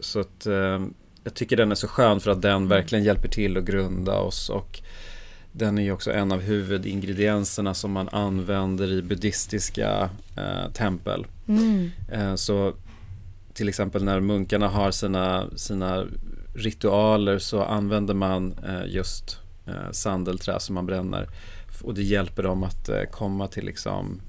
så 0.00 0.20
att 0.20 0.46
ehm, 0.46 0.94
jag 1.24 1.34
tycker 1.34 1.56
den 1.56 1.70
är 1.70 1.74
så 1.74 1.88
skön 1.88 2.20
för 2.20 2.30
att 2.30 2.42
den 2.42 2.56
Mm. 2.56 2.68
verkligen 2.68 3.04
hjälper 3.04 3.28
till 3.28 3.56
att 3.56 3.64
grunda 3.64 4.14
oss. 4.18 4.48
Och 4.50 4.80
den 5.52 5.78
är 5.78 5.82
ju 5.82 5.92
också 5.92 6.12
en 6.12 6.32
av 6.32 6.40
huvudingredienserna 6.40 7.74
som 7.74 7.92
man 7.92 8.08
använder 8.08 8.92
i 8.92 9.02
buddhistiska 9.02 10.10
eh, 10.36 10.72
tempel. 10.72 11.26
Mm. 11.48 11.90
Eh, 12.12 12.34
Så 12.34 12.72
till 13.54 13.68
exempel 13.68 14.04
när 14.04 14.20
munkarna 14.20 14.68
har 14.68 14.90
sina, 14.90 15.46
sina 15.56 16.04
ritualer 16.54 17.38
så 17.38 17.62
använder 17.62 18.14
man 18.14 18.54
eh, 18.66 18.86
just 18.94 19.38
eh, 19.66 19.90
sandelträ 19.92 20.60
som 20.60 20.74
man 20.74 20.86
bränner. 20.86 21.28
Och 21.82 21.94
det 21.94 22.02
hjälper 22.02 22.42
dem 22.42 22.62
att 22.62 22.88
eh, 22.88 23.02
komma 23.10 23.48
till 23.48 23.64
liksom 23.64 24.20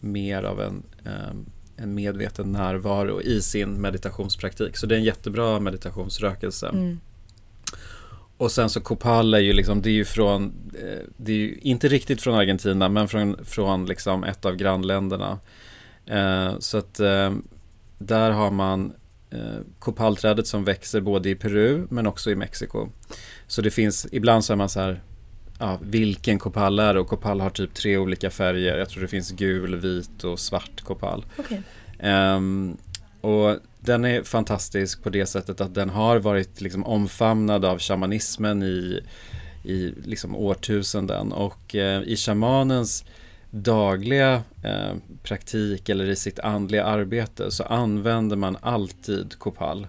mer 0.00 0.42
av 0.42 0.60
en, 0.60 0.82
eh, 1.04 1.34
en 1.76 1.94
medveten 1.94 2.52
närvaro 2.52 3.20
i 3.20 3.42
sin 3.42 3.80
meditationspraktik. 3.80 4.76
Så 4.76 4.86
det 4.86 4.94
är 4.94 4.98
en 4.98 5.04
jättebra 5.04 5.60
meditationsrökelse. 5.60 6.68
Mm. 6.68 7.00
Och 8.36 8.52
sen 8.52 8.70
så 8.70 8.80
Copal 8.80 9.34
är 9.34 9.38
ju 9.38 9.52
liksom, 9.52 9.82
det 9.82 9.90
är 9.90 9.94
ju 9.94 10.04
från, 10.04 10.52
eh, 10.74 11.04
det 11.16 11.32
är 11.32 11.36
ju 11.36 11.58
inte 11.62 11.88
riktigt 11.88 12.22
från 12.22 12.34
Argentina 12.34 12.88
men 12.88 13.08
från, 13.08 13.44
från 13.44 13.86
liksom 13.86 14.24
ett 14.24 14.44
av 14.44 14.56
grannländerna. 14.56 15.38
Eh, 16.06 16.58
så 16.58 16.78
att 16.78 17.00
eh, 17.00 17.34
där 17.98 18.30
har 18.30 18.50
man 18.50 18.92
eh, 19.30 19.60
kopalträdet 19.78 20.46
som 20.46 20.64
växer 20.64 21.00
både 21.00 21.30
i 21.30 21.34
Peru 21.34 21.86
men 21.90 22.06
också 22.06 22.30
i 22.30 22.34
Mexiko. 22.34 22.88
Så 23.46 23.62
det 23.62 23.70
finns, 23.70 24.06
ibland 24.12 24.44
så 24.44 24.52
är 24.52 24.56
man 24.56 24.68
så 24.68 24.80
här, 24.80 25.02
ja, 25.58 25.78
vilken 25.82 26.38
kopal 26.38 26.78
är 26.78 26.94
det? 26.94 27.00
Och 27.00 27.08
kopal 27.08 27.40
har 27.40 27.50
typ 27.50 27.74
tre 27.74 27.98
olika 27.98 28.30
färger. 28.30 28.78
Jag 28.78 28.88
tror 28.88 29.02
det 29.02 29.08
finns 29.08 29.30
gul, 29.30 29.76
vit 29.76 30.24
och 30.24 30.38
svart 30.38 30.80
kopal. 30.80 31.24
Okej. 31.36 31.62
Ehm, 31.98 32.76
och 33.20 33.56
den 33.80 34.04
är 34.04 34.22
fantastisk 34.22 35.02
på 35.02 35.10
det 35.10 35.26
sättet 35.26 35.60
att 35.60 35.74
den 35.74 35.90
har 35.90 36.18
varit 36.18 36.60
liksom 36.60 36.84
omfamnad 36.84 37.64
av 37.64 37.78
shamanismen 37.78 38.62
i, 38.62 39.00
i 39.64 39.92
liksom 40.04 40.36
årtusenden. 40.36 41.32
Och 41.32 41.74
eh, 41.74 42.02
i 42.02 42.16
shamanens 42.16 43.04
dagliga 43.50 44.42
eh, 44.62 44.94
praktik 45.22 45.88
eller 45.88 46.08
i 46.08 46.16
sitt 46.16 46.38
andliga 46.38 46.84
arbete 46.84 47.50
så 47.50 47.64
använder 47.64 48.36
man 48.36 48.56
alltid 48.60 49.38
kopal 49.38 49.86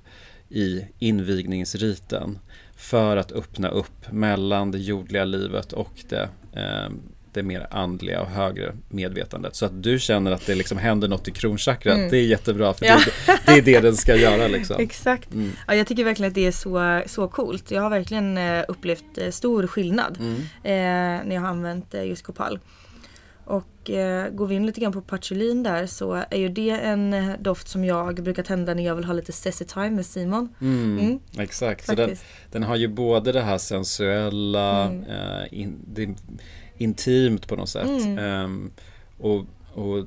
i 0.49 0.85
invigningsriten 0.99 2.39
för 2.77 3.17
att 3.17 3.31
öppna 3.31 3.67
upp 3.69 4.11
mellan 4.11 4.71
det 4.71 4.77
jordliga 4.77 5.25
livet 5.25 5.73
och 5.73 5.91
det, 6.09 6.29
eh, 6.53 6.89
det 7.33 7.43
mer 7.43 7.67
andliga 7.71 8.21
och 8.21 8.27
högre 8.29 8.73
medvetandet. 8.89 9.55
Så 9.55 9.65
att 9.65 9.83
du 9.83 9.99
känner 9.99 10.31
att 10.31 10.45
det 10.45 10.55
liksom 10.55 10.77
händer 10.77 11.07
något 11.07 11.27
i 11.27 11.31
kronchakrat, 11.31 11.95
Mm. 11.97 12.09
det 12.09 12.17
är 12.17 12.25
jättebra 12.25 12.73
för 12.73 12.85
Ja. 12.85 12.99
det, 13.27 13.41
det 13.45 13.57
är 13.57 13.61
det 13.61 13.79
den 13.79 13.95
ska 13.97 14.15
göra 14.15 14.47
liksom. 14.47 14.75
Exakt. 14.79 15.33
Mm. 15.33 15.51
Ja, 15.67 15.75
jag 15.75 15.87
tycker 15.87 16.03
verkligen 16.03 16.27
att 16.29 16.35
det 16.35 16.45
är 16.47 16.51
så, 16.51 17.01
så 17.09 17.27
coolt. 17.27 17.71
Jag 17.71 17.81
har 17.81 17.89
verkligen 17.89 18.37
eh, 18.37 18.63
upplevt 18.67 19.17
eh, 19.17 19.29
stor 19.31 19.67
skillnad 19.67 20.17
Mm. 20.19 20.35
eh, 20.63 21.25
när 21.27 21.35
jag 21.35 21.41
har 21.41 21.49
använt 21.49 21.93
eh, 21.93 22.03
just 22.07 22.23
Copal. 22.23 22.59
Och 23.47 23.89
eh, 23.89 24.29
går 24.29 24.47
vi 24.47 24.55
in 24.55 24.65
lite 24.65 24.81
grann 24.81 24.91
på 24.91 25.01
patchoulin 25.01 25.63
där 25.63 25.85
så 25.85 26.13
är 26.13 26.37
ju 26.37 26.49
det 26.49 26.69
en 26.69 27.13
eh, 27.13 27.29
doft 27.39 27.67
som 27.67 27.85
jag 27.85 28.23
brukar 28.23 28.43
tända 28.43 28.73
när 28.73 28.83
jag 28.85 28.95
vill 28.95 29.05
ha 29.05 29.13
lite 29.13 29.31
sessy 29.31 29.65
time 29.65 29.89
med 29.89 30.05
Simon. 30.05 30.49
Mm, 30.61 30.99
Mm. 30.99 31.19
Exakt, 31.37 31.85
så 31.85 31.95
den, 31.95 32.15
den 32.51 32.63
har 32.63 32.75
ju 32.75 32.87
både 32.87 33.31
det 33.31 33.41
här 33.41 33.57
sensuella, 33.57 34.85
Mm. 34.85 35.03
eh, 35.03 35.59
in, 35.61 35.79
det 35.93 36.15
intimt 36.77 37.47
på 37.47 37.55
något 37.55 37.69
sätt. 37.69 37.87
Mm. 37.87 38.17
Ehm, 38.17 38.71
och, 39.17 39.45
och 39.73 40.05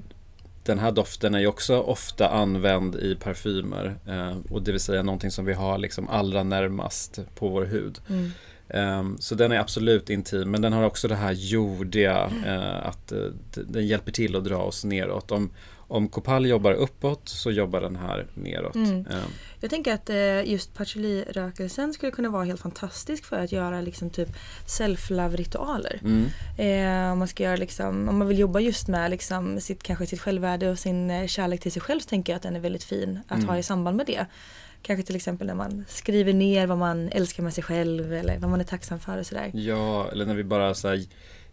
den 0.64 0.78
här 0.78 0.93
doften 0.93 1.34
är 1.34 1.38
ju 1.38 1.47
också 1.47 1.80
ofta 1.80 2.28
använd 2.28 2.97
i 2.97 3.16
parfymer. 3.16 3.97
Eh, 4.07 4.36
och 4.51 4.62
det 4.62 4.72
vill 4.72 4.80
säga 4.80 5.03
någonting 5.03 5.30
som 5.30 5.45
vi 5.45 5.53
har 5.53 5.78
liksom 5.78 6.09
allra 6.09 6.43
närmast 6.43 7.18
på 7.34 7.49
vår 7.49 7.64
hud. 7.64 7.99
Ehm, 8.75 9.16
så 9.21 9.35
den 9.35 9.53
är 9.53 9.59
absolut 9.59 10.11
intim 10.11 10.51
men 10.51 10.62
den 10.62 10.73
har 10.73 10.83
också 10.83 11.09
det 11.09 11.14
här 11.16 11.33
jordiga 11.33 12.31
eh, 12.47 12.87
att 12.87 13.09
d- 13.09 13.61
den 13.68 13.87
hjälper 13.87 14.12
till 14.12 14.37
att 14.37 14.45
dra 14.45 14.57
oss 14.57 14.85
neråt. 14.85 15.31
Om, 15.31 15.51
om 15.77 16.09
Copal 16.09 16.47
jobbar 16.47 16.73
uppåt 16.73 17.29
så 17.29 17.51
jobbar 17.51 17.81
den 17.81 17.97
här 17.97 18.27
neråt. 18.35 18.75
Mm. 18.75 18.91
Ehm, 18.91 19.07
Jag 19.61 19.71
tänker 19.71 19.95
att 19.95 20.11
eh, 20.11 20.51
just 20.53 20.75
patchouli-rökelsen 20.75 21.93
skulle 21.95 22.12
kunna 22.12 22.29
vara 22.29 22.45
helt 22.45 22.61
fantastisk 22.61 23.25
för 23.25 23.37
att 23.39 23.53
göra 23.53 23.81
liksom 23.81 24.11
typ 24.11 24.29
self-love-ritualer. 24.66 26.01
mm. 26.05 27.12
Om 27.12 27.18
man 27.18 27.29
ska 27.29 27.43
göra 27.43 27.57
liksom, 27.57 28.09
om 28.09 28.18
man 28.18 28.29
vill 28.29 28.39
jobba 28.39 28.61
just 28.61 28.89
med 28.89 29.11
liksom 29.11 29.61
sitt, 29.61 29.83
kanske 29.83 30.07
sitt 30.07 30.21
självvärde 30.21 30.71
och 30.71 30.79
sin 30.79 31.29
kärlek 31.29 31.61
till 31.61 31.73
sig 31.73 31.83
själv 31.83 32.01
så 32.01 32.09
tänker 32.09 32.33
jag 32.33 32.37
att 32.37 32.43
den 32.43 32.57
är 32.57 32.61
väldigt 32.61 32.85
fin 32.85 33.21
att 33.29 33.37
Mm. 33.37 33.49
ha 33.49 33.59
i 33.59 33.62
samband 33.62 33.97
med 33.97 34.07
det. 34.07 34.27
Kanske 34.83 35.07
till 35.07 35.16
exempel 35.16 35.47
när 35.47 35.55
man 35.55 35.85
skriver 35.89 36.33
ner 36.33 36.66
vad 36.66 36.78
man 36.78 37.09
älskar 37.09 37.43
med 37.43 37.55
sig 37.55 37.64
själv 37.64 38.12
eller 38.12 38.39
vad 38.39 38.51
man 38.51 38.61
är 38.61 38.64
tacksam 38.64 39.01
för 39.01 39.18
och 39.18 39.26
sådär. 39.26 39.51
Ja, 39.55 40.09
eller 40.12 40.26
när 40.26 40.35
vi 40.35 40.45
bara 40.45 40.74
så 40.74 40.89
här, 40.89 41.05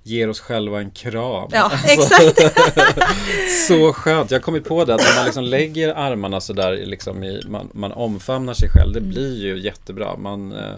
ger 0.04 0.30
oss 0.30 0.40
själva 0.40 0.80
en 0.80 0.92
kram. 0.92 1.50
Ja, 1.52 1.72
Alltså, 1.74 1.88
exakt. 1.88 2.58
så 3.68 3.94
skönt. 3.94 4.32
Jag 4.32 4.38
har 4.40 4.44
kommit 4.44 4.66
på 4.66 4.86
det 4.86 4.96
att 4.96 5.02
när 5.02 5.16
man 5.16 5.26
liksom 5.26 5.44
lägger 5.44 5.94
armarna 5.96 6.42
så 6.42 6.54
där, 6.54 6.86
liksom 6.86 7.24
i, 7.24 7.42
man, 7.48 7.70
man 7.74 7.92
omfamnar 7.92 8.54
sig 8.54 8.70
själv. 8.70 8.94
Det 8.94 9.00
Mm. 9.00 9.10
blir 9.12 9.36
ju 9.46 9.60
jättebra. 9.60 10.18
Man, 10.18 10.52
eh, 10.52 10.74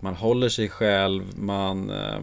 man 0.00 0.14
håller 0.14 0.48
sig 0.48 0.68
själv, 0.68 1.22
man, 1.38 1.90
eh, 1.90 2.20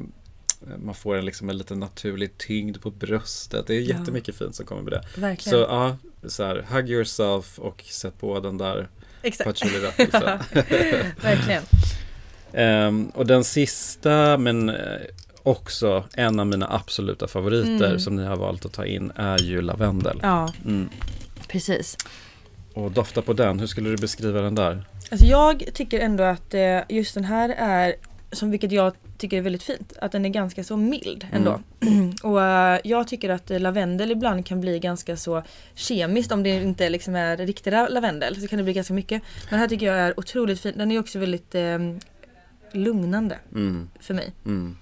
man 0.83 0.95
får 0.95 1.15
en, 1.17 1.25
liksom 1.25 1.49
en 1.49 1.57
liten 1.57 1.79
naturlig 1.79 2.37
tyngd 2.37 2.81
på 2.81 2.91
bröstet. 2.91 3.67
Det 3.67 3.75
är 3.75 3.79
Ja. 3.81 3.97
jättemycket 3.99 4.35
fint 4.35 4.55
som 4.55 4.65
kommer 4.65 4.81
med 4.81 4.91
det. 4.93 5.03
Verkligen. 5.21 5.59
Så 5.59 5.65
ja, 5.69 5.97
så 6.27 6.43
här, 6.43 6.65
hug 6.71 6.89
yourself 6.89 7.59
och 7.59 7.83
sätt 7.83 8.19
på 8.19 8.39
den 8.39 8.57
där 8.57 8.87
exakt. 9.21 9.47
patchouli-rökelsen. 9.47 10.39
Verkligen. 11.21 11.63
Ehm, 12.53 13.07
och 13.15 13.25
den 13.27 13.43
sista, 13.43 14.37
men 14.37 14.69
eh, 14.69 14.75
också 15.43 16.03
en 16.13 16.39
av 16.39 16.47
mina 16.47 16.73
absoluta 16.73 17.27
favoriter 17.27 17.85
Mm. 17.85 17.99
som 17.99 18.15
ni 18.15 18.25
har 18.25 18.35
valt 18.35 18.65
att 18.65 18.73
ta 18.73 18.85
in 18.85 19.11
är 19.15 19.37
ju 19.41 19.61
lavendel. 19.61 20.19
Ja, 20.23 20.53
Mm. 20.65 20.89
precis. 21.47 21.97
Och 22.73 22.91
dofta 22.91 23.21
på 23.21 23.33
den, 23.33 23.59
hur 23.59 23.67
skulle 23.67 23.89
du 23.89 23.97
beskriva 23.97 24.41
den 24.41 24.55
där? 24.55 24.83
Alltså 25.11 25.25
jag 25.25 25.63
tycker 25.73 25.99
ändå 25.99 26.23
att 26.23 26.53
eh, 26.53 26.79
just 26.89 27.13
den 27.13 27.23
här 27.23 27.49
är, 27.57 27.95
som 28.31 28.51
vilket 28.51 28.71
jag 28.71 28.93
tycker 29.17 29.37
är 29.37 29.41
väldigt 29.41 29.63
fint, 29.63 29.93
att 30.01 30.11
den 30.11 30.25
är 30.25 30.29
ganska 30.29 30.63
så 30.63 30.77
mild 30.77 31.27
ändå. 31.31 31.61
och 32.23 32.41
eh, 32.43 32.79
jag 32.83 33.07
tycker 33.07 33.29
att 33.29 33.49
lavendel 33.49 34.11
ibland 34.11 34.45
kan 34.45 34.61
bli 34.61 34.79
ganska 34.79 35.17
så 35.17 35.43
kemiskt 35.73 36.31
om 36.31 36.43
det 36.43 36.49
inte 36.63 36.89
liksom 36.89 37.15
är 37.15 37.37
riktig 37.37 37.71
la- 37.71 37.87
lavendel 37.87 38.41
så 38.41 38.47
kan 38.47 38.57
det 38.57 38.63
bli 38.63 38.73
ganska 38.73 38.93
mycket. 38.93 39.21
Men 39.41 39.49
den 39.49 39.59
här 39.59 39.67
tycker 39.67 39.85
jag 39.85 39.95
är 39.97 40.19
otroligt 40.19 40.59
fin, 40.61 40.73
den 40.77 40.91
är 40.91 40.99
också 40.99 41.19
väldigt 41.19 41.55
eh, 41.55 41.77
lugnande 42.71 43.39
Mm, 43.51 43.89
för 43.99 44.13
mig. 44.13 44.33
mm. 44.45 44.77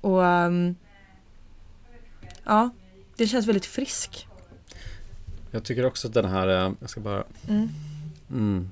Och 0.00 0.26
ehm, 0.26 0.74
ja, 2.44 2.70
det 3.16 3.26
känns 3.26 3.46
väldigt 3.46 3.66
frisk. 3.66 4.26
Jag 5.50 5.64
tycker 5.64 5.84
också 5.86 6.08
att 6.08 6.14
den 6.14 6.24
här, 6.24 6.48
eh, 6.48 6.72
jag 6.80 6.90
ska 6.90 7.00
bara 7.00 7.24
Mm. 7.48 7.68
mm. 8.30 8.70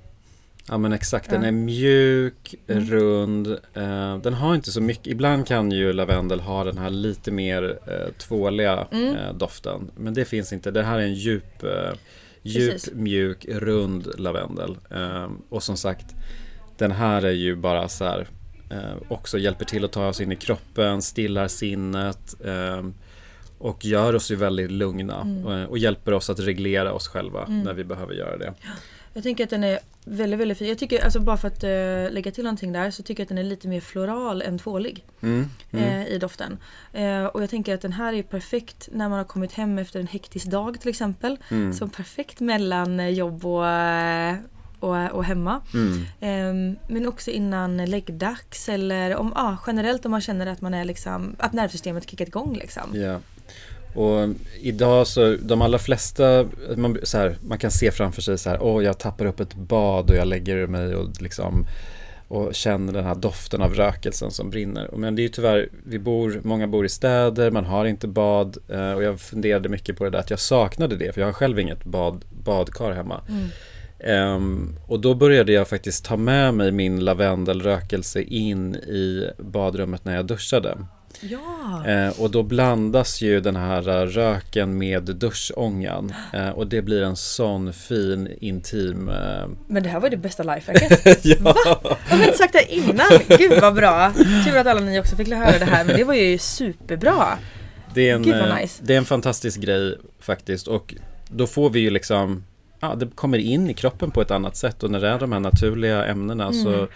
Ja 0.68 0.78
men 0.78 0.92
exakt, 0.92 1.30
den 1.30 1.44
är 1.44 1.52
mjuk, 1.52 2.54
Mm. 2.68 2.84
rund, 2.90 3.46
eh, 3.74 4.16
den 4.18 4.34
har 4.34 4.54
inte 4.54 4.72
så 4.72 4.80
mycket, 4.80 5.06
ibland 5.06 5.46
kan 5.46 5.70
ju 5.72 5.92
lavendel 5.92 6.40
ha 6.40 6.64
den 6.64 6.78
här 6.78 6.90
lite 6.90 7.30
mer 7.30 7.78
eh, 7.86 8.12
tvåliga 8.18 8.86
Mm. 8.90 9.16
eh, 9.16 9.32
doften. 9.34 9.90
Men 9.96 10.14
det 10.14 10.24
finns 10.24 10.52
inte, 10.52 10.70
det 10.70 10.82
här 10.82 10.98
är 10.98 11.02
en 11.02 11.14
djup, 11.14 11.62
eh, 11.64 11.92
djup 12.42 12.72
Precis. 12.72 12.94
mjuk, 12.94 13.46
rund 13.48 14.08
lavendel. 14.20 14.76
Eh, 14.90 15.28
och 15.48 15.62
som 15.62 15.76
sagt, 15.76 16.06
den 16.78 16.92
här 16.92 17.22
är 17.22 17.30
ju 17.32 17.56
bara 17.56 17.88
så 17.88 18.04
här, 18.04 18.26
eh, 18.70 18.96
också 19.08 19.38
hjälper 19.38 19.64
till 19.64 19.84
att 19.84 19.92
ta 19.92 20.08
oss 20.08 20.20
in 20.20 20.32
i 20.32 20.36
kroppen, 20.36 21.02
stillar 21.02 21.48
sinnet 21.48 22.34
eh, 22.44 22.82
och 23.58 23.84
gör 23.84 24.14
oss 24.14 24.30
ju 24.30 24.36
väldigt 24.36 24.70
lugna 24.70 25.20
Mm. 25.20 25.46
och, 25.46 25.70
och 25.70 25.78
hjälper 25.78 26.12
oss 26.14 26.30
att 26.30 26.40
reglera 26.40 26.92
oss 26.92 27.08
själva 27.08 27.46
när 27.48 27.72
vi 27.74 27.84
behöver 27.84 28.14
göra 28.14 28.36
det. 28.38 28.54
Jag 29.14 29.22
tänker 29.22 29.44
att 29.44 29.50
den 29.50 29.64
är 29.64 29.78
väldigt, 30.04 30.40
väldigt 30.40 30.58
fin. 30.58 30.68
Jag 30.68 30.78
tycker, 30.78 31.04
alltså 31.04 31.20
bara 31.20 31.36
för 31.36 31.48
att 31.48 31.64
eh, 31.64 32.14
lägga 32.14 32.30
till 32.30 32.44
någonting 32.44 32.72
där, 32.72 32.90
så 32.90 33.02
tycker 33.02 33.20
jag 33.20 33.24
att 33.24 33.28
den 33.28 33.38
är 33.38 33.42
lite 33.42 33.68
mer 33.68 33.80
floral 33.80 34.42
än 34.42 34.58
tvålig 34.58 35.04
Mm, 35.20 35.48
mm. 35.70 35.84
eh, 35.84 36.06
i 36.06 36.18
doften. 36.18 36.58
Eh, 36.92 37.24
och 37.24 37.42
jag 37.42 37.50
tänker 37.50 37.74
att 37.74 37.80
den 37.80 37.92
här 37.92 38.12
är 38.12 38.22
perfekt 38.22 38.88
när 38.92 39.08
man 39.08 39.18
har 39.18 39.24
kommit 39.24 39.52
hem 39.52 39.78
efter 39.78 40.00
en 40.00 40.06
hektisk 40.06 40.46
dag 40.46 40.80
till 40.80 40.88
exempel. 40.88 41.38
Mm. 41.50 41.72
Så 41.72 41.88
perfekt 41.88 42.40
mellan 42.40 43.14
jobb 43.14 43.46
och, 43.46 43.64
och, 44.80 45.10
och 45.10 45.24
hemma. 45.24 45.60
Ehm, 46.20 46.76
men 46.88 47.06
också 47.08 47.30
innan 47.30 47.84
läggdags 47.84 48.68
eller 48.68 49.16
om, 49.16 49.32
ja, 49.34 49.58
generellt 49.66 50.04
om 50.04 50.10
man 50.10 50.20
känner 50.20 50.46
att 50.46 50.60
man 50.60 50.74
är 50.74 50.84
liksom, 50.84 51.36
att 51.38 51.52
nervsystemet 51.52 52.10
kickat 52.10 52.28
igång 52.28 52.56
liksom. 52.56 52.90
Ja. 52.94 53.20
Och 53.94 54.28
idag 54.60 55.06
så, 55.06 55.36
de 55.42 55.62
allra 55.62 55.78
flesta, 55.78 56.46
man, 56.76 56.98
så 57.02 57.18
här, 57.18 57.36
man 57.40 57.58
kan 57.58 57.70
se 57.70 57.90
framför 57.90 58.22
sig 58.22 58.38
så 58.38 58.50
här, 58.50 58.62
åh 58.62 58.84
jag 58.84 58.98
tappar 58.98 59.26
upp 59.26 59.40
ett 59.40 59.54
bad 59.54 60.10
och 60.10 60.16
jag 60.16 60.28
lägger 60.28 60.66
mig 60.66 60.94
och 60.94 61.22
liksom 61.22 61.66
och 62.28 62.54
känner 62.54 62.92
den 62.92 63.04
här 63.04 63.14
doften 63.14 63.62
av 63.62 63.74
rökelsen 63.74 64.30
som 64.30 64.50
brinner. 64.50 64.90
Men 64.96 65.16
det 65.16 65.22
är 65.22 65.24
ju 65.24 65.28
tyvärr, 65.28 65.68
vi 65.84 65.98
bor, 65.98 66.40
många 66.44 66.66
bor 66.66 66.84
i 66.84 66.88
städer, 66.88 67.50
man 67.50 67.64
har 67.64 67.84
inte 67.84 68.08
bad 68.08 68.56
eh, 68.68 68.92
och 68.92 69.02
jag 69.02 69.20
funderade 69.20 69.68
mycket 69.68 69.96
på 69.96 70.04
det 70.04 70.10
där 70.10 70.18
att 70.18 70.30
jag 70.30 70.40
saknade 70.40 70.96
det 70.96 71.12
för 71.12 71.20
jag 71.20 71.28
har 71.28 71.32
själv 71.32 71.58
inget 71.58 71.84
bad, 71.84 72.24
badkar 72.44 72.92
hemma. 72.92 73.20
Ehm, 73.98 74.76
och 74.86 75.00
då 75.00 75.14
började 75.14 75.52
jag 75.52 75.68
faktiskt 75.68 76.04
ta 76.04 76.16
med 76.16 76.54
mig 76.54 76.72
min 76.72 77.00
lavendelrökelse 77.00 78.22
in 78.22 78.74
i 78.74 79.30
badrummet 79.38 80.04
när 80.04 80.16
jag 80.16 80.26
duschade. 80.26 80.78
Ja! 81.20 81.86
Eh, 81.86 82.20
och 82.20 82.30
då 82.30 82.42
blandas 82.42 83.20
ju 83.20 83.40
den 83.40 83.56
här 83.56 83.82
röken 84.06 84.78
med 84.78 85.02
duschångan 85.02 86.12
eh, 86.32 86.48
och 86.48 86.66
det 86.66 86.82
blir 86.82 87.02
en 87.02 87.16
sån 87.16 87.72
fin 87.72 88.28
intim 88.40 89.08
eh, 89.08 89.48
Men 89.68 89.82
det 89.82 89.88
här 89.88 90.00
var 90.00 90.10
det 90.10 90.16
bästa 90.16 90.42
lifehacket. 90.42 91.24
ja. 91.24 91.36
Va? 91.40 91.54
Har 92.08 92.18
vi 92.18 92.24
inte 92.24 92.38
sagt 92.38 92.52
det 92.52 92.74
innan? 92.74 93.06
Gud 93.28 93.60
vad 93.60 93.74
bra! 93.74 94.12
Tur 94.44 94.56
att 94.56 94.66
alla 94.66 94.80
ni 94.80 95.00
också 95.00 95.16
fick 95.16 95.28
höra 95.28 95.58
det 95.58 95.64
här 95.64 95.84
men 95.84 95.96
det 95.96 96.04
var 96.04 96.14
ju 96.14 96.38
superbra. 96.38 97.38
Det 97.94 98.08
är, 98.10 98.14
en, 98.14 98.22
Gud, 98.22 98.34
vad 98.34 98.48
eh, 98.48 98.56
nice. 98.56 98.82
det 98.86 98.94
är 98.94 98.98
en 98.98 99.04
fantastisk 99.04 99.60
grej 99.60 99.98
faktiskt 100.20 100.68
och 100.68 100.94
då 101.28 101.46
får 101.46 101.70
vi 101.70 101.80
ju 101.80 101.90
liksom 101.90 102.44
Ja, 102.80 102.94
det 102.94 103.06
kommer 103.14 103.38
in 103.38 103.70
i 103.70 103.74
kroppen 103.74 104.10
på 104.10 104.22
ett 104.22 104.30
annat 104.30 104.56
sätt 104.56 104.82
och 104.82 104.90
när 104.90 105.00
det 105.00 105.08
är 105.08 105.18
de 105.18 105.32
här 105.32 105.40
naturliga 105.40 106.04
ämnena 106.04 106.44
Mm. 106.48 106.64
så 106.64 106.88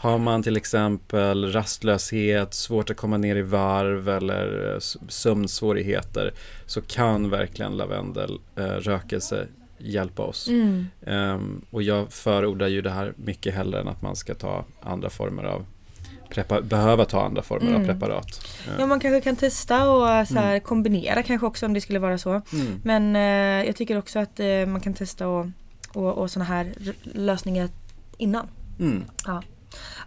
har 0.00 0.18
man 0.18 0.42
till 0.42 0.56
exempel 0.56 1.52
rastlöshet, 1.52 2.54
svårt 2.54 2.90
att 2.90 2.96
komma 2.96 3.16
ner 3.16 3.36
i 3.36 3.42
varv 3.42 4.08
eller 4.08 4.72
eh, 4.74 4.78
sömnsvårigheter 5.08 6.32
så 6.66 6.80
kan 6.80 7.30
verkligen 7.30 7.76
lavendelrökelse 7.76 9.46
hjälpa 9.78 10.22
oss. 10.22 10.48
Mm. 10.48 10.86
Ehm, 11.06 11.64
och 11.70 11.82
jag 11.82 12.12
förordar 12.12 12.66
ju 12.68 12.82
det 12.82 12.90
här 12.90 13.12
mycket 13.16 13.54
hellre 13.54 13.80
än 13.80 13.88
att 13.88 14.02
man 14.02 14.16
ska 14.16 14.34
ta 14.34 14.64
andra 14.82 15.10
former 15.10 15.44
av 15.44 15.66
prepa- 16.30 16.62
behöva 16.62 17.04
ta 17.04 17.22
andra 17.24 17.42
former 17.42 17.68
av 17.74 17.80
Mm. 17.80 17.86
preparat. 17.86 18.46
Ja 18.78 18.86
man 18.86 19.00
kanske 19.00 19.20
kan 19.20 19.36
testa 19.36 19.90
och 19.90 20.28
så 20.28 20.34
här, 20.34 20.58
kombinera 20.58 21.22
kanske 21.22 21.46
också 21.46 21.66
om 21.66 21.74
det 21.74 21.80
skulle 21.80 21.98
vara 21.98 22.18
så. 22.18 22.30
Mm. 22.30 22.80
Men 22.84 23.16
eh, 23.16 23.66
jag 23.66 23.76
tycker 23.76 23.98
också 23.98 24.18
att 24.18 24.40
eh, 24.40 24.66
man 24.66 24.80
kan 24.80 24.94
testa 24.94 25.28
och, 25.28 25.46
och, 25.92 26.18
och 26.18 26.30
sådana 26.30 26.44
här 26.48 26.72
r- 26.86 26.94
lösningar 27.02 27.68
innan. 28.18 28.46
Mm. 28.80 29.04
Ja. 29.26 29.42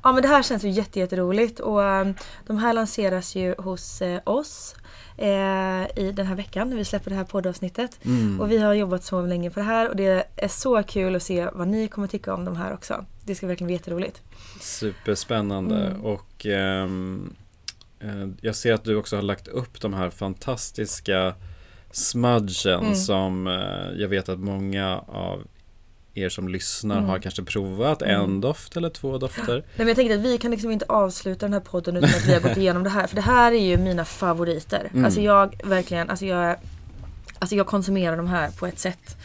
Ja 0.04 0.12
men 0.12 0.22
det 0.22 0.28
här 0.28 0.44
känns 0.44 0.64
ju 0.64 0.70
jätte, 0.70 1.00
jätteroligt 1.00 1.60
och 1.60 1.84
eh, 1.84 2.12
de 2.48 2.58
här 2.58 2.74
lanseras 2.74 3.36
ju 3.36 3.56
hos 3.58 4.02
eh, 4.02 4.20
oss 4.24 4.76
eh, 5.18 5.98
i 6.00 6.12
den 6.16 6.28
här 6.28 6.36
veckan 6.36 6.70
när 6.70 6.78
vi 6.78 6.86
släpper 6.86 7.10
det 7.10 7.16
här 7.16 7.24
poddavsnittet. 7.24 8.00
Mm. 8.06 8.42
Och 8.42 8.52
vi 8.52 8.58
har 8.58 8.74
jobbat 8.74 9.04
så 9.04 9.22
länge 9.22 9.50
på 9.50 9.60
det 9.60 9.66
här 9.66 9.90
och 9.90 9.96
det 9.96 10.28
är 10.36 10.48
så 10.48 10.84
kul 10.84 11.16
att 11.16 11.24
se 11.24 11.50
vad 11.54 11.68
ni 11.68 11.88
kommer 11.88 12.08
tycka 12.08 12.34
om 12.34 12.46
de 12.46 12.56
här 12.56 12.74
också. 12.74 13.06
Det 13.26 13.36
ska 13.36 13.48
verkligen 13.48 13.68
bli 13.68 13.76
jätteroligt. 13.76 14.22
Superspännande 14.60 15.86
Mm. 15.88 16.02
och 16.06 16.46
ehm, 16.46 17.36
eh, 18.00 18.28
jag 18.42 18.56
ser 18.56 18.74
att 18.74 18.84
du 18.84 18.96
också 18.96 19.16
har 19.16 19.24
lagt 19.24 19.48
upp 19.48 19.82
de 19.82 19.94
här 19.94 20.10
fantastiska 20.10 21.34
smudgen 21.92 22.80
Mm. 22.82 22.96
som 22.96 23.46
jag 23.98 24.08
vet 24.08 24.30
att 24.30 24.40
många 24.40 25.00
av 25.08 25.44
er 26.14 26.30
som 26.30 26.48
lyssnar 26.48 26.98
Mm. 26.98 27.10
har 27.10 27.20
kanske 27.20 27.44
provat 27.44 28.02
en 28.02 28.42
doft 28.42 28.78
eller 28.78 28.90
två 28.90 29.18
dofter. 29.18 29.54
Nej, 29.54 29.64
men 29.76 29.88
jag 29.88 29.96
tänkte 29.96 30.16
att 30.16 30.22
vi 30.22 30.38
kan 30.38 30.52
liksom 30.52 30.72
inte 30.72 30.86
avsluta 30.90 31.46
den 31.46 31.54
här 31.54 31.60
podden 31.60 31.98
utan 31.98 32.10
att 32.10 32.28
vi 32.28 32.34
har 32.34 32.40
gått 32.42 32.58
igenom 32.58 32.84
det 32.84 32.90
här. 32.90 33.08
För 33.08 33.16
det 33.16 33.22
här 33.22 33.52
är 33.52 33.66
ju 33.66 33.78
mina 33.78 34.06
favoriter. 34.06 34.90
Mm. 34.94 35.06
Alltså 35.06 35.22
jag 35.22 35.62
verkligen, 35.64 36.10
alltså 36.10 36.26
jag, 36.26 36.56
alltså 37.40 37.56
jag 37.56 37.68
konsumerar 37.68 38.18
de 38.18 38.28
här 38.28 38.50
på 38.52 38.68
ett 38.68 38.80
sätt. 38.80 39.18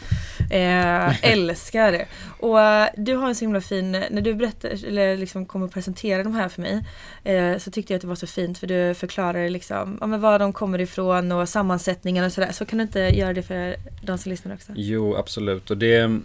Eh, 0.50 1.24
älskar 1.32 1.92
det. 1.92 2.06
Och 2.40 2.60
eh, 2.60 2.88
du 2.96 3.14
har 3.14 3.28
en 3.28 3.34
så 3.34 3.40
himla 3.44 3.60
fin, 3.60 3.92
när 3.92 4.20
du 4.20 4.34
berättar, 4.34 4.86
eller 4.86 5.16
liksom 5.16 5.46
kommer 5.46 5.68
presentera 5.68 6.22
de 6.22 6.34
här 6.34 6.48
för 6.48 6.62
mig. 6.62 6.84
Eh, 7.24 7.58
så 7.58 7.70
tyckte 7.70 7.92
jag 7.92 7.96
att 7.98 8.02
det 8.02 8.08
var 8.08 8.14
så 8.14 8.26
fint 8.26 8.58
för 8.58 8.66
du 8.66 8.94
förklarar 8.94 9.48
liksom, 9.48 9.98
ja, 10.00 10.06
men 10.06 10.20
var 10.20 10.38
de 10.38 10.52
kommer 10.52 10.80
ifrån 10.80 11.32
och 11.32 11.48
sammansättningen 11.48 12.24
och 12.24 12.32
sådär. 12.32 12.52
Så 12.52 12.64
kan 12.64 12.78
du 12.78 12.82
inte 12.82 13.00
göra 13.00 13.32
det 13.32 13.42
för 13.42 13.76
de 14.02 14.18
som 14.18 14.30
lyssnar 14.30 14.54
också? 14.54 14.72
Jo, 14.76 15.16
absolut. 15.16 15.70
Och 15.70 15.76
det, 15.78 16.20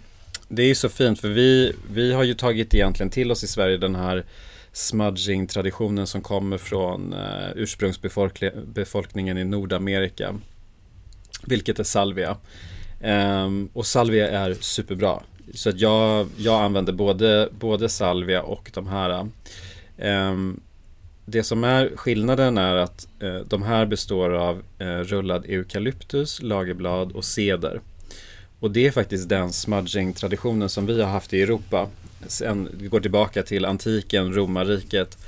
det 0.54 0.62
är 0.62 0.66
ju 0.66 0.74
så 0.74 0.88
fint 0.88 1.20
för 1.20 1.28
vi, 1.28 1.72
vi 1.92 2.12
har 2.12 2.24
ju 2.24 2.34
tagit 2.34 2.74
egentligen 2.74 3.10
till 3.10 3.30
oss 3.30 3.44
i 3.44 3.46
Sverige 3.46 3.76
den 3.76 3.94
här 3.94 4.24
smudging-traditionen 4.72 6.06
som 6.06 6.22
kommer 6.22 6.58
från 6.58 7.12
eh, 7.12 7.50
ursprungsbefolkningen 7.54 9.38
i 9.38 9.44
Nordamerika. 9.44 10.34
Vilket 11.46 11.78
är 11.78 11.84
salvia. 11.84 12.36
Ehm, 13.00 13.68
och 13.72 13.86
salvia 13.86 14.30
är 14.30 14.54
superbra. 14.54 15.22
Så 15.54 15.68
att 15.68 15.80
jag, 15.80 16.26
jag 16.36 16.62
använder 16.62 16.92
både, 16.92 17.48
både 17.58 17.88
salvia 17.88 18.42
och 18.42 18.70
de 18.74 18.88
här. 18.88 19.28
Ehm, 19.98 20.60
det 21.24 21.42
som 21.42 21.64
är 21.64 21.96
skillnaden 21.96 22.58
är 22.58 22.76
att 22.76 23.08
eh, 23.20 23.36
de 23.36 23.62
här 23.62 23.86
består 23.86 24.30
av 24.30 24.62
eh, 24.78 24.86
rullad 24.86 25.44
eukalyptus, 25.44 26.42
lagerblad 26.42 27.12
och 27.12 27.24
ceder. 27.24 27.80
Och 28.62 28.70
det 28.70 28.86
är 28.86 28.90
faktiskt 28.90 29.28
den 29.28 29.52
smudging-traditionen 29.52 30.68
som 30.68 30.86
vi 30.86 31.02
har 31.02 31.10
haft 31.10 31.32
i 31.34 31.42
Europa. 31.42 31.88
Sen, 32.26 32.68
vi 32.80 32.88
går 32.88 33.00
tillbaka 33.00 33.42
till 33.42 33.64
antiken, 33.64 34.34
romarriket. 34.34 35.18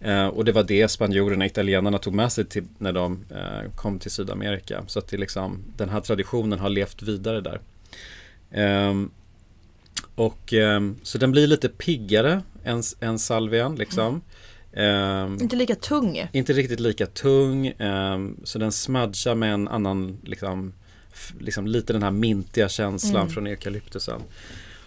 Eh, 0.00 0.26
och 0.26 0.44
det 0.44 0.52
var 0.52 0.62
det 0.62 0.88
spanjorerna, 0.88 1.46
italienarna 1.46 1.98
tog 1.98 2.14
med 2.14 2.32
sig 2.32 2.44
till, 2.44 2.64
när 2.78 2.92
de 2.92 3.24
eh, 3.30 3.70
kom 3.76 3.98
till 3.98 4.10
Sydamerika. 4.10 4.84
Så 4.86 4.98
att 4.98 5.08
det 5.08 5.16
liksom, 5.16 5.62
den 5.76 5.88
här 5.88 6.00
traditionen 6.00 6.58
har 6.58 6.68
levt 6.68 7.02
vidare 7.02 7.40
där. 7.40 7.60
Ehm, 8.50 9.10
och 10.14 10.52
ehm, 10.52 10.96
så 11.02 11.18
den 11.18 11.32
blir 11.32 11.46
lite 11.46 11.68
piggare 11.68 12.42
än, 12.64 12.82
än 13.00 13.18
salvian 13.18 13.76
liksom. 13.76 14.20
Ehm, 14.72 15.38
Inte 15.42 15.56
lika 15.56 15.74
tung. 15.74 16.28
inte 16.32 16.52
riktigt 16.52 16.80
lika 16.80 17.06
tung, 17.06 17.66
ehm, 17.78 18.36
så 18.44 18.58
den 18.58 18.72
smudgar 18.72 19.34
med 19.34 19.54
en 19.54 19.68
annan, 19.68 20.18
liksom, 20.24 20.72
liksom 21.40 21.66
lite 21.66 21.92
den 21.92 22.02
här 22.02 22.10
mintiga 22.10 22.68
känslan 22.68 23.30
från 23.30 23.46
eukalyptusen. 23.46 24.20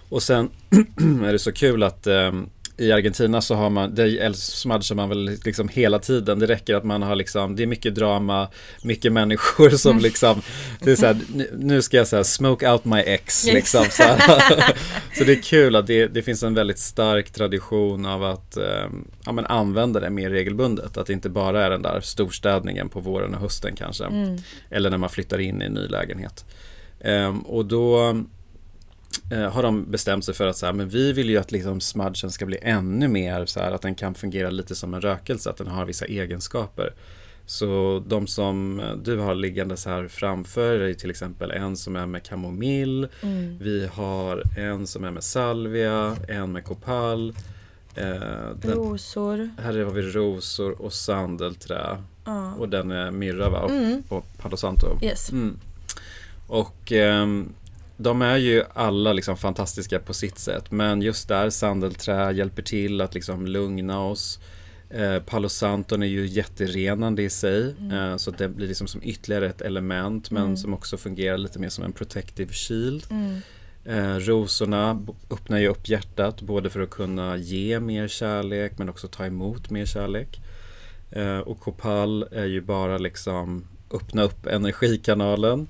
Och 0.10 0.24
sen 0.24 0.50
är 1.26 1.32
det 1.32 1.40
så 1.40 1.52
kul 1.52 1.84
att 1.84 2.08
ehm, 2.08 2.50
i 2.78 2.92
Argentina 2.92 3.42
så 3.42 3.56
har 3.56 3.70
man, 3.70 3.96
det 3.96 4.38
smudgar 4.38 4.96
man 4.96 5.10
väl 5.10 5.38
liksom 5.46 5.70
hela 5.70 6.00
tiden. 6.00 6.40
Det 6.40 6.48
räcker 6.48 6.76
att 6.76 6.84
man 6.84 7.02
har 7.02 7.16
liksom, 7.16 7.56
det 7.56 7.64
är 7.64 7.68
mycket 7.68 7.96
drama, 7.96 8.48
mycket 8.84 9.14
människor 9.14 9.70
som 9.70 10.00
liksom, 10.00 10.42
det 10.80 10.92
är 10.92 10.96
så 10.96 11.06
här, 11.06 11.18
nu- 11.58 11.82
ska 11.82 11.98
jag 11.98 12.08
säga 12.08 12.24
smoke 12.24 12.72
out 12.72 12.86
my 12.86 13.00
ex 13.00 13.46
liksom. 13.46 13.86
Så, 13.92 14.04
så 15.18 15.24
det 15.24 15.32
är 15.32 15.42
kul 15.42 15.76
att 15.76 15.88
det, 15.88 16.08
det 16.08 16.22
finns 16.22 16.44
en 16.44 16.54
väldigt 16.54 16.80
stark 16.80 17.32
tradition 17.32 18.06
av 18.06 18.24
att 18.24 18.58
eh, 18.58 18.86
ja, 19.26 19.32
men 19.32 19.46
använda 19.46 20.00
det 20.00 20.10
mer 20.10 20.30
regelbundet. 20.30 20.98
Att 20.98 21.08
det 21.08 21.14
inte 21.14 21.30
bara 21.30 21.66
är 21.66 21.70
den 21.70 21.82
där 21.82 22.02
storstädningen 22.02 22.90
på 22.90 23.00
våren 23.00 23.36
och 23.36 23.42
hösten 23.42 23.76
kanske. 23.76 24.06
Eller 24.70 24.90
när 24.90 24.98
man 24.98 25.10
flyttar 25.10 25.40
in 25.40 25.62
i 25.62 25.66
en 25.66 25.74
ny 25.74 25.88
lägenhet. 25.88 26.46
Ehm, 27.02 27.40
och 27.42 27.66
då 27.66 28.16
har 29.52 29.64
de 29.64 29.92
bestämt 29.92 30.26
sig 30.26 30.34
för 30.34 30.48
att 30.48 30.58
så 30.58 30.66
här, 30.66 30.74
men 30.74 30.90
vi 30.90 31.14
vill 31.14 31.30
ju 31.30 31.38
att 31.38 31.52
liksom 31.52 31.82
smudgen 31.82 32.32
ska 32.32 32.46
bli 32.46 32.58
ännu 32.62 33.08
mer 33.08 33.46
så 33.46 33.60
här 33.60 33.72
att 33.72 33.82
den 33.82 33.96
kan 33.96 34.14
fungera 34.16 34.50
lite 34.50 34.76
som 34.76 34.94
en 34.94 35.02
rökelse, 35.02 35.50
att 35.50 35.58
den 35.58 35.68
har 35.68 35.86
vissa 35.86 36.06
egenskaper. 36.06 36.94
Så 37.46 38.04
de 38.08 38.28
som 38.28 38.80
eh, 38.80 38.94
du 38.96 39.18
har 39.18 39.36
liggande 39.36 39.78
så 39.78 39.90
här 39.90 40.08
framför 40.08 40.80
är 40.80 40.94
till 40.94 41.10
exempel 41.10 41.52
en 41.52 41.78
som 41.78 41.96
är 41.96 42.06
med 42.06 42.24
kamomill. 42.24 43.08
Vi 43.60 43.88
har 43.94 44.44
en 44.58 44.88
som 44.88 45.04
är 45.04 45.12
med 45.12 45.24
salvia, 45.24 46.16
en 46.28 46.52
med 46.52 46.64
kopal. 46.66 47.34
Eh, 47.96 48.06
den, 48.62 48.72
Rosor. 48.72 49.50
här 49.62 49.78
har 49.80 49.92
vi 49.92 50.02
rosor 50.02 50.82
och 50.82 50.94
sandelträ. 50.94 52.04
Ja. 52.26 52.54
Och 52.54 52.70
den 52.70 52.92
är 52.92 53.12
myrra 53.12 53.50
va? 53.50 53.60
Och, 53.60 53.72
Mm. 53.72 54.04
och 54.10 54.26
palo 54.38 54.58
santo. 54.58 54.88
Yes. 55.02 55.32
Mm. 55.32 55.60
Och 56.48 56.92
ehm, 56.92 57.54
de 57.98 58.22
är 58.22 58.38
ju 58.38 58.64
alla 58.74 59.14
liksom 59.14 59.38
fantastiska 59.38 60.00
på 60.00 60.14
sitt 60.14 60.40
sätt. 60.40 60.72
Men 60.72 61.02
just 61.02 61.28
där 61.28 61.50
sandelträ 61.50 62.32
hjälper 62.32 62.62
till 62.62 63.02
att 63.02 63.14
liksom 63.14 63.48
lugna 63.48 64.04
oss. 64.04 64.40
Eh, 64.90 65.20
Palo 65.20 65.50
Santon 65.50 66.04
är 66.04 66.08
ju 66.08 66.26
jätterenande 66.26 67.24
i 67.24 67.30
sig. 67.30 67.76
Eh, 67.92 68.18
så 68.18 68.32
det 68.32 68.48
blir 68.48 68.68
liksom 68.68 68.88
som 68.88 69.04
ytterligare 69.04 69.48
ett 69.48 69.62
element. 69.62 70.32
Men 70.32 70.58
som 70.58 70.74
också 70.74 70.98
fungerar 70.98 71.38
lite 71.38 71.60
mer 71.60 71.70
som 71.70 71.84
en 71.84 71.94
protective 71.94 72.54
shield. 72.54 73.06
Eh, 73.86 74.16
rosorna 74.16 75.06
öppnar 75.30 75.58
ju 75.58 75.68
upp 75.68 75.90
hjärtat 75.90 76.42
både 76.42 76.70
för 76.70 76.80
att 76.80 76.90
kunna 76.90 77.38
ge 77.38 77.80
mer 77.80 78.08
kärlek 78.08 78.78
men 78.78 78.90
också 78.90 79.08
ta 79.08 79.26
emot 79.26 79.70
mer 79.70 79.86
kärlek. 79.86 80.42
Eh, 81.12 81.38
och 81.38 81.60
Kopal 81.60 82.28
är 82.32 82.46
ju 82.46 82.62
bara 82.62 82.98
liksom 82.98 83.68
öppna 83.92 84.24
upp 84.24 84.46
energikanalen 84.52 85.68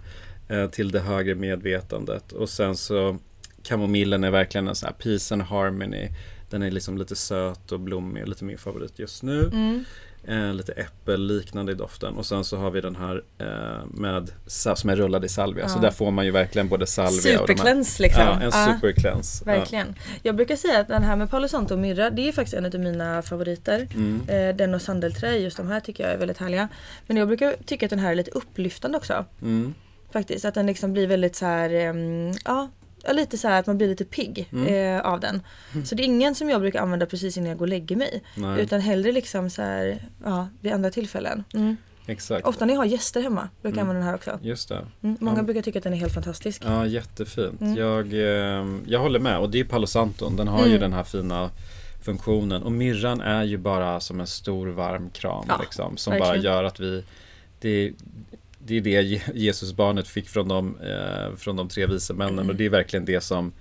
till 0.71 0.91
det 0.91 0.99
högre 0.99 1.35
medvetandet 1.35 2.31
och 2.31 2.49
sen 2.49 2.75
så 2.77 3.17
kamomillen 3.63 4.23
är 4.23 4.31
verkligen 4.31 4.67
en 4.67 4.75
sån 4.75 4.87
här 4.87 4.93
peace 4.93 5.33
and 5.33 5.41
harmony. 5.43 6.07
Den 6.49 6.63
är 6.63 6.71
liksom 6.71 6.97
lite 6.97 7.15
söt 7.15 7.71
och 7.71 7.79
blommig, 7.79 8.27
lite 8.27 8.43
min 8.45 8.57
favorit 8.57 8.99
just 8.99 9.23
nu. 9.23 9.43
Mm. 9.53 9.85
Eh, 10.27 10.53
lite 10.53 10.71
äppelliknande 10.71 11.71
i 11.71 11.75
doften 11.75 12.13
och 12.17 12.25
sen 12.25 12.43
så 12.43 12.57
har 12.57 12.71
vi 12.71 12.81
den 12.81 12.95
här 12.95 13.23
eh, 13.37 13.85
med, 13.93 14.31
som 14.47 14.89
är 14.89 14.95
rullad 14.95 15.25
i 15.25 15.29
salvia. 15.29 15.67
Så 15.69 15.77
Ja. 15.77 15.81
där 15.81 15.91
får 15.91 16.11
man 16.11 16.25
ju 16.25 16.31
verkligen 16.31 16.67
både 16.69 16.87
salvia 16.87 17.41
och. 17.41 17.47
Supercleanse 17.47 18.03
liksom. 18.03 18.23
Ja, 18.23 18.33
en 18.41 18.41
Ja. 18.53 18.73
supercleanse. 18.75 19.43
Ja. 19.45 19.51
Verkligen. 19.51 19.95
Jag 20.23 20.35
brukar 20.35 20.55
säga 20.55 20.79
att 20.79 20.87
den 20.87 21.03
här 21.03 21.15
med 21.15 21.29
Palo 21.29 21.47
Santo 21.47 21.73
och 21.73 21.79
myrra, 21.79 22.09
det 22.09 22.27
är 22.27 22.31
faktiskt 22.31 22.53
en 22.57 22.65
av 22.65 22.75
mina 22.79 23.21
favoriter. 23.21 23.87
Mm. 23.95 24.21
Eh, 24.27 24.55
den 24.55 24.73
och 24.73 24.81
sandelträ, 24.81 25.37
just 25.37 25.57
de 25.57 25.67
här 25.67 25.79
tycker 25.79 26.03
jag 26.03 26.13
är 26.13 26.17
väldigt 26.17 26.37
härliga. 26.37 26.67
Men 27.07 27.17
jag 27.17 27.27
brukar 27.27 27.55
tycka 27.65 27.85
att 27.85 27.89
den 27.89 27.99
här 27.99 28.11
är 28.11 28.15
lite 28.15 28.31
upplyftande 28.31 28.97
också. 28.97 29.25
Mm. 29.41 29.73
Faktiskt, 30.13 30.45
att 30.45 30.53
den 30.53 30.65
liksom 30.65 30.93
blir 30.93 31.07
väldigt 31.07 31.35
så 31.35 31.45
här, 31.45 31.69
ja, 32.45 32.69
lite 33.13 33.37
så 33.37 33.47
att 33.47 33.67
man 33.67 33.77
blir 33.77 33.87
lite 33.87 34.05
pigg 34.05 34.49
Mm. 34.51 34.97
eh, 34.97 35.05
av 35.05 35.19
den. 35.19 35.41
Så 35.85 35.95
det 35.95 36.03
är 36.03 36.05
ingen 36.05 36.35
som 36.35 36.49
jag 36.49 36.61
brukar 36.61 36.81
använda 36.81 37.05
precis 37.05 37.37
innan 37.37 37.49
jag 37.49 37.57
går 37.57 37.65
och 37.65 37.69
lägger 37.69 37.95
mig. 37.95 38.23
Nej. 38.35 38.61
Utan 38.61 38.81
hellre 38.81 39.11
liksom 39.11 39.49
så 39.49 39.61
här, 39.61 40.05
ja, 40.23 40.47
vid 40.61 40.73
andra 40.73 40.89
tillfällen. 40.91 41.43
Mm. 41.53 41.77
Exakt. 42.09 42.47
Ofta 42.47 42.65
när 42.65 42.73
jag 42.73 42.81
har 42.81 42.85
gäster 42.85 43.21
hemma 43.21 43.49
brukar 43.61 43.77
jag 43.77 43.81
använda 43.81 43.99
den 43.99 44.07
här 44.07 44.15
också. 44.15 44.39
Just 44.41 44.69
det. 44.69 44.85
Mm. 45.03 45.17
Många 45.19 45.37
Ja. 45.37 45.43
brukar 45.43 45.61
tycka 45.61 45.79
att 45.79 45.83
den 45.83 45.93
är 45.93 45.97
helt 45.97 46.13
fantastisk. 46.13 46.61
Ja, 46.65 46.85
jättefint. 46.85 47.61
Mm. 47.61 47.75
Jag, 47.75 48.13
eh, 48.13 48.65
jag 48.85 48.99
håller 48.99 49.19
med 49.19 49.37
och 49.39 49.49
det 49.49 49.59
är 49.59 49.63
Palo 49.63 49.87
Santon. 49.87 50.35
Den 50.35 50.47
har 50.47 50.59
ju 50.61 50.67
Mm. 50.69 50.81
den 50.81 50.93
här 50.93 51.03
fina 51.03 51.49
funktionen 52.01 52.63
och 52.63 52.71
myrran 52.71 53.21
är 53.21 53.43
ju 53.43 53.57
bara 53.57 53.99
som 53.99 54.19
en 54.19 54.27
stor 54.27 54.67
varm 54.67 55.09
kram 55.09 55.45
Ja, 55.47 55.57
liksom, 55.61 55.97
som 55.97 56.11
verkligen. 56.11 56.33
bara 56.33 56.43
gör 56.43 56.63
att 56.63 56.79
vi 56.79 57.03
det, 57.59 57.91
det 58.67 58.77
är 58.77 58.81
det 58.81 59.01
Je- 59.01 59.21
Jesusbarnet 59.33 60.07
fick 60.07 60.29
från 60.29 60.47
de, 60.47 60.77
eh, 60.81 61.35
från 61.37 61.55
de 61.55 61.69
tre 61.69 61.85
vise 61.85 62.13
männen 62.13 62.33
Mm. 62.33 62.49
och 62.49 62.55
det 62.55 62.65
är 62.65 62.69
verkligen 62.69 63.05
det 63.05 63.21
som 63.21 63.51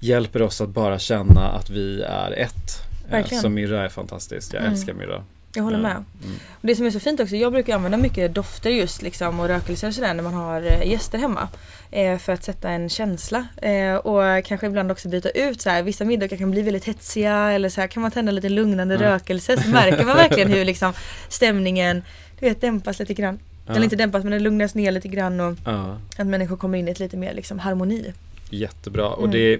hjälper 0.00 0.42
oss 0.42 0.60
att 0.60 0.68
bara 0.68 0.98
känna 0.98 1.40
att 1.48 1.70
vi 1.70 2.02
är 2.02 2.32
ett. 2.32 2.82
Eh, 3.06 3.10
Verkligen. 3.10 3.42
Så 3.42 3.48
myrra 3.48 3.84
är 3.84 3.88
fantastiskt, 3.88 4.52
jag 4.52 4.60
Mm. 4.60 4.72
älskar 4.72 4.94
myrra. 4.94 5.24
Jag 5.54 5.62
håller 5.62 5.78
med. 5.78 5.90
Mm. 5.92 6.36
Och 6.50 6.66
det 6.66 6.76
som 6.76 6.86
är 6.86 6.90
så 6.90 7.00
fint 7.00 7.20
också, 7.20 7.36
jag 7.36 7.52
brukar 7.52 7.74
använda 7.74 7.98
mycket 7.98 8.34
dofter 8.34 8.70
just 8.70 9.02
liksom 9.02 9.40
och 9.40 9.48
rökelser 9.48 9.88
och 9.88 9.94
sådär 9.94 10.14
när 10.14 10.22
man 10.22 10.34
har 10.34 10.62
eh, 10.62 10.90
gäster 10.90 11.18
hemma. 11.18 11.48
Eh, 11.90 12.18
för 12.18 12.32
att 12.32 12.44
sätta 12.44 12.70
en 12.70 12.88
känsla. 12.88 13.46
Eh, 13.62 13.94
och 13.94 14.44
kanske 14.44 14.66
ibland 14.66 14.90
också 14.92 15.08
byta 15.08 15.30
ut 15.30 15.60
så 15.60 15.70
här. 15.70 15.82
Vissa 15.82 16.04
middagar 16.04 16.36
kan 16.36 16.50
bli 16.50 16.62
väldigt 16.62 16.84
hetsiga 16.84 17.52
eller 17.52 17.68
så 17.68 17.80
här 17.80 17.88
kan 17.88 18.02
man 18.02 18.10
tända 18.10 18.32
lite 18.32 18.48
lugnande 18.48 18.94
Ja. 18.94 19.00
rökelse 19.00 19.62
så 19.62 19.68
märker 19.68 20.04
man 20.04 20.16
verkligen 20.16 20.48
hur 20.52 20.64
liksom 20.64 20.92
stämningen 21.28 22.02
du 22.40 22.46
vet, 22.48 22.60
dämpas 22.60 22.98
lite 22.98 23.14
grann. 23.14 23.38
Ja. 23.66 23.72
Eller 23.74 23.84
inte 23.84 23.96
dämpas 23.96 24.22
men 24.24 24.32
den 24.32 24.42
lugnas 24.42 24.74
ner 24.74 24.92
lite 24.92 25.08
grann 25.08 25.40
och 25.40 25.56
Ja. 25.64 25.98
att 26.18 26.26
människor 26.26 26.56
kommer 26.56 26.78
in 26.78 26.88
i 26.88 26.90
ett 26.90 27.00
lite 27.00 27.16
mer 27.16 27.34
liksom 27.34 27.58
harmoni. 27.58 28.12
Jättebra. 28.50 29.08
Och 29.08 29.24
Mm. 29.24 29.30
det, 29.30 29.58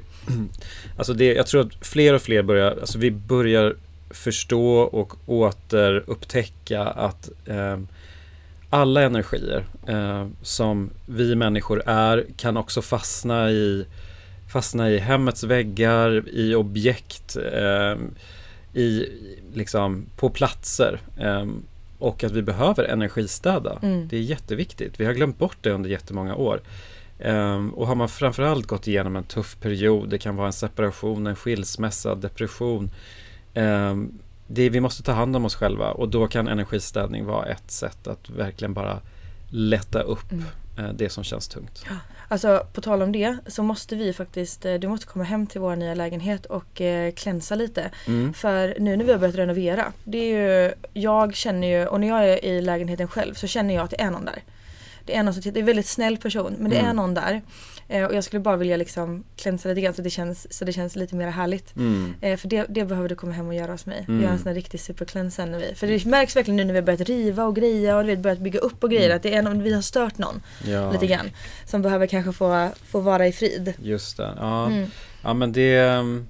alltså 0.96 1.14
det, 1.14 1.34
jag 1.34 1.46
tror 1.46 1.60
att 1.60 1.86
fler 1.86 2.14
och 2.14 2.22
fler 2.22 2.42
börjar, 2.42 2.70
alltså 2.80 2.98
vi 2.98 3.10
börjar 3.10 3.76
förstå 4.10 4.78
och 4.78 5.14
återupptäcka 5.26 6.82
att 6.82 7.28
eh, 7.46 7.78
alla 8.70 9.02
energier 9.02 9.64
eh, 9.88 10.26
som 10.42 10.90
vi 11.06 11.34
människor 11.34 11.82
är 11.86 12.24
kan 12.36 12.56
också 12.56 12.82
fastna 12.82 13.50
i, 13.50 13.86
fastna 14.52 14.90
i 14.90 14.98
hemmets 14.98 15.44
väggar, 15.44 16.28
i 16.28 16.54
objekt, 16.54 17.36
eh, 17.36 17.96
i, 18.80 19.06
liksom, 19.54 20.06
på 20.16 20.30
platser. 20.30 21.00
Och 21.98 22.24
att 22.24 22.32
vi 22.32 22.42
behöver 22.42 22.84
energistäda. 22.84 23.78
Mm. 23.82 24.08
Det 24.08 24.16
är 24.16 24.20
jätteviktigt. 24.20 25.00
Vi 25.00 25.04
har 25.04 25.12
glömt 25.12 25.38
bort 25.38 25.56
det 25.60 25.70
under 25.70 25.90
jättemånga 25.90 26.34
år. 26.34 26.60
Ehm, 27.18 27.70
och 27.74 27.86
har 27.86 27.94
man 27.94 28.08
framförallt 28.08 28.66
gått 28.66 28.86
igenom 28.88 29.16
en 29.16 29.24
tuff 29.24 29.56
period, 29.60 30.08
det 30.08 30.18
kan 30.18 30.36
vara 30.36 30.46
en 30.46 30.52
separation, 30.52 31.26
en 31.26 31.36
skilsmässa, 31.36 32.14
depression. 32.14 32.90
ehm, 33.54 34.12
det, 34.48 34.68
vi 34.70 34.80
måste 34.80 35.02
ta 35.02 35.12
hand 35.12 35.36
om 35.36 35.44
oss 35.44 35.54
själva 35.54 35.90
och 35.90 36.08
då 36.08 36.28
kan 36.28 36.48
energistädning 36.48 37.24
vara 37.26 37.46
ett 37.46 37.70
sätt 37.70 38.06
att 38.06 38.30
verkligen 38.30 38.74
bara 38.74 39.00
lätta 39.50 40.00
upp 40.00 40.32
Mm. 40.32 40.44
eh, 40.78 40.92
det 40.94 41.08
som 41.08 41.24
känns 41.24 41.48
tungt. 41.48 41.84
Alltså 42.28 42.66
på 42.72 42.80
tal 42.80 43.02
om 43.02 43.12
det 43.12 43.36
så 43.46 43.62
måste 43.62 43.96
vi 43.96 44.12
faktiskt, 44.12 44.64
eh, 44.64 44.74
du 44.74 44.88
måste 44.88 45.06
komma 45.06 45.24
hem 45.24 45.46
till 45.46 45.60
vår 45.60 45.76
nya 45.76 45.94
lägenhet 45.94 46.46
och 46.46 46.80
eh, 46.80 47.12
klänsa 47.12 47.54
lite. 47.54 47.90
Mm. 48.06 48.34
För 48.34 48.76
nu 48.80 48.96
när 48.96 49.04
vi 49.04 49.12
har 49.12 49.18
börjat 49.18 49.36
renovera, 49.36 49.92
det 50.04 50.18
är 50.18 50.38
ju, 50.64 50.72
jag 50.92 51.34
känner 51.34 51.68
ju, 51.68 51.86
och 51.86 52.00
när 52.00 52.08
jag 52.08 52.28
är 52.28 52.44
i 52.44 52.60
lägenheten 52.62 53.08
själv 53.08 53.34
så 53.34 53.46
känner 53.46 53.74
jag 53.74 53.84
att 53.84 53.90
det 53.90 54.00
är 54.00 54.10
någon 54.10 54.24
där. 54.24 54.42
Det 55.04 55.16
är 55.16 55.22
någon 55.22 55.34
som 55.34 55.42
tittar, 55.42 55.54
det 55.54 55.58
är 55.58 55.62
en 55.62 55.66
väldigt 55.66 55.86
snäll 55.86 56.16
person 56.16 56.56
men 56.58 56.70
det 56.70 56.76
Mm. 56.78 56.90
är 56.90 56.94
någon 56.94 57.14
där. 57.14 57.42
Eh, 57.88 58.04
och 58.04 58.14
jag 58.14 58.24
skulle 58.24 58.40
bara 58.40 58.56
vilja 58.56 58.76
liksom 58.76 59.24
klänsa 59.36 59.68
lite 59.68 59.80
grann 59.80 59.94
så 59.94 60.02
det 60.02 60.10
känns, 60.10 60.52
så 60.58 60.64
det 60.64 60.72
känns 60.72 60.96
lite 60.96 61.14
mer 61.14 61.28
härligt. 61.30 61.76
Mm. 61.76 62.14
Eh, 62.20 62.36
för 62.36 62.48
det, 62.48 62.66
det 62.68 62.84
behöver 62.84 63.08
du 63.08 63.14
komma 63.14 63.32
hem 63.32 63.46
och 63.48 63.54
göra 63.54 63.72
hos 63.72 63.86
mig. 63.86 64.04
Mm. 64.08 64.22
Göra 64.22 64.32
en 64.32 64.38
sån 64.38 64.46
här 64.48 64.54
riktig 64.54 64.80
supercleanse 64.80 65.46
när 65.46 65.58
vi, 65.58 65.74
För 65.74 65.86
det 65.86 66.04
märks 66.04 66.36
verkligen 66.36 66.56
nu 66.56 66.64
när 66.64 66.72
vi 66.72 66.78
har 66.78 66.86
börjat 66.86 67.00
riva 67.00 67.44
och 67.44 67.56
greja 67.56 67.96
och 67.96 68.02
du 68.04 68.10
vet, 68.10 68.18
börjat 68.18 68.38
bygga 68.38 68.58
upp 68.60 68.84
och 68.84 68.90
grejer 68.90 69.06
Mm. 69.06 69.16
att 69.16 69.22
det 69.22 69.34
är 69.34 69.42
någon, 69.42 69.62
vi 69.62 69.72
har 69.74 69.82
stört 69.82 70.18
någon 70.18 70.42
Ja, 70.64 70.92
lite 70.92 71.06
grann. 71.06 71.30
Som 71.66 71.82
behöver 71.82 72.06
kanske 72.06 72.32
få, 72.32 72.68
få 72.86 73.00
vara 73.00 73.26
i 73.26 73.32
frid. 73.32 73.72
just 73.82 74.16
det. 74.16 74.32
Ja, 74.36 74.66
Mm. 74.66 74.90
ja 75.22 75.34
men 75.34 75.52
det 75.52 75.76
ehm, 75.78 76.26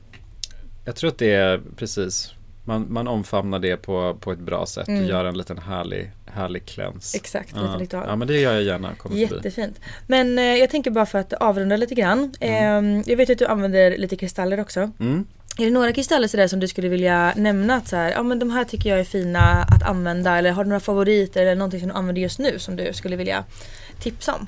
Jag 0.84 0.96
tror 0.96 1.10
att 1.10 1.18
det 1.18 1.32
är 1.32 1.60
precis 1.76 2.32
man, 2.66 2.86
man 2.92 3.08
omfamnar 3.08 3.58
det 3.58 3.76
på, 3.76 4.16
på 4.20 4.32
ett 4.32 4.38
bra 4.38 4.66
sätt 4.66 4.88
Mm. 4.88 5.02
och 5.04 5.08
gör 5.10 5.24
en 5.24 5.38
liten 5.38 5.58
härlig, 5.58 6.10
härlig 6.26 6.66
cleanse. 6.66 7.16
Exakt, 7.18 7.52
Ja. 7.56 7.62
lite 7.62 7.84
ritual. 7.84 8.04
ja 8.08 8.16
men 8.16 8.28
det 8.28 8.40
gör 8.40 8.52
jag 8.52 8.62
gärna. 8.62 8.94
Kommer 8.94 9.16
förbi. 9.26 9.34
Jättefint. 9.34 9.80
Men 10.06 10.38
eh, 10.38 10.44
jag 10.44 10.70
tänker 10.70 10.90
bara 10.90 11.06
för 11.06 11.18
att 11.18 11.32
avrunda 11.32 11.76
lite 11.76 11.94
grann. 11.94 12.34
Mm. 12.40 12.98
Eh, 13.00 13.02
jag 13.06 13.16
vet 13.16 13.30
att 13.30 13.38
du 13.38 13.46
använder 13.46 13.98
lite 13.98 14.16
kristaller 14.16 14.60
också. 14.60 14.90
Mm. 15.00 15.26
Är 15.58 15.64
det 15.64 15.70
några 15.70 15.92
kristaller 15.92 16.28
sådär 16.28 16.46
som 16.48 16.60
du 16.60 16.68
skulle 16.68 16.88
vilja 16.88 17.32
nämna 17.36 17.74
att 17.74 17.88
så 17.88 17.96
här, 17.96 18.10
ja 18.10 18.22
men 18.22 18.38
de 18.38 18.50
här 18.50 18.64
tycker 18.64 18.90
jag 18.90 19.00
är 19.00 19.04
fina 19.04 19.40
att 19.40 19.82
använda 19.82 20.38
eller 20.38 20.50
har 20.52 20.64
du 20.64 20.68
några 20.68 20.80
favoriter 20.80 21.42
eller 21.42 21.54
någonting 21.54 21.80
som 21.80 21.88
du 21.88 21.94
använder 21.94 22.22
just 22.22 22.38
nu 22.38 22.58
som 22.58 22.76
du 22.76 22.92
skulle 22.92 23.16
vilja 23.16 23.44
tipsa 24.00 24.34
om? 24.34 24.46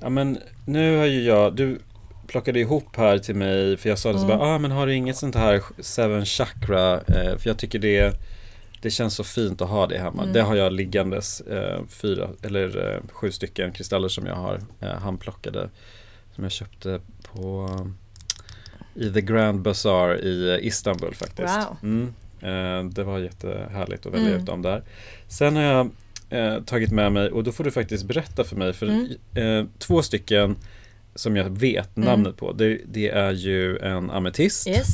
Ja 0.00 0.08
men 0.08 0.38
nu 0.66 0.96
har 0.98 1.06
ju 1.06 1.22
jag, 1.22 1.56
du 1.56 1.78
plockade 2.26 2.60
ihop 2.60 2.96
här 2.96 3.18
till 3.18 3.34
mig 3.34 3.76
för 3.76 3.88
jag 3.88 3.98
sa 3.98 4.12
det 4.12 4.18
så 4.18 4.24
Mm. 4.24 4.38
bara, 4.38 4.48
ah 4.54 4.58
men 4.58 4.70
har 4.70 4.86
du 4.86 4.94
inget 4.94 5.16
sånt 5.16 5.34
här 5.34 5.62
seven 5.78 6.24
chakra? 6.26 6.92
Eh, 7.00 7.38
för 7.38 7.48
jag 7.50 7.58
tycker 7.58 7.78
det 7.78 8.14
det 8.82 8.90
känns 8.90 9.14
så 9.14 9.24
fint 9.24 9.60
att 9.62 9.68
ha 9.68 9.86
det 9.86 9.98
hemma. 9.98 10.22
Mm. 10.22 10.32
Det 10.32 10.42
har 10.42 10.54
jag 10.56 10.72
liggandes 10.72 11.40
eh, 11.40 11.80
fyra 11.88 12.28
eller 12.42 12.92
eh, 12.94 13.00
sju 13.12 13.30
stycken 13.32 13.72
kristaller 13.72 14.08
som 14.08 14.26
jag 14.26 14.34
har 14.34 14.60
eh, 14.80 14.88
handplockade. 14.88 15.68
Som 16.34 16.44
jag 16.44 16.52
köpte 16.52 17.00
på 17.32 17.68
i 18.94 19.10
The 19.10 19.20
Grand 19.20 19.62
Bazaar 19.62 20.24
i 20.24 20.58
Istanbul 20.62 21.14
faktiskt. 21.14 21.54
Wow. 21.56 21.76
Mm. 21.82 22.14
Eh, 22.40 22.90
det 22.92 23.04
var 23.04 23.18
jättehärligt 23.18 24.06
att 24.06 24.12
välja 24.12 24.28
Mm. 24.28 24.40
ut 24.40 24.46
dem 24.46 24.62
där. 24.62 24.82
Sen 25.28 25.56
har 25.56 25.62
jag 25.62 25.90
eh, 26.30 26.62
tagit 26.62 26.90
med 26.92 27.12
mig 27.12 27.30
och 27.30 27.44
då 27.44 27.52
får 27.52 27.64
du 27.64 27.70
faktiskt 27.70 28.04
berätta 28.04 28.44
för 28.44 28.56
mig 28.56 28.72
för 28.72 28.86
Mm. 28.86 29.08
eh, 29.34 29.66
två 29.78 30.02
stycken 30.02 30.56
som 31.14 31.36
jag 31.36 31.58
vet 31.58 31.96
namnet 31.96 32.36
på. 32.36 32.52
Det, 32.52 32.78
det 32.86 33.08
är 33.08 33.30
ju 33.32 33.78
en 33.78 34.10
ametist 34.10 34.66
Yes. 34.68 34.88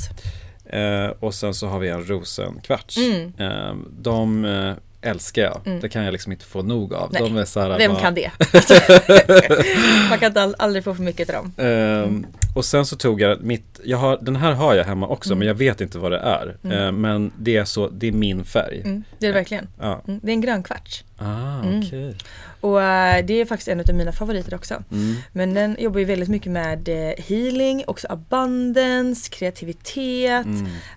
eh, 0.67 1.07
och 1.21 1.35
sen 1.35 1.55
så 1.55 1.67
har 1.67 1.79
vi 1.79 1.89
en 1.89 2.05
rosenkvarts. 2.09 2.97
Mm. 2.99 3.33
Eh, 3.39 3.75
de 4.01 4.45
eh, 4.45 4.73
älskar 5.11 5.43
jag. 5.43 5.61
Mm. 5.67 5.81
Det 5.81 5.89
kan 5.89 6.05
jag 6.05 6.13
liksom 6.13 6.33
inte 6.33 6.45
få 6.45 6.63
nog 6.63 6.95
av. 6.95 7.13
Nej. 7.13 7.23
De 7.23 7.37
är 7.37 7.45
så 7.45 7.61
här 7.61 7.79
Vem 7.79 7.93
bara- 7.93 8.01
kan 8.01 8.15
det? 8.15 8.31
Man 10.11 10.19
kan 10.19 10.55
aldrig 10.59 10.85
få 10.85 10.95
för 10.95 11.03
mycket 11.03 11.29
av 11.31 11.35
dem. 11.35 11.53
Ehm, 11.67 12.27
och 12.59 12.65
sen 12.65 12.87
så 12.87 12.97
tog 12.97 13.21
jag 13.21 13.43
mitt, 13.43 13.81
jag 13.85 13.99
har, 13.99 14.19
den 14.23 14.37
här 14.37 14.53
har 14.53 14.75
jag 14.75 14.85
hemma 14.85 15.09
också 15.09 15.29
Mm. 15.31 15.39
men 15.39 15.49
jag 15.49 15.55
vet 15.55 15.81
inte 15.81 15.99
vad 15.99 16.13
det 16.13 16.19
är. 16.19 16.57
Mm. 16.65 16.79
Eh, 16.87 16.93
men 16.93 17.33
det 17.39 17.57
är 17.57 17.65
så, 17.65 17.89
det 17.89 18.07
är 18.09 18.13
min 18.13 18.45
färg. 18.45 18.81
Mm, 18.85 19.05
det 19.19 19.27
är 19.27 19.29
det 19.33 19.35
verkligen. 19.39 19.69
Ja. 19.81 20.03
Mm, 20.09 20.21
det 20.23 20.31
är 20.31 20.33
en 20.33 20.41
grön 20.41 20.63
kvarts. 20.63 21.05
Ah, 21.19 21.61
Mm. 21.63 21.79
okej. 21.81 22.17
Och 22.61 22.83
eh, 22.83 23.25
det 23.27 23.41
är 23.41 23.45
faktiskt 23.45 23.69
en 23.69 23.81
av 23.81 23.95
mina 23.95 24.13
favoriter 24.13 24.55
också. 24.55 24.75
Mm. 24.93 25.15
Men 25.33 25.55
den 25.55 25.77
jobbar 25.79 25.99
ju 25.99 26.05
väldigt 26.05 26.29
mycket 26.29 26.53
med 26.53 26.89
eh, 26.89 27.25
healing, 27.25 27.85
också 27.87 28.07
abundance, 28.11 29.31
kreativitet. 29.31 30.47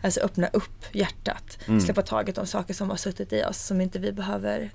Alltså 0.02 0.20
öppna 0.20 0.48
upp 0.54 0.86
hjärtat. 0.92 1.58
Släppa 1.86 2.02
taget 2.02 2.38
om 2.38 2.46
saker 2.48 2.74
som 2.74 2.90
har 2.90 2.98
suttit 2.98 3.34
i 3.34 3.44
oss 3.44 3.58
som 3.66 3.82
inte 3.82 4.00
vi 4.00 4.12
behöver 4.12 4.70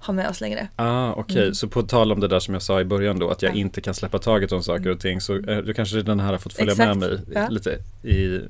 ha 0.00 0.12
med 0.12 0.28
oss 0.28 0.40
längre. 0.40 0.68
Ah, 0.76 1.12
okej, 1.12 1.42
Mm. 1.42 1.54
så 1.54 1.68
på 1.68 1.82
tal 1.82 2.12
om 2.12 2.20
det 2.20 2.28
där 2.28 2.40
som 2.40 2.54
jag 2.54 2.62
sa 2.62 2.80
i 2.80 2.84
början 2.84 3.18
då, 3.18 3.30
att 3.30 3.42
jag 3.42 3.52
Ja. 3.52 3.56
inte 3.58 3.80
kan 3.80 3.94
släppa 3.94 4.18
taget 4.18 4.52
om 4.52 4.62
saker 4.62 4.90
och 4.90 5.00
ting, 5.00 5.20
så 5.20 5.36
eh, 5.36 5.58
då 5.58 5.72
kanske 5.74 6.02
den 6.02 6.20
här 6.20 6.30
har 6.32 6.38
fått 6.38 6.52
följa 6.52 6.72
Exakt, 6.72 6.88
med 6.88 7.10
mig 7.10 7.18
ja. 7.34 7.48
lite 7.48 7.78
i, 8.02 8.40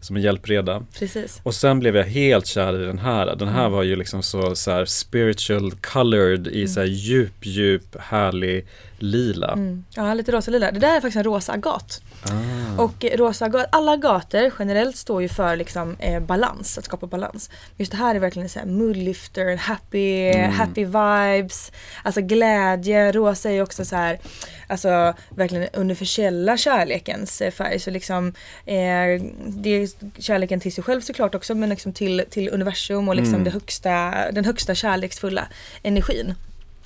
som 0.00 0.16
en 0.16 0.22
hjälpreda. 0.22 0.82
Precis. 0.98 1.40
Och 1.42 1.54
sen 1.54 1.78
blev 1.80 1.96
jag 1.96 2.04
helt 2.04 2.46
kär 2.46 2.82
i 2.82 2.86
den 2.86 2.98
här. 2.98 3.36
Den 3.36 3.48
här 3.48 3.60
Mm. 3.60 3.72
var 3.72 3.82
ju 3.82 3.96
liksom 3.96 4.22
så, 4.22 4.54
så 4.54 4.70
här 4.70 4.84
spiritual 4.84 5.70
colored 5.72 6.46
i 6.46 6.68
så 6.68 6.80
här 6.80 6.86
djup, 6.86 7.46
djup, 7.46 7.96
härlig 8.00 8.66
lila. 8.98 9.52
Mm. 9.52 9.84
Ja, 9.94 10.14
lite 10.14 10.32
rosa 10.32 10.50
lila. 10.50 10.70
Det 10.72 10.80
där 10.80 10.88
är 10.96 11.00
faktiskt 11.00 11.16
en 11.16 11.24
rosa 11.24 11.52
agat. 11.52 12.02
Ah. 12.22 12.82
Och 12.82 13.04
rosa, 13.14 13.66
alla 13.70 13.96
gator 13.96 14.52
generellt 14.58 14.96
står 14.96 15.22
ju 15.22 15.28
för 15.28 15.56
liksom 15.56 15.96
eh, 15.98 16.20
balans, 16.20 16.78
att 16.78 16.84
skapa 16.84 17.06
balans. 17.06 17.50
Just 17.76 17.92
det 17.92 17.98
här 17.98 18.14
är 18.14 18.18
verkligen 18.18 18.48
så 18.48 18.58
här 18.58 18.66
moodlifter, 18.66 19.56
happy, 19.56 20.32
happy 20.32 20.84
vibes, 20.84 21.72
alltså 22.02 22.20
glädje. 22.20 23.12
Rosa 23.12 23.50
är 23.50 23.52
ju 23.52 23.62
också 23.62 23.84
så 23.84 23.96
här, 23.96 24.18
alltså 24.66 25.14
verkligen 25.28 25.68
universella 25.72 26.56
kärlekens 26.56 27.40
eh, 27.40 27.50
färg. 27.50 27.78
Så 27.78 27.90
liksom, 27.90 28.28
eh, 28.66 29.22
det 29.46 29.70
är 29.70 29.88
kärleken 30.20 30.60
till 30.60 30.72
sig 30.72 30.84
själv 30.84 31.00
såklart 31.00 31.34
också 31.34 31.54
men 31.54 31.68
liksom 31.68 31.92
till, 31.92 32.24
till 32.30 32.48
universum 32.48 33.08
och 33.08 33.16
liksom 33.16 33.44
det 33.44 33.50
högsta, 33.50 34.14
den 34.32 34.44
högsta 34.44 34.74
kärleksfulla 34.74 35.48
energin. 35.82 36.34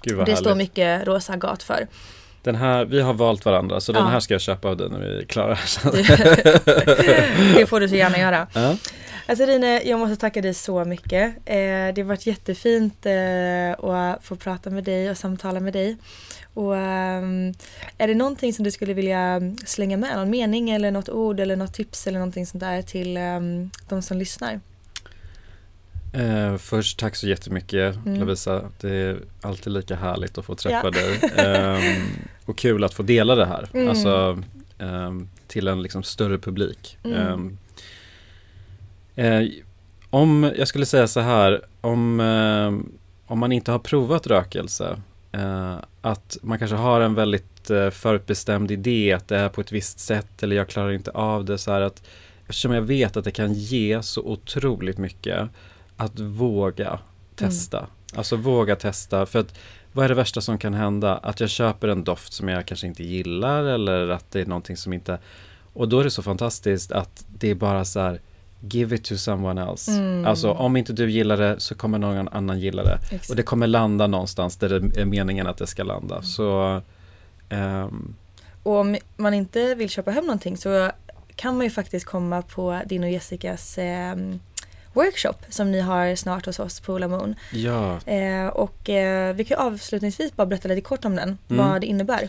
Det 0.03 0.37
står 0.37 0.51
härligt. 0.51 0.57
mycket 0.57 1.07
rosa 1.07 1.37
gat 1.37 1.63
för. 1.63 1.87
Den 2.45 2.55
här, 2.55 2.85
vi 2.85 3.01
har 3.01 3.15
valt 3.15 3.45
varandra 3.45 3.81
så 3.81 3.93
den 3.93 4.03
Ja. 4.03 4.09
här 4.09 4.21
ska 4.21 4.35
jag 4.35 4.41
köpa 4.41 4.69
av 4.69 4.77
dig 4.77 4.89
när 4.91 4.99
vi 4.99 5.19
är 5.21 5.25
klara. 5.25 5.59
det 7.55 7.67
får 7.67 7.81
du 7.81 7.89
så 7.89 7.95
gärna 7.95 8.19
göra. 8.19 8.47
ja. 8.55 8.77
Alltså 9.27 9.45
Rine, 9.47 9.83
jag 9.83 9.99
måste 10.01 10.17
tacka 10.17 10.41
dig 10.43 10.55
så 10.55 10.85
mycket. 10.85 11.35
Eh, 11.45 11.55
det 11.95 11.95
har 11.97 12.03
varit 12.03 12.27
jättefint 12.27 13.07
eh, 13.07 13.85
att 13.91 14.25
få 14.25 14.37
prata 14.37 14.71
med 14.71 14.85
dig 14.85 15.11
och 15.11 15.17
samtala 15.19 15.61
med 15.61 15.73
dig. 15.73 15.97
Och, 16.55 16.77
ehm, 16.77 17.55
är 17.99 18.09
det 18.09 18.15
någonting 18.15 18.53
som 18.53 18.65
du 18.65 18.71
skulle 18.71 18.95
vilja 18.95 19.41
slänga 19.67 19.97
med? 19.97 20.17
Någon 20.17 20.31
mening 20.31 20.71
eller 20.71 20.91
något 20.91 21.09
ord 21.09 21.41
eller 21.41 21.57
något 21.57 21.75
tips 21.75 22.07
eller 22.07 22.19
någonting 22.19 22.47
sånt 22.47 22.61
där 22.61 22.83
till 22.83 23.17
ehm, 23.17 23.71
de 23.89 24.03
som 24.03 24.19
lyssnar? 24.19 24.61
Eh, 26.15 26.57
först 26.57 26.99
tack 26.99 27.17
så 27.17 27.27
jättemycket 27.29 27.97
Mm. 28.07 28.21
Lovisa. 28.21 28.63
Det 28.81 28.91
är 28.91 29.19
alltid 29.41 29.73
lika 29.73 29.97
härligt 29.97 30.39
att 30.39 30.45
få 30.45 30.55
träffa 30.55 30.81
Ja. 30.85 30.91
dig. 30.91 31.21
Ehm, 31.37 32.03
och 32.45 32.59
kul 32.59 32.85
att 32.85 32.95
få 32.95 33.03
dela 33.03 33.35
det 33.35 33.47
här. 33.47 33.69
Mm. 33.75 33.89
Alltså 33.89 34.43
ehm, 34.79 35.29
till 35.47 35.69
en 35.69 35.83
liksom 35.83 36.03
större 36.03 36.39
publik. 36.39 36.99
Mm. 37.05 37.19
Ehm, 37.27 37.59
eh, 39.43 39.49
om 40.11 40.53
jag 40.59 40.69
skulle 40.69 40.87
säga 40.87 41.07
så 41.07 41.21
här, 41.21 41.61
om, 41.81 42.21
ehm, 42.21 42.93
om 43.27 43.39
man 43.39 43.53
inte 43.53 43.73
har 43.73 43.79
provat 43.79 44.27
rökelse, 44.27 44.97
eh, 45.33 45.77
att 46.01 46.37
man 46.43 46.59
kanske 46.59 46.77
har 46.77 47.01
en 47.01 47.15
väldigt 47.15 47.71
eh, 47.71 47.91
förutbestämd 47.91 48.71
idé 48.71 49.13
att 49.13 49.29
det 49.29 49.37
är 49.37 49.49
på 49.49 49.61
ett 49.61 49.73
visst 49.73 49.99
sätt 49.99 50.43
eller 50.43 50.57
jag 50.57 50.69
klarar 50.69 50.91
inte 50.93 51.11
av 51.11 51.45
det 51.45 51.59
så 51.59 51.73
här 51.73 51.81
att 51.81 52.03
eftersom 52.47 52.73
jag 52.73 52.83
vet 52.83 53.17
att 53.17 53.25
det 53.25 53.31
kan 53.31 53.53
ge 53.55 54.03
så 54.03 54.23
otroligt 54.23 54.99
mycket 54.99 55.49
att 55.97 56.21
våga 56.21 56.99
testa. 57.35 57.87
Alltså 58.15 58.37
våga 58.37 58.77
testa 58.77 59.27
för 59.27 59.39
att 59.39 59.59
vad 59.93 60.05
är 60.05 60.09
det 60.09 60.15
värsta 60.15 60.41
som 60.41 60.59
kan 60.59 60.75
hända? 60.75 61.17
Att 61.17 61.41
jag 61.41 61.51
köper 61.51 61.89
en 61.89 62.05
doft 62.05 62.33
som 62.33 62.49
jag 62.49 62.67
kanske 62.67 62.87
inte 62.87 63.05
gillar 63.05 63.65
eller 63.65 64.09
att 64.09 64.31
det 64.31 64.41
är 64.41 64.47
någonting 64.47 64.77
som 64.77 64.93
inte 64.93 65.19
och 65.73 65.89
då 65.89 66.01
är 66.01 66.05
det 66.05 66.11
så 66.11 66.23
fantastiskt 66.23 66.93
att 66.93 67.25
det 67.39 67.51
är 67.51 67.55
bara 67.55 67.85
så 67.85 68.01
här 68.01 68.21
Give 68.69 68.97
it 68.97 69.05
to 69.05 69.17
someone 69.17 69.63
else. 69.63 69.93
Mm. 69.93 70.27
Alltså 70.27 70.51
om 70.51 70.77
inte 70.77 70.93
du 70.93 71.11
gillar 71.11 71.37
det 71.37 71.61
så 71.61 71.75
kommer 71.75 71.99
någon 71.99 72.29
annan 72.29 72.61
gilla 72.61 72.83
det. 72.83 72.99
Exakt. 73.03 73.31
Och 73.31 73.37
det 73.37 73.43
kommer 73.43 73.67
landa 73.67 74.07
någonstans 74.07 74.57
där 74.57 74.69
det 74.69 75.01
är 75.01 75.05
meningen 75.05 75.47
att 75.47 75.57
det 75.57 75.67
ska 75.67 75.83
landa. 75.83 76.23
Så 76.23 76.81
ehm, 77.49 78.15
Och 78.63 78.77
om 78.77 78.97
man 79.17 79.35
inte 79.35 79.75
vill 79.75 79.89
köpa 79.89 80.11
hem 80.11 80.25
någonting 80.25 80.57
så 80.57 80.91
kan 81.37 81.57
man 81.57 81.67
ju 81.67 81.71
faktiskt 81.71 82.07
komma 82.07 82.43
på 82.43 82.81
din 82.87 83.05
och 83.05 83.11
Jessicas 83.11 83.79
ehm, 83.79 84.41
workshop 84.95 85.35
som 85.49 85.71
ni 85.73 85.81
har 85.81 86.15
snart 86.15 86.47
hos 86.47 86.59
oss 86.59 86.81
på 86.81 86.93
Ola 86.95 87.09
Moon. 87.09 87.35
ja, 87.53 87.99
Eh, 88.07 88.47
och 88.47 88.91
eh, 88.91 89.35
vi 89.35 89.45
kan 89.45 89.57
ju 89.59 89.63
avslutningsvis 89.65 90.37
bara 90.37 90.47
berätta 90.47 90.69
lite 90.69 90.81
kort 90.81 91.05
om 91.05 91.17
den, 91.17 91.39
Mm. 91.49 91.67
vad 91.71 91.81
det 91.81 91.87
innebär. 91.87 92.29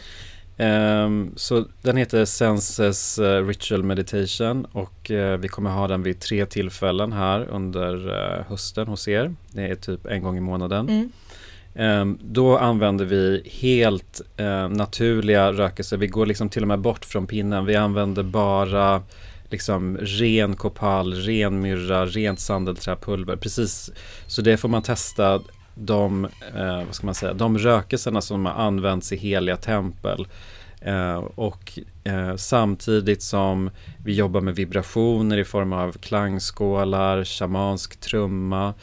Ehm, 0.57 1.31
så 1.35 1.65
den 1.81 1.97
heter 1.97 2.25
Senses 2.25 3.19
eh, 3.19 3.45
Ritual 3.47 3.83
Meditation 3.83 4.65
och 4.71 5.11
eh, 5.11 5.37
vi 5.37 5.47
kommer 5.47 5.69
ha 5.69 5.87
den 5.87 6.03
vid 6.03 6.19
tre 6.19 6.45
tillfällen 6.45 7.11
här 7.13 7.45
under 7.49 8.07
eh, 8.39 8.45
hösten 8.49 8.87
hos 8.87 9.07
er. 9.07 9.35
Det 9.51 9.61
är 9.67 9.75
typ 9.75 10.05
en 10.05 10.23
gång 10.23 10.37
i 10.37 10.41
månaden. 10.41 10.89
Mm. 10.89 11.11
Ehm, 11.75 12.19
då 12.21 12.57
använder 12.57 13.05
vi 13.05 13.41
helt 13.51 14.21
eh, 14.37 14.69
naturliga 14.69 15.51
rökelser. 15.51 15.97
Vi 15.97 16.07
går 16.07 16.25
liksom 16.25 16.49
till 16.49 16.61
och 16.61 16.67
med 16.67 16.79
bort 16.79 17.05
från 17.05 17.27
pinnen. 17.27 17.65
Vi 17.65 17.75
använder 17.75 18.23
bara 18.23 19.01
liksom 19.49 19.97
ren 19.97 20.55
kopal, 20.55 21.13
ren 21.13 21.61
myrra, 21.61 22.05
rent 22.05 22.39
sandelträpulver. 22.39 23.35
Precis, 23.35 23.91
så 24.27 24.41
det 24.41 24.57
får 24.57 24.69
man 24.69 24.81
testa 24.81 25.41
de, 25.75 26.25
eh, 26.55 26.85
vad 26.85 26.95
ska 26.95 27.05
man 27.05 27.15
säga, 27.15 27.33
de 27.33 27.57
rökelserna 27.57 28.21
som 28.21 28.45
har 28.45 28.53
använts 28.53 29.11
i 29.13 29.17
heliga 29.17 29.57
tempel. 29.57 30.27
Eh, 30.81 31.15
och 31.15 31.79
eh, 32.03 32.35
samtidigt 32.35 33.23
som 33.23 33.69
vi 33.97 34.13
jobbar 34.13 34.41
med 34.41 34.55
vibrationer 34.55 35.37
i 35.37 35.43
form 35.43 35.73
av 35.73 35.91
klangskålar, 35.91 37.23
shamansk 37.23 37.99
trumma. 37.99 38.73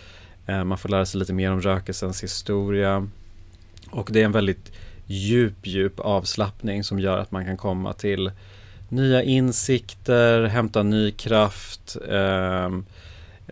Eh, 0.47 0.65
man 0.65 0.79
får 0.79 0.89
lära 0.89 1.07
sig 1.07 1.19
lite 1.19 1.33
mer 1.33 1.53
om 1.53 1.61
rökelsens 1.61 2.23
historia. 2.23 3.09
Och 3.91 4.09
det 4.13 4.21
är 4.21 4.25
en 4.25 4.33
väldigt 4.33 4.73
djup, 5.07 5.67
djup 5.67 6.01
avslappning 6.01 6.85
som 6.85 6.99
gör 6.99 7.19
att 7.19 7.31
man 7.31 7.45
kan 7.45 7.57
komma 7.57 7.93
till 7.93 8.31
nya 8.93 9.23
insikter, 9.23 10.45
hämta 10.45 10.83
ny 10.83 11.11
kraft. 11.11 11.97
Ehm, 12.11 12.87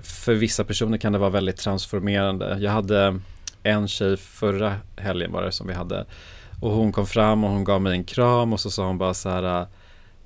för 0.02 0.34
vissa 0.34 0.64
personer 0.64 0.98
kan 0.98 1.12
det 1.12 1.18
vara 1.18 1.30
väldigt 1.30 1.56
transformerande. 1.56 2.56
Jag 2.60 2.70
hade 2.70 3.20
en 3.62 3.88
tjej 3.88 4.16
förra 4.16 4.74
helgen 4.96 5.32
var 5.32 5.42
det 5.42 5.52
som 5.52 5.66
vi 5.66 5.74
hade 5.74 6.04
och 6.60 6.70
hon 6.70 6.92
kom 6.92 7.06
fram 7.06 7.44
och 7.44 7.50
hon 7.50 7.64
gav 7.64 7.80
mig 7.80 7.92
en 7.92 8.04
kram 8.04 8.52
och 8.52 8.60
så 8.60 8.70
sa 8.70 8.86
hon 8.86 8.98
bara 8.98 9.14
så 9.14 9.28
här 9.28 9.66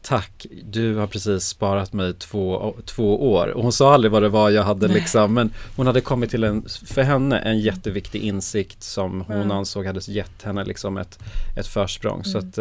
Tack, 0.06 0.46
du 0.64 0.94
har 0.96 1.06
precis 1.06 1.44
sparat 1.44 1.92
mig 1.92 2.14
två, 2.14 2.74
två 2.84 3.32
år. 3.32 3.46
Och 3.48 3.62
hon 3.62 3.72
sa 3.72 3.94
aldrig 3.94 4.12
vad 4.12 4.22
det 4.22 4.28
var 4.28 4.50
jag 4.50 4.62
hade 4.62 4.88
liksom, 4.88 5.34
men 5.34 5.52
hon 5.76 5.86
hade 5.86 6.00
kommit 6.00 6.30
till 6.30 6.44
en, 6.44 6.64
för 6.86 7.02
henne, 7.02 7.38
en 7.38 7.58
jätteviktig 7.60 8.22
insikt 8.22 8.82
som 8.82 9.20
hon 9.20 9.36
Mm. 9.36 9.50
ansåg 9.50 9.86
hade 9.86 10.00
gett 10.12 10.42
henne 10.42 10.64
liksom 10.64 10.96
ett, 10.96 11.18
ett 11.56 11.66
försprång. 11.66 12.24
Så 12.24 12.38
att, 12.38 12.56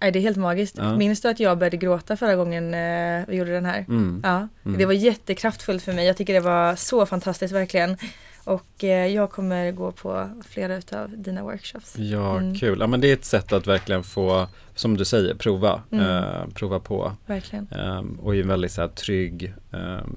Nej, 0.00 0.12
det 0.12 0.18
är 0.18 0.20
helt 0.20 0.36
magiskt. 0.36 0.76
Ja. 0.78 0.96
Minns 0.96 1.20
du 1.20 1.28
att 1.28 1.40
jag 1.40 1.58
började 1.58 1.76
gråta 1.76 2.16
förra 2.16 2.36
gången 2.36 2.74
eh, 2.74 3.24
vi 3.28 3.36
gjorde 3.36 3.52
den 3.52 3.64
här? 3.66 3.78
mm, 3.88 4.20
Ja, 4.24 4.48
Mm. 4.64 4.78
det 4.78 4.86
var 4.86 4.92
jättekraftfullt 4.92 5.82
för 5.82 5.92
mig. 5.92 6.06
Jag 6.06 6.16
tycker 6.16 6.34
det 6.34 6.40
var 6.40 6.76
så 6.76 7.06
fantastiskt 7.06 7.54
verkligen. 7.54 7.96
Och 8.44 8.84
eh, 8.84 9.06
jag 9.06 9.30
kommer 9.30 9.72
gå 9.72 9.92
på 9.92 10.30
flera 10.48 10.76
utav 10.76 11.10
dina 11.18 11.42
workshops. 11.42 11.94
ja, 11.98 12.36
Mm. 12.38 12.54
kul. 12.54 12.80
Ja, 12.80 12.86
men 12.86 13.00
det 13.00 13.08
är 13.08 13.12
ett 13.14 13.24
sätt 13.24 13.52
att 13.52 13.66
verkligen 13.66 14.04
få, 14.04 14.46
som 14.74 14.96
du 14.96 15.04
säger, 15.04 15.34
prova, 15.34 15.82
Mm. 15.92 16.06
eh, 16.24 16.46
prova 16.54 16.80
på. 16.80 17.12
Verkligen. 17.26 17.68
Ehm, 17.70 18.18
och 18.22 18.36
i 18.36 18.40
en 18.40 18.48
väldigt 18.48 18.72
så 18.72 18.80
här 18.80 18.88
trygg, 18.88 19.54
ehm, 19.72 20.16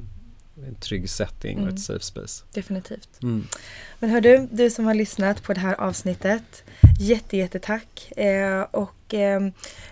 en 0.67 0.75
trygg 0.75 1.09
setting 1.09 1.57
och 1.57 1.63
Mm. 1.63 1.73
ett 1.75 1.81
safe 1.81 1.99
space. 2.05 2.43
Definitivt. 2.53 3.09
Mm. 3.23 3.47
Men 3.99 4.09
hör 4.09 4.21
du, 4.21 4.47
du 4.51 4.69
som 4.69 4.85
har 4.85 4.93
lyssnat 4.93 5.43
på 5.43 5.53
det 5.53 5.59
här 5.59 5.81
avsnittet. 5.81 6.63
Jätte, 6.99 7.37
jätte 7.37 7.59
tack. 7.59 8.11
Eh, 8.17 8.61
och 8.71 9.13
eh, 9.13 9.41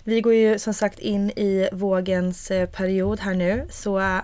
vi 0.03 0.21
går 0.21 0.33
ju 0.33 0.59
som 0.59 0.73
sagt 0.73 0.99
in 0.99 1.29
i 1.31 1.69
vågens 1.71 2.51
eh, 2.51 2.69
period 2.69 3.19
här 3.19 3.33
nu. 3.33 3.67
Så 3.71 3.99
eh, 3.99 4.19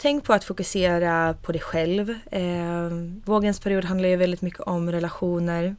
tänk 0.00 0.24
på 0.24 0.32
att 0.32 0.44
fokusera 0.44 1.34
på 1.42 1.52
dig 1.52 1.60
själv. 1.60 2.10
Eh, 2.30 2.90
vågens 3.24 3.60
period 3.60 3.84
handlar 3.84 4.08
ju 4.08 4.16
väldigt 4.16 4.42
mycket 4.42 4.60
om 4.60 4.92
relationer. 4.92 5.76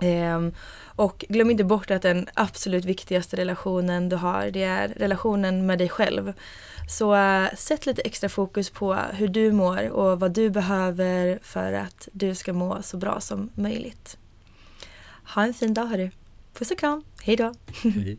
Eh, 0.00 0.48
och 0.96 1.24
glöm 1.28 1.50
inte 1.50 1.64
bort 1.64 1.90
att 1.90 2.02
den 2.02 2.26
absolut 2.34 2.84
viktigaste 2.84 3.36
relationen 3.36 4.08
du 4.08 4.16
har, 4.16 4.50
det 4.50 4.62
är 4.62 4.88
relationen 4.88 5.66
med 5.66 5.78
dig 5.78 5.88
själv. 5.88 6.32
Så 6.88 7.14
äh, 7.14 7.54
sätt 7.56 7.86
lite 7.86 8.02
extra 8.02 8.28
fokus 8.28 8.70
på 8.70 8.94
hur 8.94 9.28
du 9.28 9.52
mår 9.52 9.88
och 9.88 10.20
vad 10.20 10.32
du 10.32 10.50
behöver 10.50 11.38
för 11.42 11.72
att 11.72 12.08
du 12.12 12.34
ska 12.34 12.52
må 12.52 12.82
så 12.82 12.96
bra 12.96 13.20
som 13.20 13.50
möjligt. 13.54 14.16
Ha 15.34 15.42
en 15.42 15.54
fin 15.54 15.74
dag 15.74 15.86
hörru. 15.86 16.10
Puss 16.54 16.70
och 16.70 16.78
kram. 16.78 17.04
Hej 17.22 17.36
då. 17.36 17.54
Hej. 17.82 18.18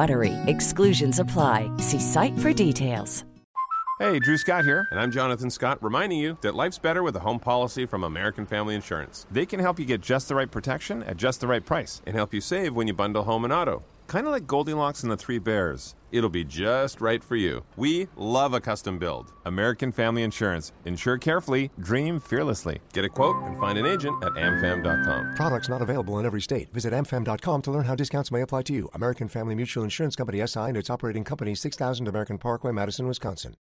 BUTTERY. 0.00 0.32
Exclusions 0.46 1.18
apply. 1.18 1.70
See 1.76 2.00
site 2.00 2.38
for 2.38 2.52
details. 2.54 3.24
Hey, 3.98 4.18
Drew 4.18 4.38
Scott 4.38 4.64
here, 4.64 4.88
and 4.90 4.98
I'm 4.98 5.12
Jonathan 5.12 5.50
Scott, 5.50 5.76
reminding 5.82 6.18
you 6.18 6.38
that 6.40 6.54
life's 6.54 6.78
better 6.78 7.02
with 7.02 7.16
a 7.16 7.20
home 7.20 7.38
policy 7.38 7.84
from 7.84 8.02
American 8.02 8.46
Family 8.46 8.74
Insurance. 8.74 9.26
They 9.30 9.44
can 9.44 9.60
help 9.60 9.78
you 9.78 9.84
get 9.84 10.00
just 10.00 10.28
the 10.28 10.34
right 10.34 10.50
protection 10.50 11.02
at 11.02 11.18
just 11.18 11.42
the 11.42 11.46
right 11.46 11.62
price 11.62 12.00
and 12.06 12.16
help 12.16 12.32
you 12.32 12.40
save 12.40 12.74
when 12.74 12.86
you 12.86 12.94
bundle 12.94 13.24
home 13.24 13.44
and 13.44 13.52
auto. 13.52 13.82
Kind 14.10 14.26
of 14.26 14.32
like 14.32 14.48
Goldilocks 14.48 15.04
and 15.04 15.12
the 15.12 15.16
Three 15.16 15.38
Bears. 15.38 15.94
It'll 16.10 16.28
be 16.28 16.42
just 16.42 17.00
right 17.00 17.22
for 17.22 17.36
you. 17.36 17.62
We 17.76 18.08
love 18.16 18.54
a 18.54 18.60
custom 18.60 18.98
build. 18.98 19.32
American 19.44 19.92
Family 19.92 20.24
Insurance. 20.24 20.72
Insure 20.84 21.16
carefully, 21.16 21.70
dream 21.78 22.18
fearlessly. 22.18 22.80
Get 22.92 23.04
a 23.04 23.08
quote 23.08 23.36
and 23.44 23.56
find 23.60 23.78
an 23.78 23.86
agent 23.86 24.20
at 24.24 24.32
amfam.com. 24.32 25.36
Products 25.36 25.68
not 25.68 25.80
available 25.80 26.18
in 26.18 26.26
every 26.26 26.40
state. 26.40 26.72
Visit 26.72 26.92
amfam.com 26.92 27.62
to 27.62 27.70
learn 27.70 27.84
how 27.84 27.94
discounts 27.94 28.32
may 28.32 28.40
apply 28.40 28.62
to 28.62 28.72
you. 28.72 28.90
American 28.94 29.28
Family 29.28 29.54
Mutual 29.54 29.84
Insurance 29.84 30.16
Company 30.16 30.44
SI 30.44 30.58
and 30.58 30.76
its 30.76 30.90
operating 30.90 31.22
company 31.22 31.54
6000 31.54 32.08
American 32.08 32.36
Parkway, 32.36 32.72
Madison, 32.72 33.06
Wisconsin. 33.06 33.54